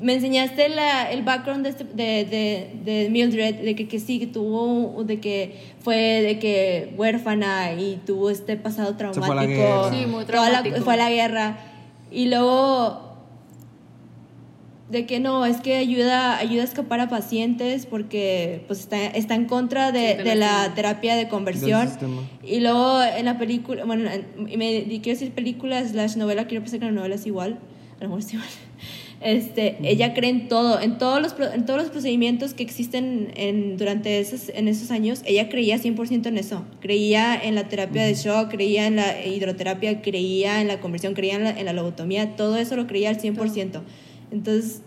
me 0.00 0.14
enseñaste 0.14 0.68
la- 0.68 1.10
el 1.10 1.22
background 1.22 1.64
de, 1.64 1.70
este- 1.70 1.84
de, 1.84 2.24
de, 2.24 2.70
de 2.84 3.10
Mildred, 3.10 3.56
de 3.56 3.74
que, 3.74 3.88
que 3.88 3.98
sí, 3.98 4.18
que 4.20 4.26
tuvo, 4.26 5.02
de 5.04 5.18
que 5.20 5.56
fue 5.80 5.96
de 5.96 6.38
que 6.38 6.94
huérfana 6.96 7.72
y 7.72 8.00
tuvo 8.06 8.30
este 8.30 8.56
pasado 8.56 8.94
fue 8.94 9.06
a 9.06 9.10
la 9.10 9.12
traumático. 9.12 9.48
guerra. 9.58 9.90
Sí, 9.90 10.06
muy 10.06 10.24
Toda 10.24 10.50
la- 10.50 10.62
traumático. 10.62 10.84
fue 10.84 10.94
a 10.94 10.96
la 10.96 11.10
guerra. 11.10 11.58
Y 12.10 12.26
luego 12.26 13.06
de 14.90 15.04
que 15.04 15.20
no, 15.20 15.44
es 15.44 15.58
que 15.58 15.76
ayuda, 15.76 16.38
ayuda 16.38 16.62
a 16.62 16.64
escapar 16.64 17.00
a 17.00 17.08
pacientes 17.10 17.84
porque 17.84 18.64
pues 18.68 18.80
está, 18.80 19.04
está 19.08 19.34
en 19.34 19.44
contra 19.44 19.92
de, 19.92 20.16
Sí, 20.16 20.22
de 20.22 20.34
la 20.34 20.72
terapia 20.74 21.14
de 21.14 21.28
conversión. 21.28 21.90
Y 22.42 22.60
luego 22.60 23.02
en 23.02 23.26
la 23.26 23.36
película, 23.36 23.84
bueno, 23.84 24.08
en- 24.10 24.48
y 24.48 24.56
me 24.56 24.84
quiero 24.86 25.18
decir 25.18 25.32
película 25.32 25.86
slash 25.86 26.16
novela, 26.16 26.46
quiero 26.46 26.62
pensar 26.62 26.78
que 26.80 26.86
la 26.86 26.92
novela 26.92 27.16
es 27.16 27.26
igual, 27.26 27.58
a 28.00 28.04
lo 28.04 28.08
mejor 28.08 28.20
es 28.20 28.32
igual. 28.32 28.48
Este, 29.20 29.76
ella 29.82 30.14
cree 30.14 30.30
en 30.30 30.46
todo, 30.46 30.80
en 30.80 30.96
todos 30.96 31.20
los, 31.20 31.34
en 31.52 31.66
todos 31.66 31.82
los 31.82 31.90
procedimientos 31.90 32.54
que 32.54 32.62
existen 32.62 33.32
en, 33.34 33.76
durante 33.76 34.20
esos, 34.20 34.48
en 34.50 34.68
esos 34.68 34.92
años, 34.92 35.22
ella 35.24 35.48
creía 35.48 35.76
100% 35.76 36.26
en 36.26 36.38
eso. 36.38 36.64
Creía 36.80 37.34
en 37.34 37.56
la 37.56 37.68
terapia 37.68 38.04
de 38.04 38.14
shock, 38.14 38.48
creía 38.48 38.86
en 38.86 38.96
la 38.96 39.26
hidroterapia, 39.26 40.02
creía 40.02 40.60
en 40.60 40.68
la 40.68 40.78
conversión, 40.80 41.14
creía 41.14 41.34
en 41.34 41.44
la, 41.44 41.50
en 41.50 41.66
la 41.66 41.72
lobotomía, 41.72 42.36
todo 42.36 42.56
eso 42.56 42.76
lo 42.76 42.86
creía 42.86 43.10
al 43.10 43.20
100%. 43.20 43.80
Entonces, 44.30 44.82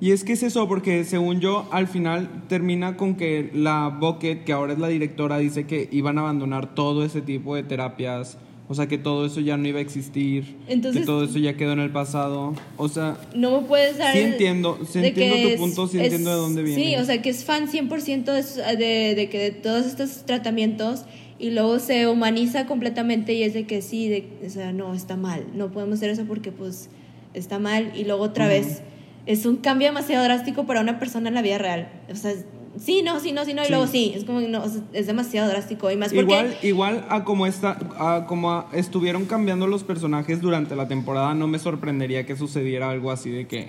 Y 0.00 0.10
es 0.10 0.24
que 0.24 0.32
es 0.32 0.42
eso, 0.42 0.66
porque 0.66 1.04
según 1.04 1.40
yo, 1.40 1.68
al 1.70 1.86
final 1.86 2.44
termina 2.48 2.96
con 2.96 3.14
que 3.14 3.50
la 3.54 3.88
Bucket, 3.88 4.42
que 4.42 4.52
ahora 4.52 4.72
es 4.72 4.80
la 4.80 4.88
directora, 4.88 5.38
dice 5.38 5.66
que 5.66 5.88
iban 5.92 6.18
a 6.18 6.22
abandonar 6.22 6.74
todo 6.74 7.04
ese 7.04 7.20
tipo 7.22 7.54
de 7.54 7.62
terapias. 7.62 8.36
O 8.66 8.74
sea, 8.74 8.86
que 8.88 8.96
todo 8.96 9.26
eso 9.26 9.40
ya 9.40 9.58
no 9.58 9.68
iba 9.68 9.78
a 9.78 9.82
existir. 9.82 10.56
Entonces- 10.68 11.02
que 11.02 11.06
todo 11.06 11.24
eso 11.24 11.38
ya 11.38 11.54
quedó 11.54 11.72
en 11.72 11.80
el 11.80 11.90
pasado. 11.90 12.54
O 12.78 12.88
sea, 12.88 13.18
no 13.34 13.60
me 13.60 13.66
puedes 13.68 13.98
dar... 13.98 14.14
Sí 14.14 14.20
entiendo, 14.20 14.78
sí 14.90 15.00
entiendo 15.00 15.36
tu 15.36 15.48
es- 15.48 15.60
punto, 15.60 15.86
sí 15.86 15.98
es- 15.98 16.04
entiendo 16.04 16.30
de 16.30 16.36
dónde 16.36 16.62
viene. 16.62 16.82
Sí, 16.82 16.96
o 16.96 17.04
sea, 17.04 17.20
que 17.20 17.28
es 17.28 17.44
fan 17.44 17.68
100% 17.68 18.32
de, 18.32 18.38
esos- 18.40 18.56
de, 18.78 19.14
de 19.14 19.28
que 19.28 19.38
de 19.38 19.50
todos 19.50 19.84
estos 19.84 20.24
tratamientos 20.24 21.04
y 21.38 21.50
luego 21.50 21.78
se 21.78 22.06
humaniza 22.08 22.64
completamente 22.66 23.34
y 23.34 23.42
es 23.42 23.52
de 23.52 23.66
que 23.66 23.82
sí, 23.82 24.08
de, 24.08 24.28
o 24.46 24.48
sea, 24.48 24.72
no, 24.72 24.94
está 24.94 25.16
mal, 25.16 25.44
no 25.54 25.70
podemos 25.70 25.96
hacer 25.96 26.08
eso 26.10 26.24
porque 26.26 26.50
pues 26.50 26.88
está 27.34 27.58
mal 27.58 27.92
y 27.94 28.04
luego 28.04 28.22
otra 28.22 28.48
vez 28.48 28.80
es 29.26 29.44
un 29.44 29.56
cambio 29.56 29.88
demasiado 29.88 30.24
drástico 30.24 30.64
para 30.64 30.80
una 30.80 30.98
persona 30.98 31.28
en 31.28 31.34
la 31.34 31.42
vida 31.42 31.58
real. 31.58 31.88
O 32.10 32.14
sea, 32.16 32.32
sí, 32.78 33.02
no, 33.02 33.20
sí, 33.20 33.32
no, 33.32 33.44
sí, 33.44 33.54
no, 33.54 33.62
y 33.62 33.66
Sí. 33.66 33.70
luego 33.72 33.86
sí, 33.86 34.12
es 34.16 34.24
como 34.24 34.40
que 34.40 34.48
no, 34.48 34.62
es 34.92 35.06
demasiado 35.06 35.48
drástico 35.48 35.90
y 35.90 35.96
más 35.96 36.08
porque... 36.12 36.22
igual, 36.22 36.56
igual 36.62 37.04
a 37.08 37.24
como 37.24 37.46
está, 37.46 37.78
a 37.98 38.26
como 38.26 38.50
a- 38.52 38.68
estuvieron 38.72 39.24
cambiando 39.26 39.66
los 39.66 39.84
personajes 39.84 40.40
durante 40.40 40.74
la 40.76 40.88
temporada, 40.88 41.34
no 41.34 41.46
me 41.48 41.58
sorprendería 41.58 42.26
que 42.26 42.36
sucediera 42.36 42.90
algo 42.90 43.10
así 43.10 43.30
de 43.30 43.46
que. 43.46 43.68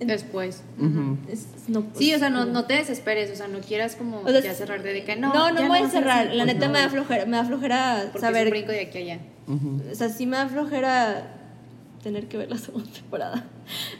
Después. 0.00 0.62
Ujú. 0.78 1.16
es- 1.30 1.46
no, 1.68 1.84
Sí, 1.94 2.12
o 2.14 2.18
sea, 2.18 2.28
no, 2.28 2.44
no 2.44 2.64
te 2.64 2.74
desesperes, 2.74 3.30
o 3.30 3.36
sea, 3.36 3.46
no 3.48 3.60
quieras 3.60 3.94
como 3.96 4.20
O 4.20 4.28
sea, 4.28 4.40
ya 4.40 4.52
cerrarte 4.54 4.92
de 4.92 5.04
que 5.04 5.16
no. 5.16 5.32
No, 5.32 5.50
no, 5.52 5.68
voy 5.68 5.78
a 5.78 5.82
ser 5.82 5.84
encerrar. 5.98 6.26
así, 6.28 6.36
La 6.36 6.44
pues 6.44 6.54
neta 6.54 6.66
no, 6.66 6.72
me 6.72 6.78
da 6.80 6.88
flojera, 6.90 7.26
me 7.26 7.36
da 7.36 7.44
flojera 7.44 8.00
Porque 8.12 8.20
saber 8.20 8.40
es 8.42 8.46
un 8.46 8.50
brinco 8.50 8.72
de 8.72 8.80
aquí 8.80 8.98
a 8.98 9.00
allá. 9.02 9.18
Ujú. 9.46 9.82
O 9.90 9.94
sea, 9.94 10.08
sí 10.08 10.26
me 10.26 10.36
da 10.36 10.48
flojera 10.48 11.30
tener 12.02 12.26
que 12.26 12.36
ver 12.36 12.50
la 12.50 12.58
segunda 12.58 12.90
temporada. 12.92 13.44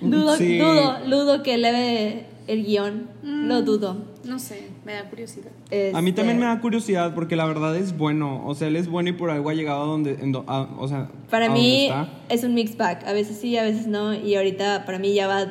Dudo, 0.02 0.36
Sí. 0.36 0.58
dudo, 0.58 0.98
dudo 1.08 1.42
que 1.42 1.54
eleve 1.54 2.26
el 2.46 2.64
guion. 2.64 3.08
Lo 3.22 3.62
dudo. 3.62 4.04
No 4.24 4.38
sé, 4.38 4.68
me 4.84 4.94
da 4.94 5.08
curiosidad. 5.08 5.50
A 5.94 6.00
mí 6.02 6.12
también 6.12 6.38
me 6.38 6.46
da 6.46 6.60
curiosidad 6.60 7.14
porque 7.14 7.36
la 7.36 7.44
verdad 7.46 7.76
es 7.76 7.96
bueno. 7.96 8.46
O 8.46 8.54
sea, 8.54 8.68
él 8.68 8.76
es 8.76 8.88
bueno 8.88 9.10
y 9.10 9.12
por 9.12 9.30
algo 9.30 9.50
ha 9.50 9.54
llegado 9.54 9.82
a 9.82 9.86
donde. 9.86 10.12
en 10.20 10.32
do- 10.32 10.44
a- 10.46 10.68
o 10.78 10.88
sea, 10.88 11.10
Para 11.30 11.46
a 11.46 11.50
mí 11.50 11.86
está. 11.86 12.08
es 12.28 12.44
un 12.44 12.54
mixed 12.54 12.76
bag. 12.76 13.04
A 13.06 13.12
veces 13.12 13.38
sí, 13.38 13.56
a 13.56 13.62
veces 13.62 13.86
no. 13.86 14.14
Y 14.14 14.34
ahorita 14.34 14.84
para 14.86 14.98
mí 14.98 15.12
ya 15.14 15.26
va 15.26 15.46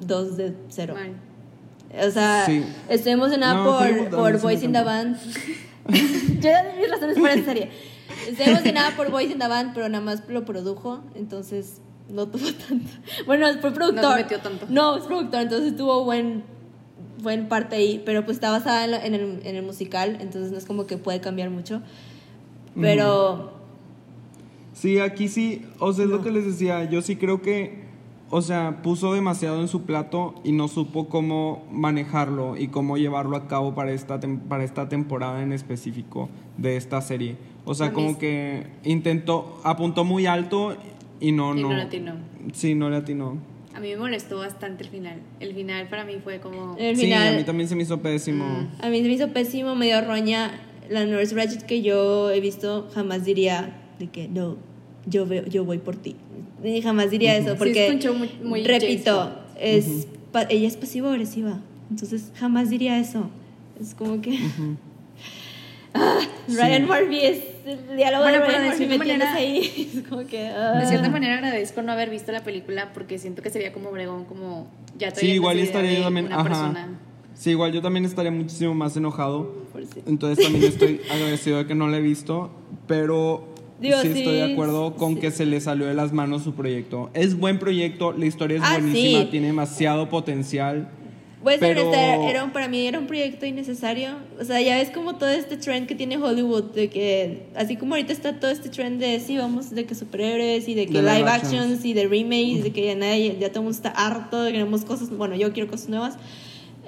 2 0.00 0.36
de 0.36 0.54
0. 0.68 0.94
Mal. 0.94 1.12
O 2.06 2.10
sea, 2.10 2.44
Sí. 2.46 2.62
estoy 2.88 3.12
emocionada 3.12 3.54
No, 3.54 3.78
por, 3.78 4.10
por 4.10 4.40
Boys 4.40 4.62
in 4.62 4.72
the. 4.72 4.82
Band. 4.82 5.16
Yo 5.88 6.50
ya 6.50 6.64
di 6.72 6.80
mis 6.80 6.90
razones 6.90 7.18
por 7.18 7.30
esa 7.30 7.44
serie. 7.44 7.70
Estoy 8.28 8.46
emocionada 8.52 8.94
por 8.94 9.10
Boys 9.10 9.30
in 9.30 9.38
the 9.38 9.48
Band, 9.48 9.72
pero 9.74 9.88
nada 9.88 10.04
más 10.04 10.22
lo 10.28 10.44
produjo, 10.44 11.02
entonces 11.14 11.80
no 12.10 12.26
tuvo 12.26 12.46
tanto. 12.68 12.90
Bueno, 13.26 13.46
fue 13.60 13.70
productor. 13.72 14.02
No 14.02 14.10
se 14.12 14.22
metió 14.22 14.40
tanto. 14.40 14.66
No, 14.68 14.96
es 14.96 15.04
productor, 15.04 15.40
entonces 15.42 15.76
tuvo 15.76 16.04
buen, 16.04 16.42
buen 17.22 17.48
parte 17.48 17.76
ahí, 17.76 18.02
pero 18.04 18.24
pues 18.24 18.36
está 18.36 18.50
basada 18.50 18.84
en, 18.84 18.90
la- 18.92 19.04
en 19.04 19.14
el, 19.14 19.40
en 19.44 19.56
el 19.56 19.62
musical, 19.62 20.16
entonces 20.20 20.50
no 20.52 20.58
es 20.58 20.64
como 20.64 20.86
que 20.86 20.96
puede 20.98 21.20
cambiar 21.20 21.50
mucho. 21.50 21.82
Pero 22.80 23.52
Sí, 24.72 25.00
aquí 25.00 25.28
sí, 25.28 25.66
o 25.80 25.92
sea, 25.92 26.04
es 26.04 26.10
lo 26.10 26.22
que 26.22 26.30
les 26.30 26.44
decía, 26.46 26.84
yo 26.88 27.02
sí 27.02 27.16
creo 27.16 27.42
que, 27.42 27.82
o 28.30 28.42
sea, 28.42 28.80
puso 28.82 29.12
demasiado 29.12 29.60
en 29.60 29.66
su 29.66 29.82
plato 29.82 30.36
y 30.44 30.52
no 30.52 30.68
supo 30.68 31.08
cómo 31.08 31.66
manejarlo 31.72 32.56
y 32.56 32.68
cómo 32.68 32.96
llevarlo 32.96 33.36
a 33.36 33.48
cabo 33.48 33.74
para 33.74 33.90
esta, 33.90 34.20
tem- 34.20 34.38
para 34.38 34.62
esta 34.62 34.88
temporada 34.88 35.42
en 35.42 35.52
específico 35.52 36.28
de 36.58 36.76
esta 36.76 37.00
serie. 37.00 37.36
O 37.64 37.74
sea, 37.74 37.92
como 37.92 38.18
que 38.18 38.68
intentó, 38.84 39.60
apuntó 39.64 40.04
muy 40.04 40.26
alto 40.26 40.76
y 41.20 41.32
no, 41.32 41.56
Y 41.56 41.62
no. 41.62 41.70
no 41.70 41.76
le 41.76 41.82
atinó. 41.82 42.12
Sí, 42.52 42.74
no 42.74 42.90
le 42.90 42.96
atinó. 42.96 43.38
A 43.74 43.80
mí 43.80 43.90
me 43.90 43.96
molestó 43.96 44.38
bastante 44.38 44.84
el 44.84 44.90
final. 44.90 45.20
El 45.40 45.54
final 45.54 45.88
para 45.88 46.04
mí 46.04 46.14
fue 46.22 46.40
como... 46.40 46.76
el 46.78 46.96
Sí, 46.96 47.02
final... 47.04 47.34
a 47.34 47.36
mí 47.36 47.44
también 47.44 47.68
se 47.68 47.76
me 47.76 47.82
hizo 47.84 48.00
pésimo. 48.00 48.44
Mm. 48.44 48.68
A 48.84 48.88
mí 48.88 48.98
se 49.02 49.08
me 49.08 49.12
hizo 49.14 49.28
pésimo, 49.28 49.74
me 49.76 49.86
dio 49.86 50.00
roña. 50.00 50.50
La 50.90 51.04
Nurse 51.04 51.34
Ratchet 51.34 51.62
que 51.64 51.82
yo 51.82 52.30
he 52.30 52.40
visto 52.40 52.88
jamás 52.94 53.24
diría 53.24 53.76
de 53.98 54.06
que 54.08 54.26
no, 54.26 54.56
yo 55.06 55.26
veo, 55.26 55.44
yo 55.44 55.64
voy 55.64 55.78
por 55.78 55.96
ti. 55.96 56.16
Y 56.64 56.80
jamás 56.80 57.10
diría 57.10 57.36
eso 57.36 57.50
Sí, 57.52 57.56
porque 57.58 57.86
escuchó 57.88 58.14
muy- 58.14 58.30
muy 58.42 58.64
repito, 58.64 59.30
es 59.60 60.08
pa- 60.32 60.46
ella 60.48 60.66
es 60.66 60.76
pasivo 60.76 61.08
agresiva. 61.08 61.60
Entonces 61.90 62.32
jamás 62.36 62.70
diría 62.70 62.98
eso. 62.98 63.28
Es 63.80 63.94
como 63.94 64.20
que 64.22 64.38
Ah, 65.98 66.18
Ryan 66.48 66.86
Murphy 66.86 67.20
es 67.20 67.38
el 67.66 67.96
diálogo 67.96 68.22
Bueno, 68.24 68.40
de 68.40 68.46
Ryan 68.46 68.62
de 68.78 68.86
Murphy 68.86 68.98
manera- 68.98 69.34
ahí. 69.34 69.90
Es 69.96 70.08
como 70.08 70.26
que 70.26 70.48
ah. 70.48 70.78
De 70.80 70.86
cierta 70.86 71.08
manera 71.10 71.34
agradezco 71.34 71.82
no 71.82 71.92
haber 71.92 72.10
visto 72.10 72.32
la 72.32 72.42
película 72.44 72.90
porque 72.94 73.18
siento 73.18 73.42
que 73.42 73.50
sería 73.50 73.72
como 73.72 73.90
bregón, 73.90 74.24
como 74.24 74.68
ya 74.96 75.10
Sí, 75.14 75.28
igual 75.32 75.58
estaría 75.58 75.94
yo 75.98 76.04
también, 76.04 76.26
una 76.26 76.36
ajá. 76.36 76.44
persona. 76.48 76.98
Sí, 77.34 77.50
igual 77.50 77.72
yo 77.72 77.80
también 77.82 78.04
estaría 78.04 78.32
muchísimo 78.32 78.74
más 78.74 78.96
enojado. 78.96 79.52
Por 79.72 79.84
sí. 79.84 80.00
Entonces 80.06 80.44
también 80.44 80.64
estoy 80.64 81.00
agradecido 81.10 81.58
de 81.58 81.66
que 81.66 81.74
no 81.74 81.88
la 81.88 81.98
he 81.98 82.00
visto, 82.00 82.50
pero 82.88 83.54
Digo, 83.80 83.96
sí, 84.02 84.12
sí, 84.12 84.18
estoy 84.20 84.34
de 84.38 84.52
acuerdo 84.54 84.96
con 84.96 85.14
sí. 85.14 85.20
que 85.20 85.30
se 85.30 85.46
le 85.46 85.60
salió 85.60 85.86
de 85.86 85.94
las 85.94 86.12
manos 86.12 86.42
su 86.42 86.54
proyecto. 86.54 87.10
Es 87.14 87.38
buen 87.38 87.60
proyecto, 87.60 88.10
la 88.12 88.26
historia 88.26 88.56
es 88.56 88.62
Ah, 88.64 88.78
buenísima, 88.80 89.20
sí. 89.20 89.28
tiene 89.30 89.46
demasiado 89.48 90.08
potencial. 90.08 90.88
Voy 91.42 91.54
a 91.54 91.58
ser 91.58 91.68
Pero- 91.76 91.88
honesta, 91.88 92.04
era, 92.16 92.30
era 92.30 92.44
un- 92.44 92.50
para 92.50 92.66
mí 92.68 92.84
era 92.86 92.98
un 92.98 93.06
proyecto 93.06 93.46
innecesario. 93.46 94.16
O 94.40 94.44
sea, 94.44 94.60
ya 94.60 94.76
ves 94.76 94.90
como 94.90 95.16
todo 95.16 95.28
este 95.28 95.56
trend 95.56 95.86
que 95.86 95.94
tiene 95.94 96.16
Hollywood, 96.18 96.64
de 96.74 96.88
que, 96.90 97.44
así 97.54 97.76
como 97.76 97.94
ahorita 97.94 98.12
está 98.12 98.40
todo 98.40 98.50
este 98.50 98.68
trend 98.70 99.00
de, 99.00 99.20
sí, 99.20 99.36
vamos, 99.36 99.70
de 99.70 99.84
que 99.86 99.94
superhéroes 99.94 100.66
y 100.68 100.74
de 100.74 100.86
que 100.86 100.94
De 100.94 101.02
live, 101.02 101.18
live 101.18 101.28
actions. 101.30 101.54
actions. 101.62 101.84
y 101.84 101.92
de 101.94 102.08
remakes, 102.08 102.64
de 102.64 102.72
que 102.72 102.86
ya, 102.86 102.94
nadie, 102.96 103.36
ya 103.38 103.48
todo 103.50 103.60
el 103.60 103.64
mundo 103.66 103.76
está 103.76 103.90
harto, 103.90 104.42
de 104.42 104.48
que 104.50 104.58
queremos 104.58 104.84
cosas, 104.84 105.10
bueno, 105.10 105.36
yo 105.36 105.52
quiero 105.52 105.70
cosas 105.70 105.88
nuevas. 105.88 106.16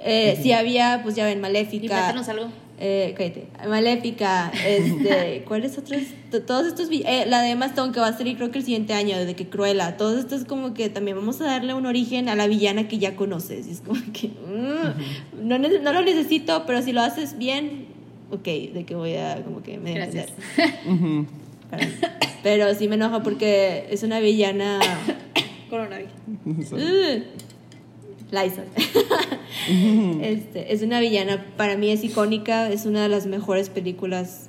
Eh, 0.03 0.37
Sí 0.41 0.51
había, 0.51 1.01
pues 1.03 1.15
ya 1.15 1.25
ven, 1.25 1.39
Maléfica. 1.39 1.85
Invéntanos 1.85 2.27
algo. 2.27 2.47
Eh, 2.83 3.13
cállate. 3.15 3.45
Maléfica, 3.69 4.51
este, 4.65 5.43
¿cuáles 5.47 5.77
otros? 5.77 6.01
Todos 6.47 6.65
estos, 6.65 6.89
eh, 6.91 7.25
la 7.27 7.43
de 7.43 7.51
Emma 7.51 7.67
Stone 7.67 7.93
que 7.93 7.99
va 7.99 8.07
a 8.07 8.17
salir 8.17 8.37
creo 8.37 8.49
que 8.49 8.57
el 8.57 8.65
siguiente 8.65 8.93
año, 8.93 9.23
de 9.23 9.35
que 9.35 9.47
Cruella, 9.47 9.97
todos 9.97 10.17
estos 10.17 10.45
como 10.45 10.73
que 10.73 10.89
también 10.89 11.15
vamos 11.15 11.39
a 11.41 11.45
darle 11.45 11.75
un 11.75 11.85
origen 11.85 12.27
a 12.27 12.35
la 12.35 12.47
villana 12.47 12.87
que 12.87 12.97
ya 12.97 13.15
conoces, 13.15 13.67
y 13.67 13.71
es 13.71 13.81
como 13.81 14.01
que, 14.11 14.29
mm, 14.29 15.47
no, 15.47 15.59
no 15.59 15.93
lo 15.93 16.01
necesito, 16.01 16.63
pero 16.65 16.81
si 16.81 16.91
lo 16.91 17.01
haces 17.01 17.37
bien, 17.37 17.85
ok, 18.31 18.45
de 18.45 18.83
que 18.83 18.95
voy 18.95 19.13
a 19.13 19.43
como 19.43 19.61
que 19.61 19.77
me 19.77 19.93
Gracias. 19.93 20.29
Pero 22.41 22.73
sí 22.73 22.87
me 22.87 22.95
enoja 22.95 23.21
porque 23.21 23.85
es 23.91 24.01
una 24.01 24.19
villana... 24.19 24.79
Coronavirus. 25.69 26.11
Uh, 26.71 27.21
Lysol. 28.31 28.65
este, 30.21 30.73
es 30.73 30.81
una 30.81 30.99
villana, 30.99 31.45
para 31.57 31.77
mí 31.77 31.89
es 31.91 32.03
icónica, 32.03 32.69
es 32.69 32.85
una 32.85 33.03
de 33.03 33.09
las 33.09 33.25
mejores 33.25 33.69
películas. 33.69 34.47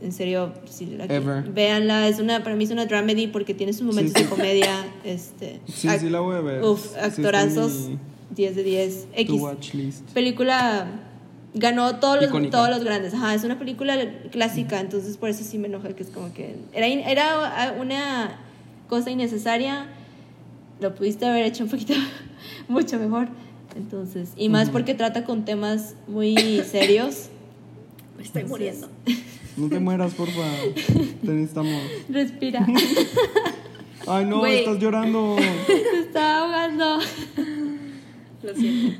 En 0.00 0.12
serio, 0.12 0.52
si 0.70 0.86
la 0.86 1.06
Ever. 1.06 1.42
véanla, 1.50 2.06
es 2.06 2.20
una, 2.20 2.44
para 2.44 2.54
mí 2.54 2.62
es 2.64 2.70
una 2.70 2.86
dramedy 2.86 3.26
porque 3.26 3.52
tiene 3.52 3.72
sus 3.72 3.82
momentos 3.82 4.14
Sí, 4.16 4.22
de 4.22 4.28
comedia. 4.28 4.86
Este, 5.04 5.60
Sí, 5.66 5.88
sí 5.98 6.08
la 6.08 6.20
voy 6.20 6.36
a 6.36 6.40
ver. 6.40 6.62
Uf, 6.62 6.92
Sí 6.92 6.98
actorazos, 7.00 7.72
mi 7.88 7.98
10 8.36 8.56
de 8.56 8.62
10. 8.62 9.02
to 9.02 9.08
X. 9.16 9.40
watch 9.40 9.74
list. 9.74 10.08
Película 10.10 10.86
ganó 11.54 11.96
todos 11.96 12.20
los, 12.22 12.50
todos 12.50 12.68
los 12.70 12.84
grandes. 12.84 13.12
Ajá, 13.14 13.34
es 13.34 13.42
una 13.42 13.58
película 13.58 13.96
clásica, 14.30 14.78
entonces 14.78 15.16
por 15.16 15.30
eso 15.30 15.42
sí 15.42 15.58
me 15.58 15.66
enoja 15.66 15.88
que 15.96 16.04
es 16.04 16.10
como 16.10 16.32
que 16.32 16.54
era, 16.72 16.86
era 16.86 17.74
una 17.80 18.38
cosa 18.88 19.10
innecesaria. 19.10 19.88
Lo 20.80 20.94
pudiste 20.94 21.26
haber 21.26 21.44
hecho 21.44 21.64
un 21.64 21.70
poquito 21.70 21.94
mucho 22.68 22.98
mejor. 22.98 23.28
Entonces, 23.76 24.30
y 24.36 24.48
más 24.48 24.70
porque 24.70 24.94
trata 24.94 25.24
con 25.24 25.44
temas 25.44 25.94
muy 26.06 26.36
serios. 26.68 27.28
Me 28.16 28.24
estoy 28.24 28.42
Entonces- 28.42 28.48
muriendo. 28.48 28.88
No 29.56 29.68
te 29.68 29.80
mueras, 29.80 30.14
porfa. 30.14 30.42
Te 31.24 31.32
necesitamos. 31.32 31.82
Respira. 32.08 32.64
Ay, 34.06 34.24
no, 34.24 34.46
estás 34.46 34.78
llorando. 34.78 35.36
Se 35.66 35.98
está 36.00 36.38
ahogando. 36.38 36.98
Lo 38.42 38.54
siento. 38.54 38.98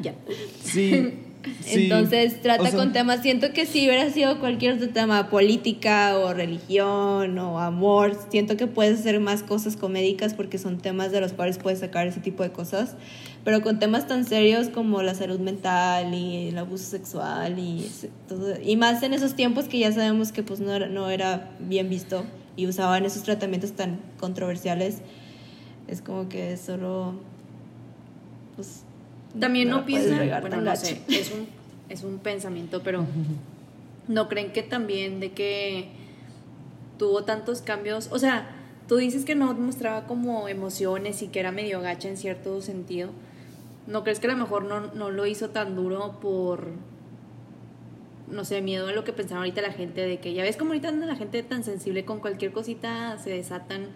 ya. 0.00 0.14
Sí. 0.62 1.14
Sí. 1.64 1.84
Entonces 1.84 2.40
trata 2.42 2.62
O 2.62 2.66
sea, 2.66 2.76
con 2.78 2.92
temas, 2.92 3.22
siento 3.22 3.52
que 3.52 3.66
si 3.66 3.86
hubiera 3.86 4.08
sido 4.10 4.38
cualquier 4.40 4.74
otro 4.74 4.88
tema, 4.90 5.28
política 5.30 6.16
o 6.18 6.32
religión 6.32 7.38
o 7.38 7.58
amor, 7.58 8.16
siento 8.30 8.56
que 8.56 8.66
puedes 8.66 9.00
hacer 9.00 9.18
más 9.20 9.42
cosas 9.42 9.76
comédicas 9.76 10.34
porque 10.34 10.58
son 10.58 10.78
temas 10.78 11.10
de 11.12 11.20
los 11.20 11.32
cuales 11.32 11.58
puedes 11.58 11.80
sacar 11.80 12.06
ese 12.06 12.20
tipo 12.20 12.42
de 12.42 12.50
cosas, 12.52 12.94
pero 13.44 13.60
con 13.62 13.78
temas 13.78 14.06
tan 14.06 14.24
serios 14.24 14.68
como 14.68 15.02
la 15.02 15.14
salud 15.14 15.40
mental 15.40 16.14
y 16.14 16.48
el 16.48 16.58
abuso 16.58 16.84
sexual 16.84 17.58
y, 17.58 17.90
todo- 18.28 18.54
y 18.62 18.76
más 18.76 19.02
en 19.02 19.12
esos 19.14 19.34
tiempos 19.34 19.64
que 19.66 19.78
ya 19.78 19.90
sabemos 19.92 20.32
que 20.32 20.42
pues 20.42 20.60
no 20.60 20.72
era, 20.72 20.86
no 20.88 21.10
era 21.10 21.50
bien 21.60 21.88
visto 21.88 22.24
y 22.56 22.66
usaban 22.66 23.04
esos 23.04 23.22
tratamientos 23.22 23.72
tan 23.72 23.98
controversiales, 24.20 24.98
es 25.88 26.02
como 26.02 26.28
que 26.28 26.56
solo... 26.56 27.14
Pues, 28.56 28.84
También 29.38 29.70
no, 29.70 29.86
piensan, 29.86 30.18
regar 30.18 30.42
bueno, 30.42 30.60
no 30.60 30.76
sé, 30.76 31.00
es 31.08 31.32
un, 31.32 31.46
es 31.88 32.02
un 32.02 32.18
pensamiento, 32.18 32.82
pero 32.82 33.06
no 34.08 34.28
creen 34.28 34.52
que 34.52 34.62
también 34.62 35.20
de 35.20 35.32
que 35.32 35.88
tuvo 36.98 37.24
tantos 37.24 37.62
cambios, 37.62 38.08
o 38.12 38.18
sea, 38.18 38.50
tú 38.88 38.96
dices 38.96 39.24
que 39.24 39.34
no 39.34 39.54
mostraba 39.54 40.06
como 40.06 40.48
emociones 40.48 41.22
y 41.22 41.28
que 41.28 41.40
era 41.40 41.50
medio 41.50 41.80
gacha 41.80 42.08
en 42.08 42.16
cierto 42.16 42.60
sentido. 42.60 43.10
¿No 43.86 44.04
crees 44.04 44.20
que 44.20 44.28
a 44.28 44.30
lo 44.30 44.36
mejor 44.36 44.64
no, 44.64 44.92
no 44.92 45.10
lo 45.10 45.26
hizo 45.26 45.50
tan 45.50 45.74
duro 45.74 46.20
por, 46.20 46.68
no 48.28 48.44
sé, 48.44 48.60
miedo 48.62 48.88
a 48.88 48.92
lo 48.92 49.02
que 49.02 49.12
pensaba 49.12 49.40
ahorita 49.40 49.62
la 49.62 49.72
gente, 49.72 50.02
de 50.02 50.18
que 50.20 50.34
ya 50.34 50.42
ves 50.42 50.56
como 50.56 50.70
ahorita 50.70 50.88
anda 50.88 51.06
la 51.06 51.16
gente 51.16 51.42
tan 51.42 51.64
sensible 51.64 52.04
con 52.04 52.20
cualquier 52.20 52.52
cosita, 52.52 53.18
se 53.18 53.30
desatan 53.30 53.88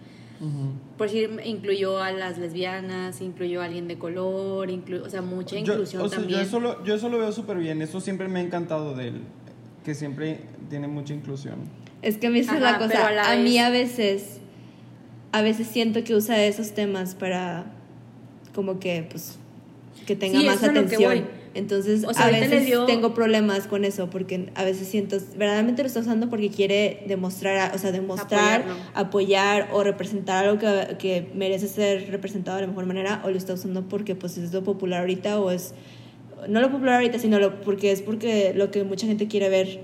Por 0.97 1.07
decir, 1.07 1.39
incluyó 1.45 1.97
a 2.01 2.11
las 2.11 2.37
lesbianas, 2.37 3.21
incluyó 3.21 3.61
a 3.61 3.65
alguien 3.65 3.87
de 3.87 3.97
color, 3.97 4.69
inclu 4.69 5.03
o 5.03 5.09
sea, 5.09 5.21
mucha 5.21 5.55
Yo- 5.55 5.73
inclusión 5.73 6.01
o 6.03 6.09
sea, 6.09 6.19
también. 6.19 6.39
Yo 6.41 6.45
eso, 6.45 6.59
lo, 6.59 6.83
yo 6.83 6.95
eso 6.95 7.09
lo 7.09 7.17
veo 7.17 7.31
súper 7.31 7.57
bien. 7.57 7.81
Eso 7.81 7.99
siempre 8.01 8.27
me 8.27 8.39
ha 8.39 8.43
encantado 8.43 8.95
de 8.95 9.07
él. 9.09 9.21
Que 9.83 9.95
siempre 9.95 10.41
tiene 10.69 10.87
mucha 10.87 11.13
inclusión. 11.13 11.55
Es 12.01 12.17
que 12.17 12.27
a 12.27 12.29
mí 12.29 12.39
esa 12.39 12.55
es 12.55 12.61
la 12.61 12.77
cosa. 12.77 13.07
a 13.07 13.11
la 13.11 13.31
a 13.31 13.35
mí 13.37 13.57
a 13.57 13.69
veces, 13.69 14.39
a 15.31 15.41
veces 15.41 15.67
siento 15.67 16.03
que 16.03 16.13
usa 16.13 16.43
esos 16.43 16.73
temas 16.73 17.15
para 17.15 17.65
como 18.53 18.79
que, 18.79 19.07
pues, 19.09 19.37
que 20.05 20.15
tenga 20.15 20.39
Sí, 20.39 20.45
más 20.45 20.57
eso 20.57 20.65
es 20.65 20.71
a 20.71 20.73
lo 20.73 20.87
que 20.87 20.95
atención. 20.95 21.27
Entonces, 21.57 22.03
O 22.05 22.13
sea, 22.13 22.27
a 22.27 22.29
veces 22.31 22.65
dio- 22.65 22.85
tengo 22.85 23.13
problemas 23.13 23.65
con 23.67 23.83
eso 23.83 24.09
porque 24.09 24.49
a 24.55 24.63
veces 24.63 24.87
siento, 24.87 25.17
verdaderamente 25.35 25.81
lo 25.81 25.87
está 25.87 25.99
usando 26.01 26.29
porque 26.29 26.49
quiere 26.49 27.03
demostrar, 27.07 27.73
o 27.75 27.77
sea, 27.79 27.91
demostrar, 27.91 28.61
Apoyarlo. 28.61 28.83
apoyar 28.93 29.69
o 29.73 29.83
representar 29.83 30.45
algo 30.45 30.59
que, 30.59 30.97
que 30.97 31.31
merece 31.33 31.67
ser 31.67 32.11
representado 32.11 32.57
de 32.57 32.61
la 32.61 32.67
mejor 32.67 32.85
manera 32.85 33.21
o 33.25 33.29
lo 33.31 33.37
está 33.37 33.53
usando 33.53 33.81
porque 33.89 34.13
pues 34.15 34.37
es 34.37 34.53
lo 34.53 34.63
popular 34.63 35.01
ahorita 35.01 35.39
o 35.39 35.49
es 35.51 35.73
no 36.47 36.61
lo 36.61 36.69
popular 36.71 36.95
ahorita, 36.95 37.17
sino 37.17 37.39
lo, 37.39 37.59
porque 37.61 37.91
es 37.91 38.01
porque 38.03 38.53
lo 38.55 38.69
que 38.69 38.83
mucha 38.83 39.07
gente 39.07 39.27
quiere 39.27 39.49
ver. 39.49 39.79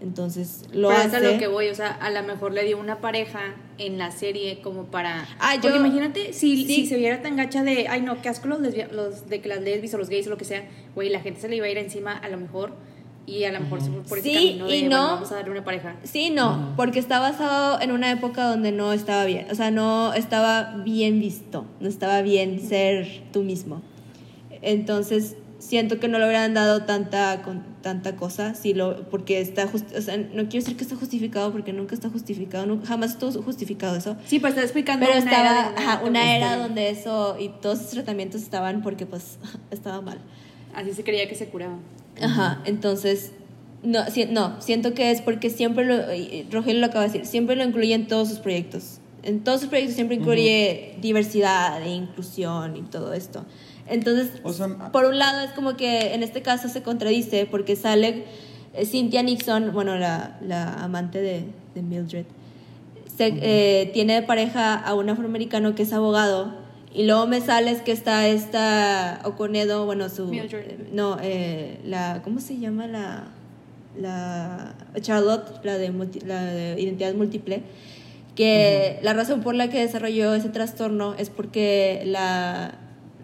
Entonces, 0.00 0.62
lo 0.72 0.88
Pero 0.88 1.00
hace. 1.00 1.08
es 1.08 1.14
a 1.14 1.20
lo 1.32 1.38
que 1.38 1.46
voy, 1.46 1.68
o 1.68 1.74
sea, 1.74 1.88
a 1.92 2.10
lo 2.10 2.22
mejor 2.22 2.52
le 2.52 2.64
dio 2.64 2.78
una 2.78 3.00
pareja 3.00 3.40
en 3.78 3.98
la 3.98 4.10
serie 4.10 4.60
como 4.62 4.84
para... 4.84 5.26
Ah, 5.40 5.54
yo- 5.56 5.62
Porque 5.62 5.78
imagínate 5.78 6.32
si, 6.32 6.64
Sí. 6.64 6.66
si 6.66 6.86
se 6.86 6.96
viera 6.96 7.22
tan 7.22 7.36
gacha 7.36 7.62
de, 7.64 7.88
ay 7.88 8.02
no, 8.02 8.20
qué 8.22 8.28
asco 8.28 8.46
los, 8.48 8.60
lesbia- 8.60 8.88
los 8.92 9.28
de 9.28 9.40
que 9.40 9.48
las 9.48 9.60
lesbis 9.62 9.92
o 9.94 9.98
los 9.98 10.08
gays 10.08 10.26
o 10.26 10.30
lo 10.30 10.36
que 10.36 10.44
sea, 10.44 10.64
güey, 10.94 11.08
la 11.10 11.20
gente 11.20 11.40
se 11.40 11.48
le 11.48 11.56
iba 11.56 11.66
a 11.66 11.70
ir 11.70 11.78
encima 11.78 12.12
a 12.16 12.28
lo 12.28 12.36
mejor 12.38 12.72
y 13.26 13.44
a 13.44 13.52
lo 13.52 13.60
mejor 13.60 13.80
se 13.80 13.90
fue 13.90 14.02
por 14.02 14.18
ese 14.18 14.28
Sí, 14.28 14.34
camino 14.34 14.66
de 14.66 14.76
y 14.76 14.80
bueno, 14.82 14.96
no. 15.02 15.06
vamos 15.14 15.32
a 15.32 15.36
darle 15.36 15.50
una 15.50 15.64
pareja. 15.64 15.96
Sí, 16.04 16.30
no, 16.30 16.74
porque 16.76 16.98
está 16.98 17.18
basado 17.20 17.80
en 17.80 17.90
una 17.90 18.10
época 18.12 18.44
donde 18.48 18.70
no 18.70 18.92
estaba 18.92 19.24
bien, 19.24 19.46
o 19.50 19.54
sea, 19.54 19.70
no 19.70 20.12
estaba 20.14 20.76
bien 20.84 21.18
visto, 21.20 21.64
no 21.80 21.88
estaba 21.88 22.20
bien 22.22 22.60
ser 22.60 23.22
tú 23.32 23.42
mismo. 23.42 23.80
Entonces, 24.62 25.36
siento 25.64 25.98
que 25.98 26.08
no 26.08 26.18
le 26.18 26.26
hubieran 26.26 26.52
dado 26.52 26.82
tanta 26.82 27.42
con, 27.42 27.62
tanta 27.80 28.16
cosa, 28.16 28.54
si 28.54 28.74
lo, 28.74 29.08
porque 29.08 29.40
está, 29.40 29.66
just- 29.66 29.94
o 29.96 30.02
sea, 30.02 30.16
no 30.18 30.48
quiero 30.48 30.64
decir 30.64 30.76
que 30.76 30.84
está 30.84 30.94
justificado, 30.96 31.52
porque 31.52 31.72
nunca 31.72 31.94
está 31.94 32.10
justificado, 32.10 32.66
nu- 32.66 32.82
jamás 32.84 33.12
estuvo 33.12 33.42
justificado 33.42 33.96
eso. 33.96 34.16
Sí, 34.26 34.38
pero 34.40 34.50
está 34.50 34.62
explicando 34.62 35.06
Pero 35.06 35.18
una 35.20 35.30
estaba 35.30 35.50
era 35.50 35.70
de 35.70 35.76
ajá, 35.78 36.02
una 36.04 36.36
era 36.36 36.46
historia. 36.46 36.66
donde 36.66 36.90
eso 36.90 37.36
y 37.40 37.48
todos 37.60 37.78
esos 37.80 37.92
tratamientos 37.92 38.42
estaban 38.42 38.82
porque 38.82 39.06
pues 39.06 39.38
estaba 39.70 40.00
mal. 40.02 40.18
Así 40.74 40.92
se 40.92 41.02
creía 41.04 41.28
que 41.28 41.34
se 41.34 41.46
curaba. 41.48 41.78
Ajá, 42.20 42.60
entonces, 42.66 43.32
no, 43.82 44.04
si- 44.10 44.26
no, 44.26 44.60
siento 44.60 44.92
que 44.94 45.10
es 45.10 45.22
porque 45.22 45.48
siempre 45.50 45.84
lo, 45.86 45.96
Rogelio 46.50 46.80
lo 46.80 46.86
acaba 46.86 47.02
de 47.06 47.08
decir, 47.10 47.26
siempre 47.26 47.56
lo 47.56 47.64
incluye 47.64 47.94
en 47.94 48.06
todos 48.06 48.28
sus 48.28 48.38
proyectos. 48.38 48.98
En 49.22 49.40
todos 49.42 49.60
sus 49.60 49.70
proyectos 49.70 49.94
siempre 49.94 50.16
incluye 50.16 50.96
diversidad 51.00 51.80
e 51.82 51.90
inclusión 51.94 52.76
y 52.76 52.82
todo 52.82 53.14
esto. 53.14 53.46
Entonces, 53.88 54.30
O 54.42 54.52
sea, 54.52 54.68
por 54.92 55.04
un 55.04 55.18
lado 55.18 55.40
es 55.44 55.50
como 55.52 55.76
que 55.76 56.14
en 56.14 56.22
este 56.22 56.42
caso 56.42 56.68
se 56.68 56.82
contradice 56.82 57.46
porque 57.46 57.76
sale 57.76 58.24
eh, 58.72 58.86
Cynthia 58.86 59.22
Nixon, 59.22 59.72
bueno, 59.72 59.96
la, 59.96 60.38
la 60.40 60.74
amante 60.82 61.20
de, 61.20 61.44
de 61.74 61.82
Mildred, 61.82 62.24
se- 63.16 63.34
eh, 63.42 63.90
tiene 63.92 64.14
de 64.14 64.22
pareja 64.22 64.74
a 64.74 64.94
un 64.94 65.08
afroamericano 65.10 65.74
que 65.74 65.82
es 65.82 65.92
abogado 65.92 66.54
y 66.94 67.04
luego 67.04 67.26
me 67.26 67.40
sales 67.40 67.82
que 67.82 67.92
está 67.92 68.26
esta 68.28 69.20
Oconedo, 69.24 69.84
bueno, 69.84 70.08
su... 70.08 70.26
Mildred. 70.26 70.70
eh, 70.70 70.88
no, 70.92 71.18
eh, 71.22 71.78
la... 71.84 72.20
¿Cómo 72.24 72.40
se 72.40 72.58
llama 72.58 72.86
la...? 72.86 73.24
La 74.00 74.74
Charlotte, 75.00 75.64
la 75.64 75.78
de, 75.78 75.92
multi- 75.92 76.20
la 76.26 76.42
de 76.46 76.80
identidad 76.80 77.14
múltiple, 77.14 77.62
que 78.34 78.98
la 79.02 79.12
razón 79.12 79.40
por 79.42 79.54
la 79.54 79.70
que 79.70 79.78
desarrolló 79.78 80.34
ese 80.34 80.48
trastorno 80.48 81.14
es 81.16 81.30
porque 81.30 82.02
la, 82.04 82.74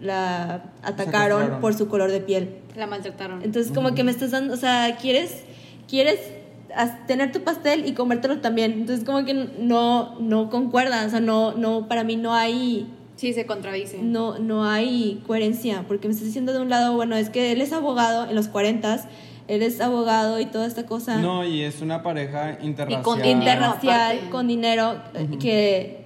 la 0.01 0.63
atacaron 0.83 1.61
por 1.61 1.73
su 1.73 1.87
color 1.87 2.11
de 2.11 2.19
piel. 2.19 2.57
La 2.75 2.87
maltrataron. 2.87 3.41
Entonces, 3.43 3.71
como 3.71 3.93
que 3.93 4.03
me 4.03 4.11
estás 4.11 4.31
dando, 4.31 4.53
o 4.53 4.57
sea, 4.57 4.97
quieres, 4.99 5.43
quieres 5.87 6.19
tener 7.07 7.31
tu 7.31 7.41
pastel 7.41 7.85
y 7.85 7.93
comértelo 7.93 8.39
también. 8.39 8.73
Entonces, 8.73 9.05
como 9.05 9.25
que 9.25 9.33
no, 9.33 10.19
no 10.19 10.49
concuerda, 10.49 11.05
o 11.05 11.09
sea, 11.09 11.19
no, 11.19 11.53
no, 11.53 11.87
para 11.87 12.03
mí 12.03 12.15
no 12.15 12.33
hay, 12.33 12.91
sí, 13.15 13.33
se 13.33 13.45
contradice. 13.45 13.99
no, 14.01 14.39
no 14.39 14.65
hay 14.65 15.21
coherencia, 15.27 15.85
porque 15.87 16.07
me 16.07 16.13
estás 16.13 16.27
diciendo 16.27 16.53
de 16.53 16.59
un 16.61 16.69
lado, 16.69 16.93
bueno, 16.95 17.15
es 17.15 17.29
que 17.29 17.51
él 17.51 17.61
es 17.61 17.73
abogado 17.73 18.29
en 18.29 18.35
los 18.35 18.47
40 18.47 19.09
él 19.47 19.63
es 19.63 19.81
abogado 19.81 20.39
y 20.39 20.45
toda 20.45 20.65
esta 20.65 20.85
cosa 20.85 21.17
No, 21.17 21.43
y 21.43 21.63
es 21.63 21.81
una 21.81 22.03
pareja 22.03 22.57
interracial. 22.61 23.03
con 23.03 23.21
dinero. 23.21 23.39
interracial 23.39 24.29
con 24.29 24.47
dinero 24.47 24.95
que 25.41 26.00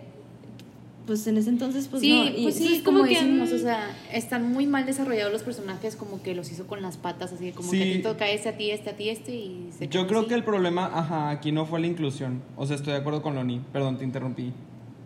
pues 1.06 1.26
en 1.28 1.38
ese 1.38 1.50
entonces 1.50 1.88
pues 1.88 2.02
sí, 2.02 2.10
no 2.14 2.26
y 2.40 2.44
pues 2.44 2.56
sí, 2.56 2.64
entonces 2.64 2.84
como, 2.84 3.04
que 3.04 3.10
decimos, 3.16 3.52
o 3.52 3.56
mm, 3.56 3.60
sea, 3.60 3.96
están 4.12 4.52
muy 4.52 4.66
mal 4.66 4.86
desarrollados 4.86 5.32
los 5.32 5.44
personajes, 5.44 5.96
como 5.96 6.22
que 6.24 6.34
los 6.36 6.52
hizo 6.52 6.66
con 6.68 6.82
las 6.82 6.98
patas, 6.98 7.32
así 7.34 7.52
como 7.52 7.70
Sí. 7.70 7.78
que 7.80 7.90
a 7.90 7.94
ti 7.98 8.02
toca 8.02 8.28
este, 8.30 8.50
a 8.50 8.58
ti 8.58 8.72
este, 8.72 8.90
a 8.90 8.96
ti 8.98 9.10
este 9.10 9.36
y 9.36 9.70
se 9.78 9.88
Yo 9.88 10.08
creo 10.08 10.22
así. 10.22 10.30
que 10.30 10.36
el 10.36 10.44
problema, 10.44 10.90
ajá, 10.94 11.30
aquí 11.30 11.52
no 11.52 11.66
fue 11.66 11.80
la 11.80 11.88
inclusión. 11.88 12.42
O 12.58 12.66
sea, 12.66 12.76
estoy 12.76 12.94
de 12.94 13.00
acuerdo 13.00 13.22
con 13.22 13.36
Loni. 13.36 13.62
Perdón, 13.72 13.98
te 13.98 14.04
interrumpí. 14.04 14.52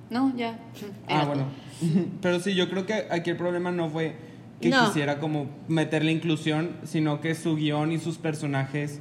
No, 0.10 0.34
ya. 0.38 0.58
Ah, 1.08 1.26
bueno. 1.26 1.46
Pero 2.22 2.40
sí, 2.40 2.56
yo 2.56 2.70
creo 2.70 2.86
que 2.86 3.06
aquí 3.12 3.30
el 3.30 3.38
problema 3.38 3.72
no 3.72 3.90
fue 3.90 4.16
que 4.62 4.70
No. 4.70 4.86
quisiera 4.88 5.20
como 5.20 5.48
meter 5.68 6.04
la 6.04 6.12
inclusión, 6.12 6.72
sino 6.84 7.22
que 7.22 7.34
su 7.36 7.56
guion 7.56 7.92
y 7.92 7.98
sus 8.00 8.18
personajes, 8.18 9.00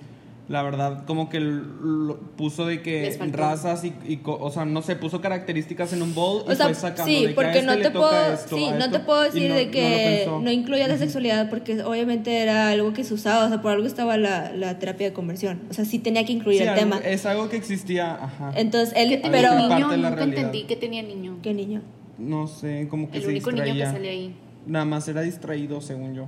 la 0.48 0.62
verdad, 0.62 1.04
como 1.04 1.28
que 1.28 1.40
lo 1.40 2.18
puso 2.36 2.64
de 2.66 2.80
que 2.80 3.14
razas 3.32 3.84
y, 3.84 3.92
y 4.06 4.16
co- 4.18 4.38
o 4.40 4.50
sea, 4.50 4.64
no 4.64 4.80
sé, 4.80 4.96
puso 4.96 5.20
características 5.20 5.92
en 5.92 6.00
un 6.00 6.14
bowl 6.14 6.42
y 6.48 6.52
o 6.52 6.54
sea, 6.54 6.66
fue 6.66 6.74
sacando 6.74 7.04
sí, 7.04 7.14
de 7.16 7.20
que 7.26 7.32
a 7.32 7.34
porque 7.34 7.50
este 7.58 7.66
no 7.66 7.74
le 7.76 7.82
te 7.82 7.90
toca 7.90 8.08
puedo, 8.08 8.32
esto, 8.32 8.56
sí, 8.56 8.64
a 8.64 8.70
no 8.72 8.78
esto, 8.86 8.90
te 8.92 9.00
puedo 9.00 9.22
y 9.22 9.26
decir 9.26 9.48
no- 9.50 9.54
de 9.56 9.64
no 9.66 9.70
que 9.70 10.24
no, 10.26 10.34
pensó. 10.38 10.50
incluya 10.52 10.88
la 10.88 10.96
sexualidad 10.96 11.50
porque 11.50 11.82
obviamente 11.82 12.34
era 12.42 12.70
algo 12.70 12.94
que 12.94 13.04
se 13.04 13.12
usaba, 13.12 13.44
o 13.44 13.48
sea, 13.50 13.60
por 13.60 13.72
algo 13.72 13.86
estaba 13.86 14.16
la, 14.16 14.50
la 14.52 14.78
terapia 14.78 15.08
de 15.08 15.12
conversión, 15.12 15.60
o 15.70 15.74
sea, 15.74 15.84
sí 15.84 15.98
tenía 15.98 16.24
que 16.24 16.32
incluir 16.32 16.58
Sí, 16.58 16.62
el 16.62 16.70
algo- 16.70 16.80
tema. 16.80 16.98
Es 17.04 17.26
algo 17.26 17.48
que 17.50 17.56
existía, 17.58 18.14
ajá. 18.14 18.52
Entonces 18.56 18.94
él, 18.96 19.10
¿Qué 19.10 19.16
tenía 19.18 19.30
pero 19.42 19.54
niño? 19.54 19.68
parte 19.68 19.96
de 19.96 20.02
la 20.02 20.10
Nunca 20.10 20.24
entendí 20.24 20.62
que 20.64 20.76
tenía 20.76 21.02
niño. 21.02 21.36
qué 21.42 21.52
niño. 21.52 21.82
No 22.16 22.46
sé, 22.46 22.88
como 22.88 23.10
que 23.10 23.18
El 23.18 23.22
se 23.24 23.28
único 23.28 23.50
distraía. 23.50 23.74
niño 23.74 23.84
que 23.84 23.92
sale 23.92 24.08
ahí. 24.08 24.34
Nada 24.66 24.84
más 24.86 25.06
era 25.08 25.20
distraído, 25.20 25.80
según 25.82 26.14
yo. 26.14 26.26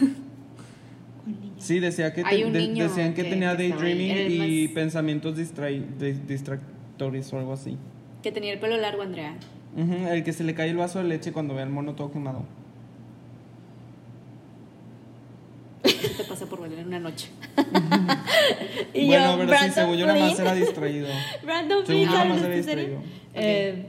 Sí, 1.60 1.78
decía 1.78 2.12
que 2.14 2.24
te- 2.24 2.50
de- 2.50 2.68
decían 2.68 3.14
que, 3.14 3.22
que- 3.22 3.30
tenía 3.30 3.56
que 3.56 3.68
daydreaming 3.68 4.32
y 4.32 4.64
más- 4.66 4.74
pensamientos 4.74 5.36
de- 5.36 6.14
distractores 6.26 7.32
o 7.32 7.38
algo 7.38 7.52
así. 7.52 7.76
Que 8.22 8.32
tenía 8.32 8.52
el 8.52 8.58
pelo 8.58 8.76
largo, 8.78 9.02
Andrea. 9.02 9.36
Ujú, 9.76 10.08
el 10.08 10.24
que 10.24 10.32
se 10.32 10.42
le 10.42 10.54
cae 10.54 10.70
el 10.70 10.76
vaso 10.76 10.98
de 10.98 11.04
leche 11.04 11.32
cuando 11.32 11.54
ve 11.54 11.62
al 11.62 11.70
mono 11.70 11.94
todo 11.94 12.10
quemado. 12.10 12.44
Eso 15.84 16.08
te 16.16 16.24
pasa 16.24 16.46
por 16.46 16.60
bailar 16.60 16.80
en 16.80 16.86
una 16.88 17.00
noche. 17.00 17.28
Y 18.94 19.06
bueno, 19.06 19.32
yo, 19.32 19.38
pero 19.38 19.42
sí, 19.42 19.46
Brandon 19.46 19.72
según 19.74 19.96
yo 19.96 20.06
nada 20.06 20.18
más 20.20 20.38
era 20.38 20.54
distraído. 20.54 21.08
Brandon 21.44 21.86
Según 21.86 22.04
yo 22.04 22.10
nada 22.10 22.24
más 22.24 22.42
era 22.42 22.54
distraído. 22.54 23.02
Eh, 23.34 23.86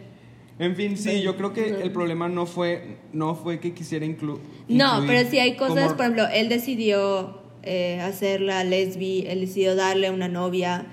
En 0.60 0.76
fin, 0.76 0.98
sí, 0.98 1.22
yo 1.22 1.36
creo 1.38 1.54
que 1.54 1.82
el 1.82 1.92
problema 1.92 2.30
no 2.30 2.46
fue, 2.46 2.98
no 3.14 3.36
fue 3.36 3.60
que 3.60 3.74
quisiera 3.74 4.06
inclu 4.06 4.40
No, 4.68 4.94
incluir 5.00 5.08
pero 5.08 5.30
sí 5.30 5.40
hay 5.40 5.56
cosas, 5.56 5.86
como- 5.86 5.96
por 5.98 6.02
ejemplo, 6.06 6.28
él 6.34 6.50
decidió 6.50 7.41
eh, 7.64 8.00
hacerla 8.02 8.64
lesbi, 8.64 9.26
él 9.28 9.42
decidió 9.42 9.76
darle 9.76 10.10
una 10.12 10.28
novia. 10.28 10.86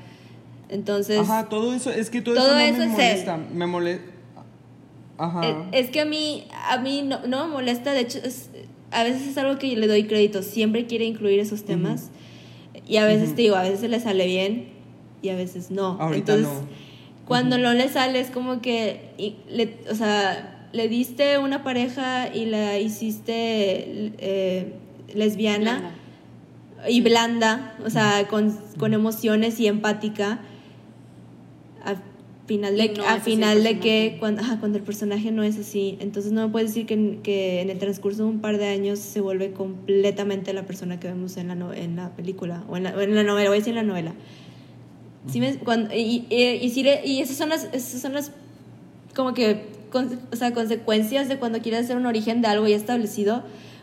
Entonces, 0.69 1.19
Ajá, 1.21 1.49
todo 1.49 1.73
eso, 1.75 1.91
es 1.91 2.11
que 2.11 2.21
todo, 2.21 2.35
Todo 2.35 2.59
eso 2.59 2.77
eso 2.83 2.85
no 2.87 2.93
es 2.93 2.97
me 2.99 3.11
él. 3.11 3.12
molesta. 3.12 3.37
Me 3.55 3.66
molesta. 3.66 4.05
Ajá. 5.16 5.41
eh, 5.49 5.57
es, 5.73 5.91
que 5.91 6.01
a 6.01 6.05
mí, 6.05 6.45
a 6.71 6.79
mí 6.79 7.03
no, 7.03 7.27
no 7.27 7.47
me 7.47 7.53
molesta, 7.53 7.93
de 7.93 8.01
hecho, 8.01 8.19
es- 8.23 8.51
a 8.91 9.03
veces 9.03 9.27
es 9.27 9.37
algo 9.39 9.59
que 9.59 9.69
yo 9.71 9.77
le 9.79 9.87
doy 9.87 10.05
crédito, 10.05 10.43
siempre 10.43 10.87
quiere 10.87 11.05
incluir 11.05 11.41
esos 11.41 11.64
temas. 11.64 12.11
Y 12.87 12.97
a 12.97 13.05
veces 13.05 13.35
te 13.35 13.43
digo, 13.43 13.57
a 13.57 13.62
veces 13.62 13.91
le 13.91 14.01
sale 14.01 14.27
bien 14.27 14.69
y 15.21 15.29
a 15.29 15.35
veces 15.35 15.71
no. 15.71 15.99
Ahorita 16.01 16.35
Entonces, 16.35 16.62
no. 16.62 16.69
cuando 17.27 17.59
no 17.59 17.75
le 17.75 17.89
sale 17.91 18.19
es 18.21 18.31
como 18.31 18.62
que, 18.62 19.11
y 19.19 19.35
le, 19.51 19.75
o 19.91 19.95
sea, 19.95 20.69
le 20.73 20.89
diste 20.89 21.37
una 21.39 21.62
pareja 21.64 22.35
y 22.35 22.47
la 22.47 22.79
hiciste 22.79 24.12
eh, 24.19 24.73
lesbiana. 25.14 25.95
Y 26.89 27.01
blanda, 27.01 27.74
o 27.85 27.91
sea, 27.91 28.26
con, 28.29 28.53
con 28.79 28.93
emociones 28.95 29.59
y 29.61 29.66
empática. 29.66 30.41
A 31.85 31.95
final 32.47 32.76
de, 32.76 32.89
no 32.95 33.05
a 33.05 33.20
final 33.20 33.62
de 33.62 33.79
que 33.81 34.16
cuando, 34.18 34.43
ajá, 34.43 34.59
cuando 34.59 34.79
el 34.79 34.85
personaje 34.85 35.31
no 35.33 35.43
es 35.43 35.59
así, 35.59 35.97
entonces 36.01 36.33
no 36.33 36.47
me 36.47 36.53
puedes 36.53 36.70
decir 36.70 36.87
que, 36.87 37.18
que 37.22 37.61
en 37.61 37.70
el 37.70 37.79
transcurso 37.79 38.22
de 38.24 38.29
un 38.31 38.41
par 38.41 38.59
de 38.59 38.66
años 38.68 38.99
se 38.99 39.20
vuelve 39.20 39.53
completamente 39.53 40.53
la 40.55 40.62
persona 40.64 40.99
que 40.99 41.09
vemos 41.09 41.37
en 41.37 41.49
la, 41.49 41.55
no- 41.55 41.72
en 41.74 41.97
la 41.97 42.11
película 42.16 42.64
o 42.68 42.76
en 42.76 42.85
la, 42.85 43.03
en 43.03 43.14
la 43.14 43.22
novela, 43.22 43.51
voy 43.51 43.57
a 43.57 43.61
decir 43.61 43.70
en 43.76 43.87
la 43.87 43.93
novela. 43.93 44.14
Sí 45.31 45.41
me- 45.41 45.57
cuando- 45.59 45.95
y, 45.95 46.24
y, 46.31 46.37
y 46.37 46.89
y 47.05 47.20
esas 47.20 47.37
son 47.37 47.51
las, 47.51 47.64
esas 47.72 48.01
son 48.01 48.14
las 48.14 48.33
como 49.14 49.35
que 49.35 49.66
con- 49.91 50.18
o 50.33 50.37
sea, 50.37 50.53
consecuencias 50.55 51.29
de 51.29 51.39
cuando 51.39 51.61
quieres 51.61 51.85
hacer 51.85 51.97
un 51.97 52.07
origen 52.07 52.41
de 52.41 52.49
algo 52.49 52.66
ya 52.66 52.76
establecido, 52.76 53.43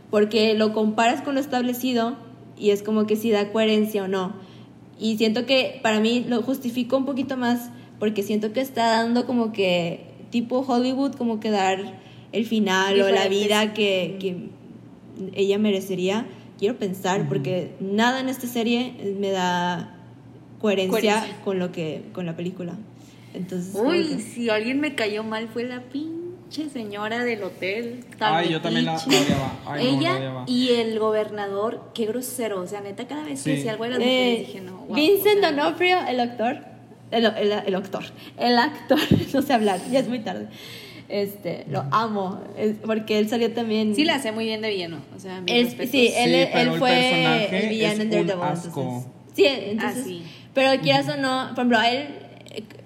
porque 0.10 0.54
lo 0.56 0.74
comparas 0.74 1.22
con 1.22 1.36
lo 1.36 1.40
establecido 1.42 2.16
y 2.58 2.70
es 2.72 2.82
como 2.84 3.06
que 3.06 3.16
si 3.16 3.32
da 3.32 3.52
coherencia 3.52 4.04
o 4.04 4.08
no. 4.08 4.34
Y 5.00 5.18
siento 5.18 5.46
que 5.46 5.80
para 5.84 6.00
mí 6.00 6.26
lo 6.28 6.42
justifico 6.42 6.98
un 6.98 7.06
poquito 7.06 7.36
más 7.38 7.70
porque 8.00 8.24
siento 8.24 8.54
que 8.54 8.62
está 8.62 8.88
dando 9.02 9.26
como 9.26 9.52
que 9.52 10.06
tipo 10.30 10.60
Hollywood, 10.60 11.14
como 11.16 11.40
que 11.40 11.50
dar 11.50 12.00
el 12.32 12.46
final 12.46 13.00
o 13.02 13.10
la 13.10 13.28
vida 13.28 13.74
que, 13.74 14.18
que 14.20 14.50
ella 15.34 15.58
merecería. 15.58 16.26
Quiero 16.58 16.78
pensar, 16.78 17.28
porque 17.28 17.72
nada 17.82 18.20
en 18.22 18.30
esta 18.30 18.48
serie 18.48 18.94
me 19.20 19.30
da 19.32 19.94
coherencia, 20.62 20.90
Coherencia. 20.92 21.42
con 21.44 21.60
lo 21.60 21.72
que 21.74 22.04
con 22.14 22.26
la 22.26 22.36
película. 22.38 22.78
Entonces, 23.34 23.76
Uy, 23.76 24.04
que- 24.16 24.20
si 24.22 24.50
alguien 24.50 24.80
me 24.80 24.96
cayó 24.96 25.24
mal 25.24 25.50
fue 25.50 25.66
la 25.66 25.82
pinche 26.56 26.70
señora 26.72 27.24
del 27.24 27.44
hotel. 27.44 28.04
tan 28.18 28.34
Ay, 28.36 28.50
yo 28.50 28.62
también 28.62 28.86
la, 28.86 28.96
odiaba. 28.96 29.60
Ay, 29.66 29.84
no, 29.86 29.92
la 29.92 29.98
Ella 30.00 30.18
odiaba. 30.18 30.44
y 30.48 30.70
el 30.72 31.00
gobernador, 31.00 31.92
qué 31.94 32.06
grosero. 32.06 32.62
O 32.62 32.68
sea, 32.68 32.82
neta, 32.82 33.08
cada 33.08 33.24
vez 33.24 33.44
que 33.44 33.52
Sí. 33.52 33.56
decía 33.58 33.72
algo 33.74 33.84
de 33.86 33.90
las 33.92 34.00
Eh, 34.00 34.04
mujeres 34.04 34.48
dije, 34.48 34.62
no. 34.62 34.78
wow, 34.88 34.96
Vincent 34.96 35.38
o 35.38 35.40
sea, 35.42 35.52
D'Onofrio, 35.52 35.98
el 36.08 36.20
actor, 36.20 36.58
el, 37.12 37.26
el, 37.26 37.52
el 37.66 37.76
actor, 37.76 38.04
el 38.38 38.58
actor, 38.58 39.00
no 39.34 39.42
sé 39.42 39.54
hablar, 39.54 39.80
ya 39.92 40.00
es 40.00 40.08
muy 40.08 40.20
tarde. 40.20 40.48
Este, 41.08 41.66
lo 41.70 41.84
amo, 41.92 42.42
es- 42.58 42.78
porque 42.84 43.20
él 43.20 43.30
salió 43.30 43.52
también. 43.54 43.94
Sí, 43.96 44.06
la 44.06 44.16
hace 44.16 44.32
muy 44.32 44.46
bien 44.46 44.62
de 44.62 44.70
villano. 44.70 44.98
O 45.16 45.20
sea, 45.20 45.42
Él- 45.46 45.70
sí, 45.70 45.78
él, 45.82 45.90
Sí, 45.90 46.08
él 46.18 46.50
pero 46.52 46.74
el 46.74 46.80
fue 46.80 46.90
personaje 46.90 47.64
el 47.64 47.70
villano 47.70 48.02
en 48.02 48.10
Daredevil. 48.10 48.32
Entonces, 48.32 48.72
sí, 49.36 49.46
entonces, 49.46 50.02
Ah, 50.02 50.04
sí. 50.08 50.24
pero 50.54 50.82
quieras 50.82 51.08
o 51.10 51.18
no, 51.18 51.50
por 51.54 51.66
ejemplo, 51.66 51.82
él, 51.82 52.08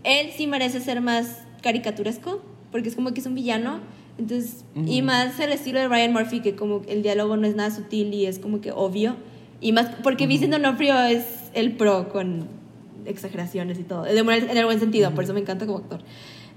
él 0.04 0.32
sí 0.36 0.48
merece 0.48 0.82
ser 0.82 1.00
más 1.00 1.44
caricaturesco, 1.62 2.42
porque 2.72 2.90
es 2.90 2.96
como 2.96 3.14
que 3.14 3.20
es 3.20 3.26
un 3.26 3.36
villano. 3.36 3.80
Entonces, 4.18 4.66
y 4.86 5.02
más 5.02 5.40
el 5.40 5.52
estilo 5.52 5.80
de 5.80 5.88
Ryan 5.88 6.12
Murphy, 6.12 6.42
que 6.42 6.56
como 6.56 6.82
el 6.90 7.04
diálogo 7.04 7.38
no 7.38 7.48
es 7.48 7.56
nada 7.56 7.72
sutil 7.72 8.14
y 8.14 8.26
es 8.26 8.38
como 8.38 8.60
que 8.60 8.72
obvio. 8.72 9.16
Y 9.62 9.72
más, 9.72 9.88
porque 10.04 10.28
Vincent 10.28 10.52
D'Onofrio 10.52 11.00
es 11.04 11.26
el 11.54 11.74
pro 11.74 12.10
con 12.10 12.48
exageraciones 13.06 13.80
y 13.80 13.84
todo. 13.84 14.04
De 14.04 14.20
en 14.20 14.58
el 14.58 14.66
buen 14.66 14.80
sentido, 14.80 15.12
por 15.12 15.24
eso 15.24 15.34
me 15.34 15.40
encanta 15.40 15.66
como 15.66 15.80
actor. 15.80 16.02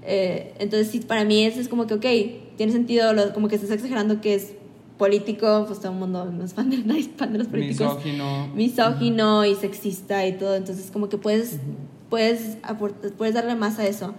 Eh, 0.05 0.53
entonces, 0.59 0.89
sí, 0.89 0.99
para 0.99 1.23
mí 1.23 1.43
eso 1.43 1.59
es 1.59 1.69
como 1.69 1.87
que, 1.87 1.93
ok, 1.93 2.55
tiene 2.57 2.71
sentido, 2.71 3.13
lo, 3.13 3.33
como 3.33 3.47
que 3.47 3.55
estás 3.55 3.71
exagerando 3.71 4.21
que 4.21 4.35
es 4.35 4.53
político, 4.97 5.65
pues 5.65 5.79
todo 5.79 5.91
el 5.91 5.97
mundo 5.97 6.25
no 6.25 6.43
es 6.43 6.53
fan 6.53 6.69
de, 6.69 6.77
no 6.85 6.93
es 6.93 7.09
fan 7.15 7.33
de 7.33 7.39
los 7.39 7.47
políticos. 7.47 7.97
Misógino. 7.97 8.47
Misógino 8.53 9.45
y 9.45 9.55
sexista 9.55 10.25
y 10.27 10.33
todo. 10.33 10.55
Entonces, 10.55 10.91
como 10.91 11.09
que 11.09 11.17
puedes, 11.17 11.57
puedes, 12.09 12.57
puedes 13.17 13.33
darle 13.33 13.55
más 13.55 13.79
a 13.79 13.87
eso. 13.87 14.13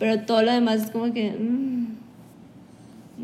Pero 0.00 0.22
todo 0.22 0.42
lo 0.42 0.50
demás 0.50 0.82
es 0.82 0.90
como 0.90 1.12
que. 1.12 1.30
Mm, 1.30 2.00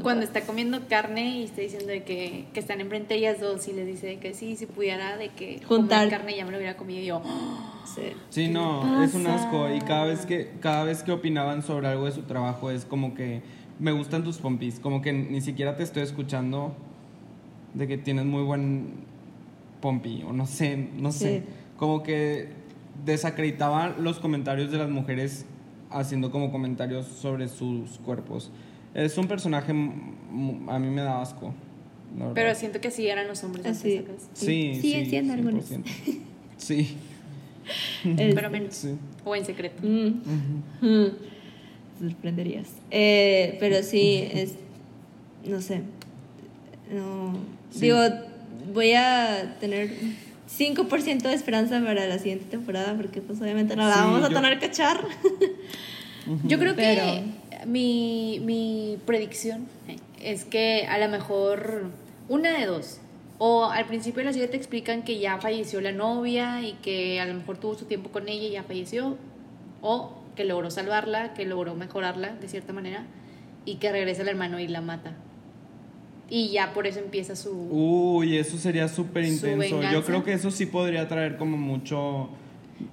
cuando 0.03 0.25
está 0.25 0.43
comiendo 0.43 0.87
carne 0.89 1.39
y 1.39 1.45
está 1.45 1.63
diciendo 1.63 1.89
de 1.89 2.03
que, 2.03 2.45
que 2.53 2.61
están 2.61 2.83
enfrente 2.83 3.15
ellas 3.15 3.41
dos 3.41 3.67
y 3.67 3.73
le 3.73 3.87
dice 3.87 4.19
que 4.19 4.35
sí, 4.35 4.55
si 4.55 4.67
pudiera 4.67 5.17
de 5.17 5.31
que 5.31 5.63
juntar 5.67 6.11
carne 6.11 6.37
ya 6.37 6.45
me 6.45 6.51
lo 6.51 6.59
hubiera 6.59 6.77
comido 6.77 7.01
y 7.01 7.07
yo. 7.07 7.23
sí, 7.95 8.03
sí 8.29 8.49
no, 8.49 9.03
es 9.03 9.15
un 9.15 9.27
asco. 9.27 9.75
Y 9.75 9.81
cada 9.81 10.05
vez 10.05 10.27
que, 10.27 10.53
cada 10.61 10.85
vez 10.85 11.03
que 11.03 11.13
opinaban 11.13 11.63
sobre 11.63 11.89
algo 11.89 12.05
de 12.05 12.13
su 12.13 12.23
trabajo 12.23 12.71
es 12.71 12.85
como 12.85 13.15
que 13.15 13.41
me 13.79 13.91
gustan 13.93 14.23
tus 14.23 14.37
pompis, 14.37 14.81
como 14.81 15.01
que 15.01 15.15
ni 15.15 15.41
siquiera 15.41 15.77
te 15.77 15.83
estoy 15.83 16.03
escuchando 16.03 16.75
de 17.73 17.89
que 17.89 17.97
tienes 17.97 18.27
muy 18.27 18.43
buen 18.43 19.07
pompi, 19.81 20.25
o 20.29 20.33
no 20.35 20.47
sé, 20.47 20.77
no 20.77 21.11
sé. 21.11 21.43
Como 21.79 22.03
que 22.03 22.51
desacreditaban 23.07 23.97
los 24.05 24.19
comentarios 24.19 24.71
de 24.71 24.77
las 24.79 24.91
mujeres 24.91 25.47
haciendo 25.91 26.31
como 26.31 26.51
comentarios 26.51 27.07
sobre 27.07 27.49
sus 27.49 27.99
cuerpos. 28.05 28.51
Es 28.95 29.19
un 29.19 29.29
personaje, 29.29 29.73
a 29.73 29.75
mí 30.79 30.91
me 30.91 31.03
da 31.03 31.21
asco. 31.21 31.53
Pero 32.35 32.55
siento 32.55 32.81
que 32.81 32.91
sí 32.91 33.07
eran 33.09 33.29
los 33.29 33.43
hombres. 33.45 33.67
Así. 33.67 34.05
Sí, 34.33 34.79
sí, 34.81 34.81
sí, 34.81 35.07
siendo 35.07 35.35
algunos. 35.35 35.65
Sí. 36.57 36.97
Pero 38.17 38.49
menos. 38.49 38.87
O 39.25 39.37
en 39.37 39.45
secreto. 39.45 39.83
Mm. 39.87 41.09
Sorprenderías. 42.01 42.69
Eh, 42.91 43.57
pero 43.61 43.83
sí, 43.83 44.27
es. 44.33 44.55
No 45.45 45.61
sé. 45.61 45.83
No. 46.91 47.35
Digo, 47.79 47.99
voy 48.73 48.93
a 48.93 49.57
tener 49.61 49.91
5% 50.49 51.23
de 51.23 51.35
esperanza 51.35 51.81
para 51.81 52.07
la 52.07 52.19
siguiente 52.19 52.45
temporada, 52.47 52.95
porque 52.95 53.21
pues 53.21 53.41
obviamente 53.41 53.77
no 53.77 53.89
la 53.89 53.97
vamos 53.97 54.23
a 54.23 54.29
tener 54.29 54.59
que 54.59 54.67
echar. 54.67 55.01
Yo 56.45 56.59
creo 56.59 56.75
que 56.75 57.23
mi, 57.67 58.41
mi 58.45 58.99
predicción 59.07 59.67
es 60.23 60.45
que 60.45 60.87
a 60.89 60.99
lo 60.99 61.09
mejor 61.09 61.91
una 62.29 62.59
de 62.59 62.67
dos. 62.67 63.01
O 63.39 63.67
al 63.67 63.85
principio 63.85 64.21
de 64.21 64.25
la 64.25 64.33
serie 64.33 64.49
te 64.49 64.57
explican 64.57 65.03
que 65.03 65.19
ya 65.19 65.39
falleció 65.39 65.81
la 65.83 65.93
novia 65.93 66.63
y 66.63 66.73
que 66.75 67.21
a 67.21 67.27
lo 67.27 67.35
mejor 67.35 67.59
tuvo 67.59 67.75
su 67.75 67.85
tiempo 67.85 68.11
con 68.11 68.29
ella 68.29 68.47
y 68.49 68.53
ya 68.53 68.63
falleció. 68.63 69.19
O 69.83 70.15
que 70.37 70.45
logró 70.45 70.71
salvarla, 70.71 71.35
que 71.35 71.45
logró 71.45 71.75
mejorarla 71.75 72.35
de 72.35 72.49
cierta 72.49 72.73
manera 72.73 73.05
y 73.65 73.77
que 73.77 73.93
regresa 73.93 74.23
el 74.23 74.29
hermano 74.29 74.59
y 74.59 74.69
la 74.69 74.81
mata. 74.81 75.13
Y 76.29 76.51
ya 76.51 76.73
por 76.73 76.87
eso 76.87 76.99
empieza 76.99 77.37
su... 77.37 77.51
Uy, 77.71 78.37
eso 78.37 78.59
sería 78.59 78.89
súper 78.89 79.25
intenso. 79.25 79.81
Yo 79.93 80.05
creo 80.05 80.25
que 80.25 80.33
eso 80.33 80.51
sí 80.51 80.67
podría 80.67 81.07
traer 81.07 81.37
como 81.37 81.57
mucho... 81.57 82.31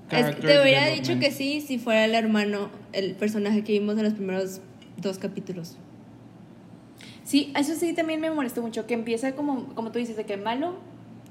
te 0.10 0.62
hubiera 0.62 0.88
dicho 0.88 1.18
que 1.20 1.32
sí 1.32 1.62
si 1.62 1.80
fuera 1.80 2.06
el 2.06 2.14
hermano, 2.14 2.70
el 2.92 3.16
personaje 3.16 3.64
que 3.64 3.74
vimos 3.74 3.98
en 3.98 4.04
los 4.04 4.14
primeros 4.14 4.62
dos 4.98 5.18
capítulos. 5.18 5.78
Sí, 7.24 7.52
eso 7.58 7.74
sí 7.76 7.94
también 7.94 8.22
me 8.22 8.30
molestó 8.30 8.62
mucho, 8.62 8.86
que 8.86 8.94
empieza 8.94 9.34
como, 9.34 9.74
como 9.74 9.92
tú 9.92 10.00
dices, 10.00 10.16
de 10.16 10.26
que 10.26 10.38
malo, 10.38 10.76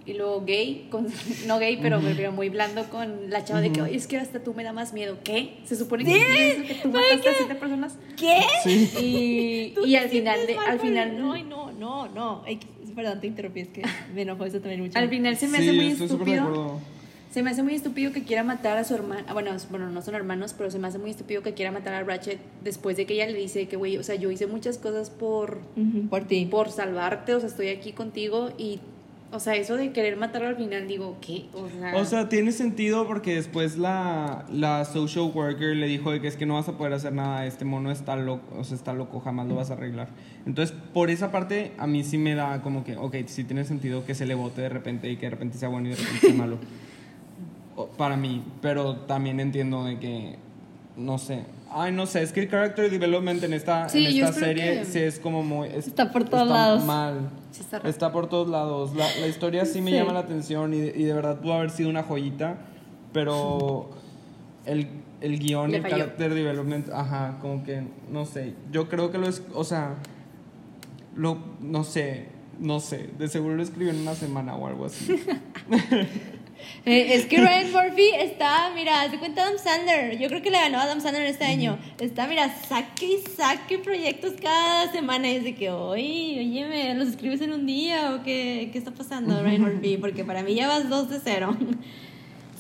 y 0.05 0.15
luego 0.15 0.45
gay, 0.45 0.89
con, 0.91 1.07
no 1.47 1.59
gay, 1.59 1.79
pero 1.81 2.01
muy 2.33 2.49
blando 2.49 2.85
con 2.85 3.31
la 3.31 3.45
chava 3.45 3.61
de 3.61 3.73
que, 3.73 3.83
oye, 3.83 3.97
es 3.97 4.07
que 4.07 4.19
hasta 4.19 4.43
tú 4.43 4.55
me 4.55 4.65
da 4.65 4.73
más 4.73 4.93
miedo. 4.93 5.19
¿Qué? 5.23 5.59
Se 5.65 5.77
supone 5.77 6.05
que, 6.05 6.65
que 6.67 6.75
tú 6.83 6.89
mataste 6.89 7.29
a 7.29 7.35
siete 7.35 7.55
personas. 7.55 7.97
¿Qué? 8.17 8.41
Y, 9.01 9.75
y 9.85 9.97
al 9.97 10.09
final, 10.09 10.47
de, 10.47 10.57
al 10.57 10.81
final... 10.81 11.19
No, 11.19 11.37
no, 11.45 11.73
no, 11.73 12.09
no. 12.09 12.45
perdón, 12.95 13.21
te 13.21 13.27
interrumpí, 13.29 13.61
es 13.61 13.69
que 13.69 13.83
me 14.15 14.23
enojó 14.23 14.45
eso 14.45 14.61
también 14.61 14.81
mucho. 14.81 14.99
Al 14.99 15.09
final 15.09 15.37
se 15.37 15.49
me 15.49 15.59
hace 15.59 15.73
muy 15.73 15.89
estúpido. 15.89 16.81
Se 17.31 17.43
me 17.43 17.51
hace 17.51 17.63
muy 17.63 17.75
estúpido 17.75 18.13
que 18.13 18.25
quiera 18.25 18.45
matar 18.45 18.77
a 18.77 18.85
su 18.85 18.95
hermana. 18.95 19.25
Ah, 19.27 19.33
bueno, 19.33 19.53
bueno, 19.71 19.91
no 19.91 20.03
son 20.03 20.15
hermanos, 20.15 20.55
pero 20.57 20.71
se 20.71 20.79
me 20.79 20.89
hace 20.89 20.99
muy 20.99 21.11
estúpido 21.11 21.43
que 21.43 21.55
quiera 21.55 21.73
matar 21.73 21.95
a 21.95 22.03
Ratchet 22.03 22.39
después 22.63 22.99
de 22.99 23.07
que 23.07 23.15
ella 23.15 23.27
le 23.27 23.39
dice 23.39 23.69
que, 23.69 23.77
güey, 23.77 23.97
o 23.97 24.03
sea, 24.03 24.17
yo 24.17 24.31
hice 24.31 24.47
muchas 24.47 24.77
cosas 24.77 25.09
por, 25.09 25.61
por 26.11 26.25
ti. 26.25 26.45
Por 26.45 26.71
salvarte, 26.71 27.35
o 27.35 27.41
sea, 27.41 27.49
estoy 27.49 27.69
aquí 27.69 27.93
contigo 27.93 28.51
y 28.59 28.81
o 29.33 29.41
sea, 29.41 29.55
eso 29.55 29.77
de 29.77 29.93
querer 29.93 30.19
matarlo 30.19 30.49
al 30.49 30.57
final, 30.57 30.87
digo, 30.87 31.17
¿qué? 31.23 31.47
O 31.95 32.05
sea, 32.05 32.29
tiene 32.29 32.53
sentido 32.53 33.07
porque 33.07 33.35
después 33.35 33.79
la, 33.79 34.45
la 34.53 34.85
social 34.85 35.33
worker 35.35 35.75
le 35.75 35.87
dijo 35.87 36.13
de 36.13 36.21
que 36.21 36.29
es 36.29 36.37
que 36.37 36.45
no 36.45 36.55
vas 36.55 36.69
a 36.69 36.77
poder 36.77 36.93
hacer 36.93 37.15
nada, 37.15 37.47
este 37.47 37.65
mono 37.65 37.91
está 37.91 38.15
loco, 38.15 38.45
o 38.59 38.63
sea, 38.63 38.77
está 38.77 38.93
loco, 38.93 39.21
jamás 39.21 39.47
lo 39.49 39.55
vas 39.55 39.71
a 39.71 39.73
arreglar. 39.73 40.09
Entonces, 40.45 40.77
por 40.93 41.09
esa 41.09 41.33
parte, 41.33 41.73
a 41.79 41.87
mí 41.87 42.05
sí 42.05 42.19
me 42.19 42.35
da 42.35 42.61
como 42.61 42.85
que, 42.85 42.97
ok, 42.97 43.17
sí 43.25 43.45
tiene 43.45 43.65
sentido 43.65 44.05
que 44.05 44.15
se 44.15 44.27
le 44.27 44.35
vote 44.35 44.61
de 44.61 44.69
repente 44.69 45.11
y 45.11 45.17
que 45.17 45.27
de 45.27 45.31
repente 45.31 45.57
sea 45.57 45.71
bueno 45.71 45.89
y 45.89 45.93
de 45.93 45.97
repente 45.97 46.27
sea 46.27 46.35
malo. 46.35 46.59
Para 47.97 48.19
mí, 48.19 48.45
pero 48.61 48.97
también 48.97 49.41
entiendo 49.41 49.85
de 49.85 49.99
que, 49.99 50.37
no 50.99 51.17
sé, 51.17 51.47
Ay, 51.75 51.93
no 51.93 52.07
sé, 52.07 52.23
es 52.23 52.33
que 52.33 52.41
el 52.41 52.51
character 52.51 52.91
development 52.91 53.43
en 53.43 53.53
esta, 53.55 53.87
en 53.93 54.07
esta 54.07 54.33
serie 54.33 54.85
sí 54.85 54.99
es 54.99 55.19
como 55.19 55.43
muy... 55.43 55.69
está 55.69 56.11
por 56.13 56.25
todos 56.25 56.49
lados. 56.49 56.85
mal. 56.85 57.31
está, 57.85 58.13
por 58.13 58.29
todos 58.29 58.49
lados. 58.49 58.95
La, 58.95 59.07
la 59.21 59.27
historia 59.27 59.65
sí 59.65 59.81
me 59.81 59.93
llama 59.93 60.13
la 60.13 60.21
atención 60.21 60.75
y, 60.75 60.79
y, 60.79 61.05
de 61.05 61.13
verdad 61.13 61.41
pudo 61.41 61.55
haber 61.55 61.71
sido 61.71 61.89
una 61.89 62.03
joyita, 62.03 62.59
pero 63.13 63.91
el, 64.67 64.89
el 65.21 65.39
guion, 65.39 65.75
el 65.75 65.83
character 65.83 66.35
development, 66.35 66.91
ajá, 66.91 67.39
como 67.41 67.65
que, 67.65 67.83
no 68.11 68.27
sé. 68.27 68.55
Yo 68.71 68.89
creo 68.89 69.11
que 69.11 69.19
lo 69.19 69.29
es, 69.29 69.43
o 69.55 69.65
sea, 69.65 69.97
lo, 71.15 71.39
no 71.61 71.85
sé, 71.85 72.29
no 72.59 72.81
sé, 72.81 73.11
de 73.19 73.29
seguro 73.29 73.57
lo 73.57 73.63
escribió 73.63 73.93
en 73.93 74.01
una 74.01 74.15
semana 74.15 74.57
o 74.57 74.67
algo 74.67 74.87
así. 74.87 75.23
Eh, 76.85 77.15
es 77.15 77.27
que 77.27 77.39
Ryan 77.39 77.73
Murphy 77.73 78.11
está, 78.19 78.71
mira, 78.75 79.11
se 79.11 79.19
cuenta 79.19 79.43
Adam 79.43 79.59
Sandler. 79.59 80.19
Yo 80.19 80.29
creo 80.29 80.43
que 80.43 80.51
le 80.51 80.59
ganó 80.59 80.79
a 80.79 80.83
Adam 80.83 81.01
Sandler 81.01 81.27
este 81.27 81.45
año. 81.45 81.79
Está, 81.99 82.27
mira, 82.27 82.55
saque 82.69 83.07
y 83.07 83.19
saque 83.37 83.79
proyectos 83.79 84.33
cada 84.41 84.91
semana. 84.93 85.31
Y 85.31 85.37
es 85.37 85.45
de 85.45 85.55
que, 85.55 85.71
oye, 85.71 86.37
oye, 86.39 86.67
¿me 86.67 86.95
los 86.95 87.09
escribes 87.09 87.41
en 87.41 87.53
un 87.53 87.67
día 87.67 88.15
o 88.15 88.23
qué, 88.23 88.71
qué 88.73 88.79
está 88.79 88.91
pasando, 88.91 89.43
Ryan 89.43 89.63
Murphy? 89.63 89.97
Porque 89.97 90.25
para 90.25 90.43
mí 90.43 90.55
ya 90.55 90.69
vas 90.69 90.89
dos 90.89 91.09
de 91.11 91.21
cero. 91.23 91.57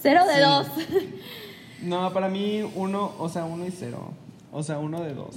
Cero 0.02 0.22
de 0.26 0.40
dos. 0.40 0.66
No, 1.82 2.12
para 2.12 2.28
mí 2.28 2.62
uno, 2.76 3.12
o 3.18 3.28
sea, 3.28 3.44
uno 3.44 3.66
y 3.66 3.72
cero. 3.72 4.12
O 4.52 4.62
sea, 4.62 4.78
uno 4.78 5.02
de 5.02 5.14
dos. 5.14 5.34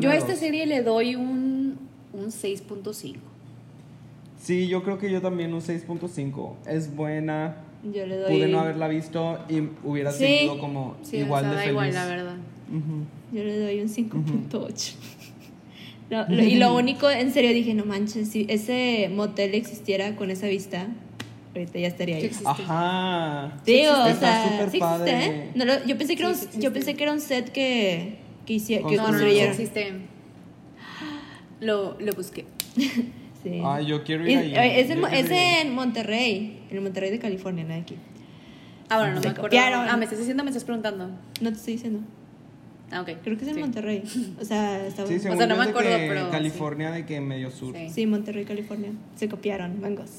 yo 0.00 0.10
a 0.10 0.14
esta 0.14 0.36
serie 0.36 0.64
le 0.64 0.82
doy 0.82 1.16
un, 1.16 1.76
un 2.12 2.26
6.5. 2.26 3.16
Sí, 4.40 4.68
yo 4.68 4.82
creo 4.82 4.98
que 4.98 5.10
yo 5.10 5.20
también 5.20 5.52
un 5.52 5.60
6.5. 5.60 6.54
Es 6.66 6.94
buena. 6.94 7.56
Yo 7.84 8.06
le 8.06 8.16
doy... 8.16 8.32
Pude 8.32 8.48
no 8.48 8.60
haberla 8.60 8.88
visto 8.88 9.38
y 9.48 9.60
hubiera 9.84 10.12
sido 10.12 10.58
como 10.58 10.96
igual 11.12 11.50
de 11.50 11.56
feliz. 11.56 11.70
igual, 11.70 11.94
la 11.94 12.06
verdad. 12.06 12.36
Yo 13.32 13.44
le 13.44 13.58
doy 13.58 13.80
un 13.80 13.88
5.8. 13.88 14.94
y 16.30 16.56
lo 16.56 16.74
único, 16.76 17.10
en 17.10 17.32
serio, 17.32 17.52
dije, 17.52 17.74
no 17.74 17.84
manches, 17.84 18.28
si 18.28 18.46
ese 18.48 19.10
motel 19.14 19.54
existiera 19.54 20.16
con 20.16 20.30
esa 20.30 20.46
vista, 20.46 20.88
ahorita 21.54 21.78
ya 21.78 21.88
estaría 21.88 22.16
ahí. 22.16 22.30
Ajá. 22.44 23.60
Digo, 23.66 23.92
o 23.92 24.14
sea, 24.14 24.68
sí 24.70 24.78
existe, 24.78 25.50
No, 25.54 25.64
yo 25.84 25.98
pensé 25.98 26.16
que 26.16 26.22
era 26.22 26.32
un, 26.32 26.60
yo 26.60 26.72
pensé 26.72 26.94
que 26.94 27.02
era 27.02 27.12
un 27.12 27.20
set 27.20 27.50
que, 27.52 28.18
que, 28.46 28.54
hici 28.54 28.78
que 28.78 28.96
construyeron. 28.96 29.48
No, 29.48 29.52
existe. 29.52 29.92
Lo, 31.60 32.00
lo 32.00 32.12
busqué. 32.14 32.46
Sí. 33.42 33.62
Ah, 33.64 33.80
yo 33.80 34.04
quiero 34.04 34.28
ir 34.28 34.38
ahí. 34.38 34.80
Es, 34.80 34.90
en, 34.90 35.04
es 35.04 35.30
en 35.30 35.74
Monterrey, 35.74 36.62
en 36.70 36.76
el 36.76 36.82
Monterrey 36.82 37.10
de 37.10 37.18
California, 37.18 37.64
no 37.64 37.74
aquí. 37.74 37.96
Ah, 38.88 38.98
bueno, 38.98 39.14
no 39.14 39.20
me 39.20 39.28
acuerdo. 39.28 39.56
Ah, 39.56 39.96
me 39.96 40.04
estás 40.04 40.18
diciendo, 40.18 40.42
me 40.44 40.50
estás 40.50 40.64
preguntando. 40.64 41.08
No 41.40 41.50
te 41.50 41.56
estoy 41.56 41.74
diciendo. 41.74 42.00
Ah, 42.92 43.02
ok. 43.02 43.10
Creo 43.22 43.38
que 43.38 43.44
es 43.44 43.50
en 43.50 43.60
Monterrey. 43.60 44.02
O 44.40 44.44
sea, 44.44 44.86
está 44.86 45.06
sí, 45.06 45.16
O 45.16 45.18
sea, 45.20 45.46
no 45.46 45.56
me 45.56 45.64
acuerdo, 45.64 45.90
pero. 45.90 46.30
California, 46.30 46.90
de 46.90 47.06
que 47.06 47.20
medio 47.20 47.50
sur. 47.50 47.74
Sí. 47.88 48.06
Monterrey, 48.06 48.44
California. 48.44 48.90
Se 49.16 49.28
copiaron, 49.28 49.80
mangos. 49.80 50.10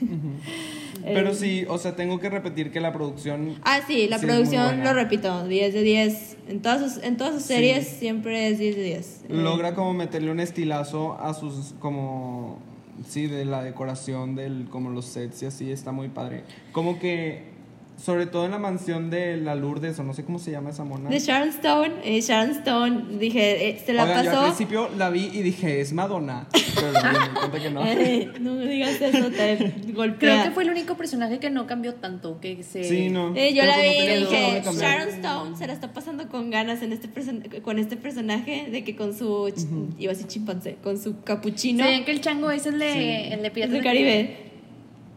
pero 1.04 1.34
sí, 1.34 1.64
o 1.68 1.78
sea, 1.78 1.94
tengo 1.94 2.18
que 2.18 2.28
repetir 2.28 2.72
que 2.72 2.80
la 2.80 2.92
producción. 2.92 3.56
Ah, 3.62 3.80
sí, 3.86 4.08
la 4.08 4.18
producción, 4.18 4.82
lo 4.82 4.92
repito, 4.92 5.46
10 5.46 5.74
de 5.74 5.82
10. 5.82 6.36
En 6.48 6.62
todas 6.62 6.80
sus, 6.80 7.02
en 7.02 7.16
todas 7.16 7.34
sus 7.34 7.42
series 7.44 7.86
siempre 7.86 8.48
es 8.48 8.58
10 8.58 8.76
de 8.76 8.82
10. 8.82 9.24
Logra 9.28 9.74
como 9.74 9.92
meterle 9.92 10.30
un 10.30 10.40
estilazo 10.40 11.18
a 11.20 11.34
sus. 11.34 11.74
como. 11.78 12.58
Sí, 13.06 13.26
de 13.26 13.44
la 13.44 13.62
decoración, 13.62 14.36
del, 14.36 14.68
como 14.70 14.88
los 14.88 15.04
sets 15.04 15.42
y 15.42 15.46
así, 15.46 15.70
está 15.70 15.92
muy 15.92 16.08
padre. 16.08 16.44
Como 16.72 16.98
que 16.98 17.55
Sobre 17.96 18.26
todo 18.26 18.44
en 18.44 18.50
la 18.50 18.58
mansión 18.58 19.08
de 19.08 19.38
la 19.38 19.54
Lourdes, 19.54 19.98
o 19.98 20.04
no 20.04 20.12
sé 20.12 20.22
cómo 20.22 20.38
se 20.38 20.50
llama 20.50 20.68
esa 20.68 20.84
mona. 20.84 21.08
De 21.08 21.18
Sharon 21.18 21.48
Stone. 21.48 21.94
eh, 22.04 22.20
Sharon 22.20 22.50
Stone, 22.50 23.18
dije, 23.18 23.70
eh, 23.70 23.82
se 23.84 23.94
la 23.94 24.04
Oigan, 24.04 24.22
yo 24.24 24.30
al 24.30 24.36
pasó. 24.36 24.44
principio 24.48 24.90
la 24.98 25.08
vi 25.08 25.30
y 25.32 25.40
dije, 25.40 25.80
es 25.80 25.94
Madonna. 25.94 26.46
Pero 26.74 26.92
luego 26.92 27.06
me 27.08 27.18
di 27.24 27.34
cuenta 27.34 27.58
que 27.58 27.70
no. 27.70 27.86
Eh, 27.86 28.32
no 28.38 28.56
digas 28.58 29.00
eso, 29.00 29.30
te 29.30 29.72
golpea. 29.94 30.18
Creo 30.18 30.44
que 30.44 30.50
fue 30.50 30.64
el 30.64 30.70
único 30.70 30.94
personaje 30.98 31.38
que 31.38 31.48
no 31.48 31.66
cambió 31.66 31.94
tanto, 31.94 32.38
que 32.38 32.62
se... 32.62 32.84
Sí, 32.84 33.08
no. 33.08 33.34
Eh, 33.34 33.54
yo 33.54 33.64
la 33.64 33.78
vi 33.78 33.86
y 33.88 34.16
dije. 34.20 34.62
Sharon 34.62 35.08
Stone 35.08 35.56
se 35.56 35.66
la 35.66 35.72
está 35.72 35.94
pasando 35.94 36.28
con 36.28 36.50
ganas 36.50 36.82
en 36.82 36.92
este 36.92 37.08
person- 37.08 37.62
con 37.62 37.78
este 37.78 37.96
personaje 37.96 38.68
de 38.70 38.84
que 38.84 38.94
con 38.94 39.14
su, 39.16 39.50
iba 39.98 40.12
a 40.12 40.14
decir 40.14 40.28
chimpancé, 40.28 40.76
con 40.82 40.98
su 41.00 41.22
capuchino 41.22 41.82
¿Sabían 41.82 42.04
que 42.04 42.10
el 42.12 42.20
chango 42.20 42.50
es 42.50 42.66
el 42.66 42.78
de, 42.78 42.92
Sí. 42.92 43.32
el 43.32 43.42
de 43.42 43.50
Piratas 43.50 43.72
del 43.72 43.82
del 43.82 43.90
Caribe. 43.90 44.36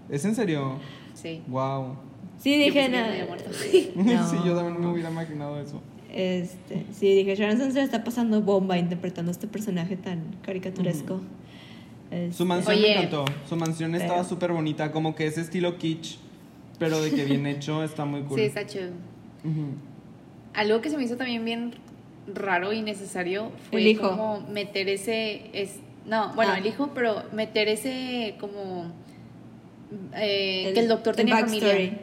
¿Es 0.09 0.23
en 0.23 0.33
serio? 0.33 0.79
Sí. 1.13 1.41
Wow. 1.47 2.07
Sí, 2.39 2.57
dije, 2.57 2.71
que 2.71 2.89
no, 2.89 4.23
sí, 4.25 4.37
yo 4.45 4.55
también 4.55 4.79
me 4.79 4.87
hubiera 4.87 5.09
imaginado 5.11 5.59
eso. 5.59 5.81
Este, 6.11 6.85
sí, 6.93 7.13
dije, 7.13 7.35
Sharon 7.35 7.55
Stone 7.57 7.71
se 7.73 7.81
está 7.83 8.03
pasando 8.03 8.41
bomba 8.41 8.77
interpretando 8.77 9.29
a 9.29 9.33
este 9.33 9.47
personaje 9.47 9.95
tan 9.95 10.23
caricaturesco. 10.41 11.21
Este, 12.09 12.33
Su 12.33 12.45
mansión 12.45 12.75
Oye. 12.77 12.87
me 12.95 12.95
encantó. 13.03 13.25
Su 13.47 13.55
mansión 13.55 13.93
estaba 13.93 14.23
súper 14.23 14.51
bonita, 14.51 14.91
como 14.91 15.13
que 15.15 15.27
ese 15.27 15.41
estilo 15.41 15.77
kitsch, 15.77 16.17
pero 16.79 16.99
de 17.01 17.11
que 17.11 17.25
bien 17.25 17.45
hecho 17.53 17.83
está 17.83 18.05
muy 18.05 18.21
cool. 18.23 18.39
Sí, 18.39 18.45
está 18.45 18.65
chido. 18.65 18.89
Algo 20.53 20.81
que 20.81 20.89
se 20.89 20.97
me 20.97 21.03
hizo 21.03 21.15
también 21.17 21.45
bien 21.45 21.73
raro 22.33 22.73
y 22.73 22.81
necesario 22.81 23.51
fue 23.69 23.81
El 23.81 23.87
hijo. 23.87 24.09
como 24.09 24.41
meter 24.49 24.89
ese... 24.89 25.49
Es, 25.53 25.75
no, 26.07 26.33
bueno, 26.33 26.53
Ah. 26.55 26.57
el 26.57 26.65
hijo, 26.65 26.89
pero 26.95 27.23
meter 27.33 27.67
ese 27.67 28.35
como... 28.39 28.91
eh, 30.15 30.65
el- 30.69 30.73
que 30.73 30.79
el 30.79 30.87
doctor 30.87 31.15
tenía 31.15 31.37
familia. 31.37 31.99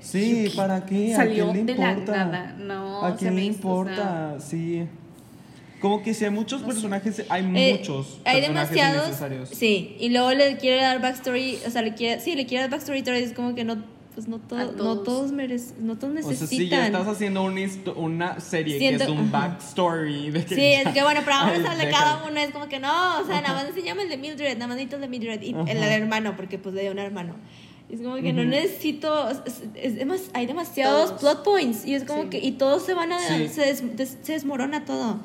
Sí. 0.00 0.44
Sí, 0.46 0.52
¿para 0.56 0.86
qué? 0.86 1.12
¿A 1.14 1.16
Salió 1.16 1.50
quién 1.52 1.66
le 1.66 1.72
de 1.72 1.78
la 1.78 1.92
importa? 1.92 2.24
nada. 2.24 2.56
No, 2.58 3.02
¿A 3.04 3.12
se 3.12 3.18
quién 3.18 3.34
me 3.34 3.40
le 3.40 3.46
hizo, 3.48 3.54
importa? 3.56 4.36
Sí. 4.40 4.86
Como 5.80 6.02
que 6.02 6.14
si 6.14 6.24
hay 6.24 6.30
muchos 6.30 6.62
personajes, 6.62 7.24
hay 7.28 7.42
Eh, 7.54 7.76
muchos 7.78 8.20
hay 8.24 8.40
personajes 8.40 8.70
demasiados. 8.70 9.04
innecesarios. 9.06 9.48
Sí, 9.50 9.96
y 10.00 10.08
luego 10.08 10.32
le 10.32 10.56
quiere 10.56 10.80
dar 10.80 11.00
backstory, 11.02 11.58
o 11.66 11.70
sea, 11.70 11.82
le 11.82 11.94
quiere, 11.94 12.20
sí, 12.20 12.34
le 12.36 12.46
quiere 12.46 12.62
dar 12.62 12.70
backstory, 12.70 13.02
pero 13.02 13.16
es 13.16 13.32
como 13.34 13.54
que 13.54 13.64
no, 13.64 13.76
pues 14.14 14.26
no, 14.26 14.38
todo, 14.38 14.58
A 14.60 14.64
no 14.64 14.70
todos. 14.70 15.04
todos 15.04 15.32
merecen, 15.32 15.86
no 15.86 15.98
todos 15.98 16.14
O 16.14 16.22
sea, 16.22 16.30
necesitan. 16.30 16.58
si 16.64 16.68
ya 16.70 16.86
estás 16.86 17.06
haciendo 17.06 17.42
una, 17.42 17.60
histo- 17.60 17.94
una 17.96 18.40
serie 18.40 18.78
que 18.78 18.88
Siento- 18.96 19.04
es 19.04 19.10
un 19.10 19.30
backstory 19.30 20.30
de 20.30 20.44
que 20.46 20.54
Sí, 20.54 20.60
ya- 20.60 20.82
es 20.82 20.88
que 20.94 21.02
bueno, 21.02 21.20
pero 21.22 21.36
vamos 21.36 21.52
a 21.68 21.72
hablar 21.72 21.76
de 21.86 21.90
cada 21.92 22.24
uno, 22.30 22.40
es 22.40 22.50
como 22.50 22.66
que 22.68 22.78
no, 22.78 23.20
o 23.20 23.26
sea, 23.26 23.42
nada 23.42 23.54
más 23.54 23.66
enseñame 23.68 24.04
el 24.04 24.08
de 24.08 24.16
Mildred, 24.16 24.54
nada 24.54 24.68
más 24.68 24.76
necesito 24.76 24.96
el 24.96 25.02
de 25.02 25.08
Mildred 25.08 25.42
y 25.42 25.50
el 25.50 25.66
del 25.66 25.82
hermano, 26.02 26.34
porque 26.34 26.56
pues 26.58 26.74
le 26.74 26.80
dio 26.82 26.92
un 26.92 26.98
hermano. 26.98 27.34
Es 27.94 28.00
como 28.00 28.16
que 28.16 28.32
no 28.32 28.40
Ujú. 28.42 28.50
necesito, 28.50 29.30
es, 29.30 29.62
es 29.76 29.94
demas- 29.96 30.30
hay 30.32 30.46
demasiados 30.46 31.10
Todos. 31.16 31.20
plot 31.20 31.44
points 31.44 31.86
y 31.86 31.94
es 31.94 32.02
como 32.04 32.24
Sí. 32.24 32.28
que, 32.30 32.38
y 32.38 32.52
todos 32.52 32.82
se 32.84 32.92
van 32.94 33.12
a, 33.12 33.20
Sí. 33.20 33.46
se, 33.48 33.60
des- 33.66 33.96
des- 33.96 34.18
se 34.22 34.32
desmorona 34.32 34.84
todo. 34.84 35.18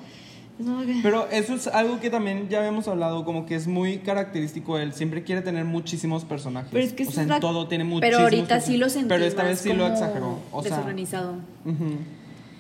Es. 0.60 0.98
Pero 1.02 1.28
eso 1.32 1.56
es 1.56 1.68
algo 1.68 2.00
que 2.02 2.10
también 2.10 2.48
ya 2.50 2.60
habíamos 2.60 2.88
hablado, 2.90 3.24
como 3.26 3.46
que 3.46 3.56
es 3.56 3.66
muy 3.68 4.00
característico 4.00 4.76
de 4.78 4.84
él. 4.84 4.94
Siempre 4.94 5.24
quiere 5.24 5.42
tener 5.42 5.64
muchísimos 5.66 6.26
personajes. 6.26 6.70
Pero 6.72 6.84
es 6.84 6.92
que 6.94 7.04
o 7.04 7.06
sea, 7.06 7.14
es 7.14 7.18
en 7.20 7.30
la- 7.30 7.40
todo 7.40 7.68
tiene 7.70 7.86
muchísimos 7.86 8.02
Pero 8.12 8.20
ahorita 8.24 8.60
sí 8.60 8.76
lo 8.78 8.90
sentí 8.90 9.08
Pero 9.08 9.24
esta 9.24 9.44
vez 9.44 9.60
sí 9.62 9.72
lo 9.74 9.88
exageró. 9.88 10.38
O 10.52 10.62
sea, 10.62 10.72
desorganizado. 10.76 11.36
ujú. 11.66 11.96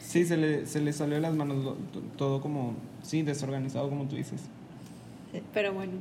Sí, 0.01 0.25
se 0.25 0.37
le, 0.37 0.65
se 0.65 0.79
le 0.81 0.91
salió 0.93 1.15
de 1.15 1.21
las 1.21 1.33
manos 1.35 1.75
todo 2.17 2.41
como, 2.41 2.73
sí, 3.03 3.21
desorganizado 3.21 3.89
como 3.89 4.05
tú 4.05 4.15
dices. 4.15 4.41
Pero 5.53 5.73
bueno, 5.73 5.91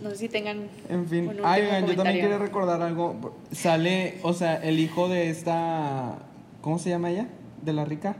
no 0.00 0.10
sé 0.10 0.16
si 0.16 0.28
tengan 0.28 0.68
En 0.88 1.06
fin, 1.08 1.28
un 1.28 1.36
ay, 1.44 1.62
oigan, 1.62 1.86
yo 1.86 1.94
también 1.96 2.20
quería 2.20 2.38
recordar 2.38 2.80
algo. 2.82 3.34
Sale, 3.52 4.18
o 4.22 4.32
sea, 4.32 4.56
el 4.56 4.78
hijo 4.80 5.08
de 5.08 5.30
esta, 5.30 6.18
¿cómo 6.60 6.78
se 6.78 6.90
llama 6.90 7.10
ella? 7.10 7.26
De 7.62 7.72
la 7.72 7.84
rica. 7.84 8.16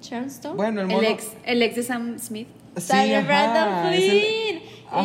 Sharon 0.00 0.28
Stone. 0.28 0.56
Bueno, 0.56 0.82
el 0.82 0.90
El 0.90 0.96
mono. 0.96 1.08
ex, 1.08 1.32
el 1.44 1.62
ex 1.62 1.76
de 1.76 1.82
Sam 1.82 2.18
Smith. 2.18 2.48
Sí, 2.76 2.82
Sale 2.82 3.16
ajá, 3.16 3.26
Brandon 3.26 3.92
el- 3.94 4.00
Flynn. 4.02 4.60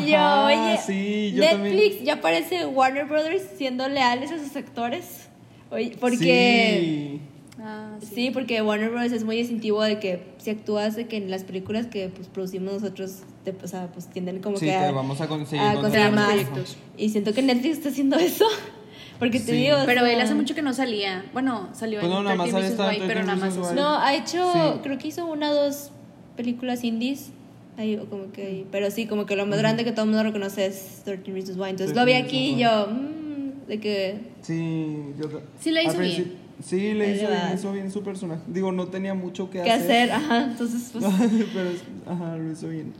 y 0.05 0.11
yo, 0.11 0.45
oye, 0.45 0.77
sí, 0.85 1.31
yo 1.33 1.41
Netflix 1.41 2.03
ya 2.03 2.19
parece 2.21 2.65
Warner 2.65 3.05
Brothers 3.05 3.43
siendo 3.57 3.87
leales 3.87 4.31
a 4.31 4.37
sus 4.39 4.55
actores. 4.55 5.27
Oye, 5.71 5.95
porque 5.99 7.19
Ah, 7.63 7.97
sí. 8.01 8.31
porque 8.31 8.61
Warner 8.61 8.89
Brothers 8.89 9.13
es 9.13 9.23
muy 9.23 9.35
distintivo 9.35 9.83
de 9.83 9.99
que 9.99 10.23
si 10.39 10.49
actúas 10.49 10.95
de 10.95 11.07
que 11.07 11.17
en 11.17 11.29
las 11.29 11.43
películas 11.43 11.85
que 11.85 12.09
pues 12.09 12.27
producimos 12.27 12.73
nosotros, 12.73 13.19
te, 13.43 13.53
o 13.63 13.67
sea, 13.67 13.87
pues 13.93 14.07
tienden 14.07 14.41
como 14.41 14.57
Sí, 14.57 14.65
que 14.65 14.71
te 14.71 14.77
a, 14.77 14.91
vamos 14.91 15.21
a 15.21 15.27
conseguir. 15.27 15.63
a 15.65 15.75
conseguir 15.75 16.11
más 16.11 16.27
proyectos. 16.29 16.77
Y 16.97 17.09
siento 17.09 17.33
que 17.33 17.41
Netflix 17.43 17.77
está 17.77 17.89
haciendo 17.89 18.17
eso. 18.17 18.45
Porque 19.19 19.39
te 19.39 19.45
Sí. 19.45 19.51
digo, 19.51 19.77
Pero 19.85 20.03
él 20.07 20.19
hace 20.19 20.33
mucho 20.33 20.55
que 20.55 20.63
no 20.63 20.73
salía. 20.73 21.23
Bueno, 21.33 21.69
salió 21.73 21.99
Pues 21.99 22.11
no, 22.11 22.17
en 22.19 22.23
nada 22.23 22.35
más 22.37 22.49
13 22.49 22.57
había 22.57 22.69
Reasons 22.69 22.71
estado 22.71 22.89
en 22.91 23.01
Why, 23.01 23.07
pero 23.07 23.21
13 23.21 23.35
nada 23.37 23.61
más. 23.61 23.75
No, 23.75 23.99
ha 23.99 24.15
hecho, 24.15 24.53
Sí. 24.53 24.79
creo 24.81 24.97
que 24.97 25.07
hizo 25.09 25.25
una 25.27 25.51
o 25.51 25.53
dos 25.53 25.91
películas 26.35 26.83
indies. 26.83 27.29
Ahí, 27.77 27.95
o 27.97 28.05
como 28.09 28.31
que, 28.31 28.65
pero 28.71 28.89
sí, 28.89 29.05
como 29.05 29.27
que 29.27 29.35
lo 29.35 29.45
más 29.45 29.59
grande 29.59 29.83
que 29.83 29.91
todo 29.91 30.05
el 30.05 30.09
mundo 30.11 30.23
reconoce 30.23 30.65
es 30.65 31.01
13 31.05 31.31
Reasons 31.31 31.57
Why. 31.59 31.69
Entonces 31.69 31.93
13 31.93 31.99
lo 31.99 32.05
vi 32.05 32.13
aquí 32.13 32.55
y 32.55 32.57
yo, 32.57 32.87
mmm, 32.87 33.67
de 33.67 33.79
que 33.79 34.17
Sí, 34.41 34.97
yo 35.19 35.29
Sí 35.59 35.69
la 35.69 35.83
hizo 35.83 35.99
bien. 35.99 36.40
Sí, 36.63 36.93
le 36.93 37.15
hizo 37.15 37.27
bien, 37.27 37.41
hizo 37.55 37.73
bien 37.73 37.91
su 37.91 38.03
personaje. 38.03 38.41
Digo, 38.47 38.71
no 38.71 38.87
tenía 38.87 39.13
mucho 39.13 39.49
que, 39.49 39.61
qué 39.61 39.71
hacer, 39.71 40.11
ajá. 40.11 40.43
Entonces, 40.45 40.89
pues, 40.93 41.05
Pero, 41.53 41.69
ajá, 42.07 42.37
lo 42.37 42.51
hizo 42.51 42.67
bien. 42.69 42.93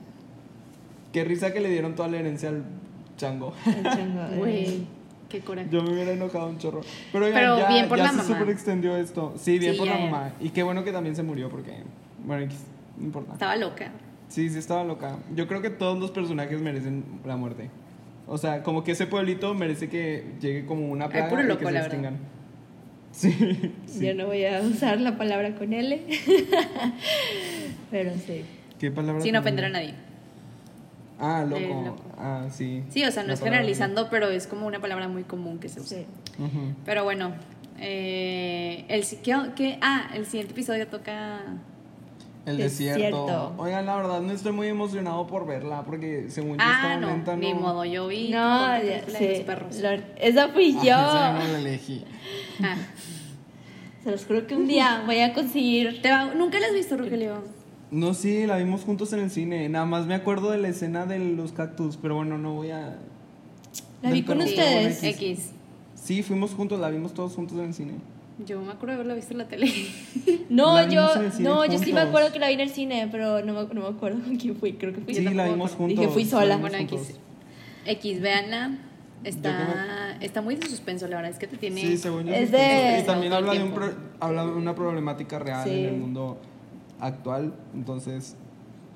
Qué 1.14 1.24
risa 1.24 1.54
que 1.54 1.60
le 1.60 1.70
dieron 1.70 1.95
toda 1.95 2.08
la 2.10 2.18
herencia 2.20 2.49
al 2.49 2.64
chango. 3.18 3.54
el 3.66 3.84
chango, 3.84 4.22
eh. 4.34 4.38
Güey, 4.38 4.82
qué 5.30 5.39
coraje. 5.41 5.68
Yo 5.72 5.84
me 5.84 5.91
hubiera 5.93 6.12
enojado 6.12 6.47
un 6.47 6.58
chorro. 6.58 6.82
Pero, 7.12 7.26
oigan, 7.26 7.39
Pero 7.41 7.60
ya, 7.60 7.68
bien 7.68 7.88
por 7.89 7.97
ya 7.97 8.04
la 8.06 8.10
se 8.12 8.16
mamá. 8.18 8.28
super 8.30 8.49
extendió 8.49 8.95
esto. 8.97 9.34
Sí, 9.38 9.60
bien 9.60 9.74
Sí, 9.74 9.78
por 9.80 9.88
ya, 9.88 9.93
la 9.95 9.99
ya. 9.99 10.06
mamá. 10.12 10.34
Y 10.39 10.49
qué 10.49 10.64
bueno 10.64 10.84
que 10.84 10.91
también 10.91 11.16
se 11.16 11.24
murió 11.24 11.49
porque, 11.49 11.84
bueno, 12.26 12.43
X, 12.45 12.58
no 12.97 13.06
importa. 13.06 13.34
Estaba 13.34 13.56
loca. 13.58 13.91
Sí, 14.30 14.49
sí 14.49 14.58
estaba 14.58 14.84
loca. 14.86 15.18
Yo 15.36 15.47
creo 15.47 15.62
que 15.62 15.70
todos 15.70 15.99
los 15.99 16.12
personajes 16.12 16.62
merecen 16.62 17.04
la 17.26 17.36
muerte. 17.36 17.70
O 18.28 18.38
sea, 18.38 18.64
como 18.64 18.84
que 18.86 18.93
ese 18.93 19.06
pueblito 19.08 19.54
merece 19.54 19.89
que 19.89 20.24
llegue 20.39 20.66
como 20.66 20.89
una 20.89 21.10
plaga 21.10 21.28
puro 21.28 21.41
y 21.43 21.47
loco, 21.47 21.60
que 21.60 21.66
se 21.66 21.72
la 21.74 21.82
verdad. 21.82 21.93
extingan. 21.99 22.18
Sí, 23.12 23.32
sí. 23.88 24.05
Yo 24.07 24.14
no 24.16 24.28
voy 24.28 24.45
a 24.45 24.62
usar 24.62 24.99
la 25.01 25.18
palabra 25.18 25.53
con 25.55 25.74
L. 25.74 26.01
pero 27.91 28.12
sí. 28.26 28.43
¿Qué 28.80 28.91
palabra? 28.91 29.22
Sin 29.22 29.36
ofender 29.36 29.66
a 29.66 29.70
nadie. 29.70 29.93
Ah, 31.20 31.43
Eh, 31.45 31.68
loco. 31.86 31.97
Ah, 32.18 32.47
sí. 32.51 32.84
Sí, 32.89 33.03
o 33.03 33.12
sea, 33.12 33.24
no 33.24 33.28
La 33.30 33.34
es 33.36 33.41
generalizando, 33.41 34.09
pero 34.09 34.30
es 34.30 34.47
como 34.47 34.66
una 34.66 34.80
palabra 34.80 35.07
muy 35.07 35.24
común 35.24 35.59
que 35.59 35.70
se 35.70 35.80
usa. 35.82 35.97
sí. 35.99 36.05
Pero 36.86 37.03
bueno, 37.03 37.34
eh, 37.80 38.86
el, 38.88 39.05
¿qué, 39.22 39.36
qué- 39.55 39.78
ah, 39.82 40.09
el 40.16 40.26
siguiente 40.26 40.53
episodio 40.53 40.88
toca... 40.88 41.41
El 42.43 42.57
Desierto. 42.57 42.97
desierto. 43.03 43.53
Oigan, 43.59 43.86
la 43.86 43.97
verdad 43.97 44.20
no 44.22 44.32
estoy 44.32 44.51
muy 44.51 44.68
emocionado 44.68 45.28
por 45.28 45.45
verla 45.45 45.84
porque 45.84 46.26
según 46.30 46.53
yo 46.57 46.64
Ah, 46.66 46.72
estaba 46.74 46.95
no, 46.97 47.07
lenta, 47.09 47.36
ni 47.36 47.53
no. 47.53 47.59
modo, 47.59 47.86
yo 47.86 48.07
vi 48.07 48.30
No, 48.32 48.38
ya, 48.78 48.80
película 48.82 49.20
de 49.20 49.28
los 49.30 49.38
sí. 49.38 49.43
perros. 49.43 49.76
Lo- 49.78 49.89
esa 50.20 50.47
fui 50.49 50.66
Ay, 50.66 50.74
yo. 50.74 50.82
esa 50.82 51.34
no 51.34 51.47
la 51.53 51.59
elegí. 51.59 52.03
Ah, 52.64 52.78
Se 54.04 54.12
los 54.12 54.26
juro 54.26 54.47
que 54.47 54.56
un 54.56 54.68
día 54.68 55.04
voy 55.06 55.20
a 55.20 55.34
conseguir. 55.34 56.02
te 56.02 56.10
va- 56.10 56.34
¿Nunca 56.34 56.60
la 56.60 56.68
has 56.68 56.74
visto, 56.74 56.97
Rogelio? 56.97 57.43
No, 57.91 58.14
sí, 58.14 58.45
la 58.47 58.58
vimos 58.58 58.82
juntos 58.82 59.12
en 59.14 59.20
el 59.20 59.30
cine. 59.32 59.68
Nada 59.70 59.86
más 59.86 60.06
me 60.08 60.16
acuerdo 60.16 60.49
de 60.52 60.58
la 60.58 60.70
escena 60.70 61.06
de 61.06 61.20
los 61.20 61.52
cactus, 61.52 61.97
pero 61.97 62.16
bueno, 62.16 62.38
no 62.38 62.54
voy 62.56 62.72
a. 62.72 62.97
La 64.02 64.12
vi 64.12 64.24
con 64.24 64.39
ustedes. 64.39 65.04
X. 65.04 65.16
X. 65.22 65.52
Sí, 65.95 66.24
fuimos 66.24 66.52
juntos, 66.52 66.80
la 66.80 66.89
vimos 66.89 67.14
todos 67.14 67.34
juntos 67.34 67.58
en 67.60 67.66
el 67.66 67.74
cine. 67.74 67.93
Yo 68.45 68.60
me 68.62 68.72
acuerdo 68.72 68.88
de 68.88 68.93
haberla 68.95 69.14
visto 69.14 69.34
en 69.34 69.38
la 69.39 69.47
tele. 69.47 69.72
No, 70.49 70.76
La 70.76 70.89
yo, 70.89 71.02
no, 71.39 71.64
yo 71.66 71.80
sí 71.80 71.93
me 71.93 72.02
acuerdo 72.02 72.34
que 72.34 72.39
la 72.39 72.47
vi 72.49 72.56
en 72.56 72.60
el 72.60 72.70
cine, 72.72 73.08
pero 73.10 73.41
no 73.45 73.54
me, 73.54 73.74
no 73.74 73.82
me 73.84 73.88
acuerdo 73.88 74.20
con 74.22 74.36
quién 74.38 74.56
fui. 74.58 74.74
Creo 74.74 74.93
que 74.93 74.99
fui 74.99 75.14
Sí, 75.16 75.24
yo 75.24 75.32
la 75.32 75.47
vimos 75.47 75.72
juntos. 75.72 75.97
Dije, 75.99 76.12
fui 76.12 76.24
la 76.26 76.30
sola. 76.30 76.58
Bueno. 76.58 76.78
X. 76.80 77.14
X, 77.86 78.20
véanla. 78.22 78.78
Está, 79.24 80.17
está 80.19 80.41
muy 80.41 80.55
de 80.55 80.67
suspenso, 80.67 81.07
la 81.07 81.17
verdad 81.17 81.32
es 81.32 81.38
que 81.38 81.47
te 81.47 81.57
tiene... 81.57 81.80
Sí, 81.82 81.97
según 81.97 82.26
yo. 82.26 82.34
Es 82.34 82.51
de- 82.51 82.99
Y 83.01 83.05
también 83.05 83.34
habla 83.34 83.53
de, 83.53 83.63
un 83.63 83.72
pro- 83.72 83.93
habla 84.19 84.45
de 84.45 84.51
una 84.51 84.74
problemática 84.74 85.38
real 85.39 85.63
Sí. 85.63 85.69
en 85.80 85.86
el 85.86 85.97
mundo 85.97 86.39
actual. 86.99 87.53
Entonces, 87.76 88.36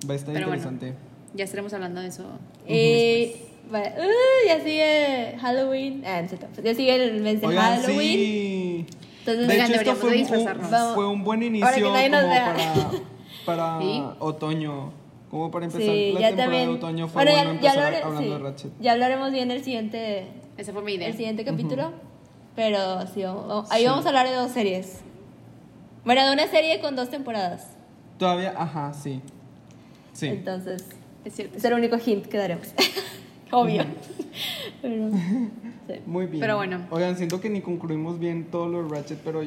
va 0.09 0.13
a 0.13 0.17
estar 0.17 0.33
Pero 0.33 0.47
bueno. 0.47 0.61
interesante. 0.63 0.97
Ya 1.35 1.43
estaremos 1.43 1.73
hablando 1.73 2.01
de 2.01 2.07
eso. 2.07 2.23
Y 2.67 3.33
va- 3.71 3.79
uh, 3.81 4.47
ya 4.47 4.63
sigue 4.63 5.37
Halloween. 5.39 6.03
Ah, 6.05 6.21
no 6.23 6.63
ya 6.63 6.73
sigue 6.75 6.95
el 6.95 7.21
mes 7.21 7.41
de 7.41 7.47
Oigan, 7.47 7.81
Halloween. 7.81 8.17
sí. 8.19 8.85
Entonces, 9.19 9.47
De 9.47 9.53
hecho, 9.55 9.63
esto 9.63 9.73
deberíamos 9.73 9.99
fue 9.99 10.37
un, 10.37 10.93
fue 10.95 11.07
un 11.07 11.23
buen 11.23 11.43
inicio 11.43 11.67
como 11.83 11.93
para, 11.93 12.89
para 13.45 13.79
Sí. 13.81 14.03
otoño. 14.19 14.91
Como 15.35 15.51
para 15.51 15.65
empezar 15.65 15.81
sí, 15.93 16.13
la 16.13 16.21
ya 16.21 16.27
temporada 16.29 16.35
también. 16.37 16.69
de 16.69 16.75
otoño 16.77 17.07
fue 17.09 17.23
bueno, 17.25 17.37
bueno 17.37 17.59
ya, 17.61 17.61
ya, 17.61 17.71
hablare- 17.73 18.03
hablando 18.03 18.21
sí, 18.21 18.29
de 18.29 18.37
Ratchet. 18.39 18.71
ya 18.79 18.91
hablaremos 18.93 19.31
bien 19.33 19.51
el 19.51 19.63
siguiente, 19.65 20.27
Esa 20.55 20.71
fue 20.71 20.81
mi 20.81 20.93
idea. 20.93 21.09
el 21.09 21.13
siguiente 21.17 21.43
capítulo. 21.43 21.91
Pero 22.55 23.05
sí, 23.07 23.21
vamos- 23.23 23.69
ahí 23.69 23.81
Sí. 23.81 23.87
vamos 23.89 24.05
a 24.05 24.07
hablar 24.07 24.29
de 24.29 24.33
dos 24.35 24.51
series. 24.51 25.01
Bueno, 26.05 26.25
de 26.25 26.31
una 26.31 26.47
serie 26.47 26.79
con 26.79 26.95
dos 26.95 27.09
temporadas. 27.09 27.67
Todavía, 28.17 28.53
ajá, 28.57 28.93
sí. 28.93 29.19
Sí. 30.13 30.27
Entonces, 30.27 30.85
Es 31.25 31.33
cierto. 31.35 31.57
es 31.57 31.65
el 31.65 31.73
único 31.73 31.97
hint 31.97 32.27
que 32.27 32.37
daremos. 32.37 32.67
Obvio. 33.51 33.83
Pero, 34.81 35.09
Sí. 35.11 35.99
Muy 36.05 36.27
bien. 36.27 36.39
Pero 36.39 36.55
bueno. 36.55 36.79
Oigan, 36.91 37.17
siento 37.17 37.41
que 37.41 37.49
ni 37.49 37.59
concluimos 37.59 38.19
bien 38.19 38.45
todos 38.45 38.71
los 38.71 38.89
Ratchet, 38.89 39.19
pero 39.19 39.43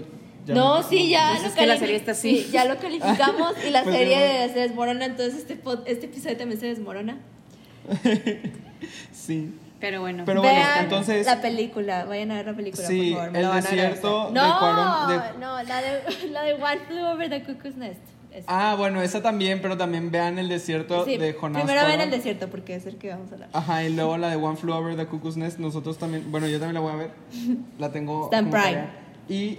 ya 0.48 0.54
no, 0.54 0.78
me- 0.78 0.84
sí, 0.84 1.08
ya 1.08 1.28
Pues 1.30 1.42
lo 1.42 1.48
es 1.48 1.54
que 1.54 1.66
la 1.66 1.76
serie 1.78 1.96
está 1.96 2.12
así. 2.12 2.38
sí, 2.44 2.50
ya 2.52 2.64
lo 2.64 2.76
calificamos 2.78 3.54
y 3.66 3.70
la 3.70 3.82
Pues 3.84 3.96
serie 3.96 4.16
ya. 4.46 4.52
se 4.52 4.58
desmorona, 4.60 5.04
entonces 5.04 5.36
este, 5.48 5.60
este 5.86 6.06
episodio 6.06 6.36
también 6.36 6.60
se 6.60 6.66
desmorona. 6.66 7.18
Sí. 9.12 9.54
Pero 9.80 10.00
bueno. 10.00 10.24
Pero 10.26 10.40
bueno, 10.40 10.56
Vean 10.56 10.84
entonces- 10.84 11.26
la 11.26 11.40
película, 11.40 12.04
vayan 12.04 12.32
a 12.32 12.36
ver 12.36 12.46
la 12.46 12.54
película, 12.54 12.86
Sí, 12.86 13.10
por 13.12 13.18
favor. 13.26 13.32
me 13.32 13.40
El 13.40 13.52
desierto 13.62 14.26
de 14.28 14.32
no, 14.32 14.58
Cuarón- 14.60 15.08
de- 15.08 15.38
No, 15.38 15.62
la 15.62 15.82
de, 15.82 16.28
la 16.30 16.42
de 16.42 16.54
One 16.54 16.78
Flew 16.88 17.04
Over 17.06 17.30
the 17.30 17.42
Cuckoo's 17.44 17.76
Nest. 17.76 18.00
Ah, 18.46 18.74
bueno, 18.78 19.02
esa 19.02 19.20
también, 19.22 19.60
pero 19.60 19.76
también 19.76 20.10
vean 20.12 20.38
el 20.38 20.48
desierto 20.48 21.04
Sí, 21.04 21.16
de 21.16 21.32
Jonás 21.32 21.62
Primero 21.62 21.84
Cuarón. 21.86 22.00
el 22.02 22.10
desierto 22.10 22.48
porque 22.48 22.74
es 22.76 22.86
el 22.86 22.96
que 22.96 23.08
vamos 23.10 23.30
a 23.30 23.34
hablar. 23.34 23.48
Ajá, 23.52 23.82
y 23.84 23.92
luego 23.94 24.16
la 24.16 24.28
de 24.30 24.36
One 24.36 24.56
Flew 24.56 24.74
Over 24.74 24.96
the 24.96 25.06
Cuckoo's 25.06 25.36
Nest. 25.36 25.58
Nosotros 25.58 25.98
también, 25.98 26.30
bueno, 26.30 26.46
yo 26.46 26.58
también 26.58 26.74
la 26.74 26.80
voy 26.80 26.92
a 26.92 26.96
ver. 26.96 27.10
La 27.78 27.90
tengo. 27.90 28.24
Está 28.24 28.38
en 28.38 28.50
Prime. 28.50 28.64
tarea. 28.64 28.90
Y. 29.28 29.58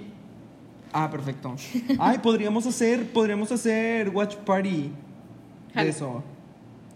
Ah, 0.94 1.10
perfecto. 1.10 1.56
Ay, 2.00 2.20
podríamos 2.20 2.66
hacer, 2.66 3.12
podríamos 3.12 3.52
hacer 3.52 4.10
Watch 4.10 4.36
Party 4.38 4.92
de 5.74 5.90
eso 5.90 6.24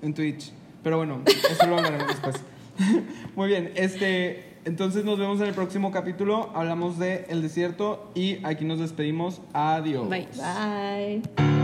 en 0.02 0.14
Twitch. 0.14 0.52
Pero 0.84 0.98
bueno, 0.98 1.22
eso 1.26 1.68
lo 1.68 1.78
hablaremos 1.78 2.08
después. 2.08 2.36
Muy 3.36 3.48
bien, 3.48 3.72
este. 3.76 4.52
Entonces 4.66 5.04
nos 5.04 5.20
vemos 5.20 5.42
en 5.42 5.48
el 5.48 5.54
próximo 5.54 5.92
capítulo. 5.92 6.50
Hablamos 6.56 6.98
de 6.98 7.26
El 7.28 7.42
desierto 7.42 8.12
y 8.16 8.38
aquí 8.46 8.64
nos 8.64 8.80
despedimos. 8.80 9.42
Adiós. 9.54 10.08
Bye. 10.08 10.28
Bye. 10.38 11.63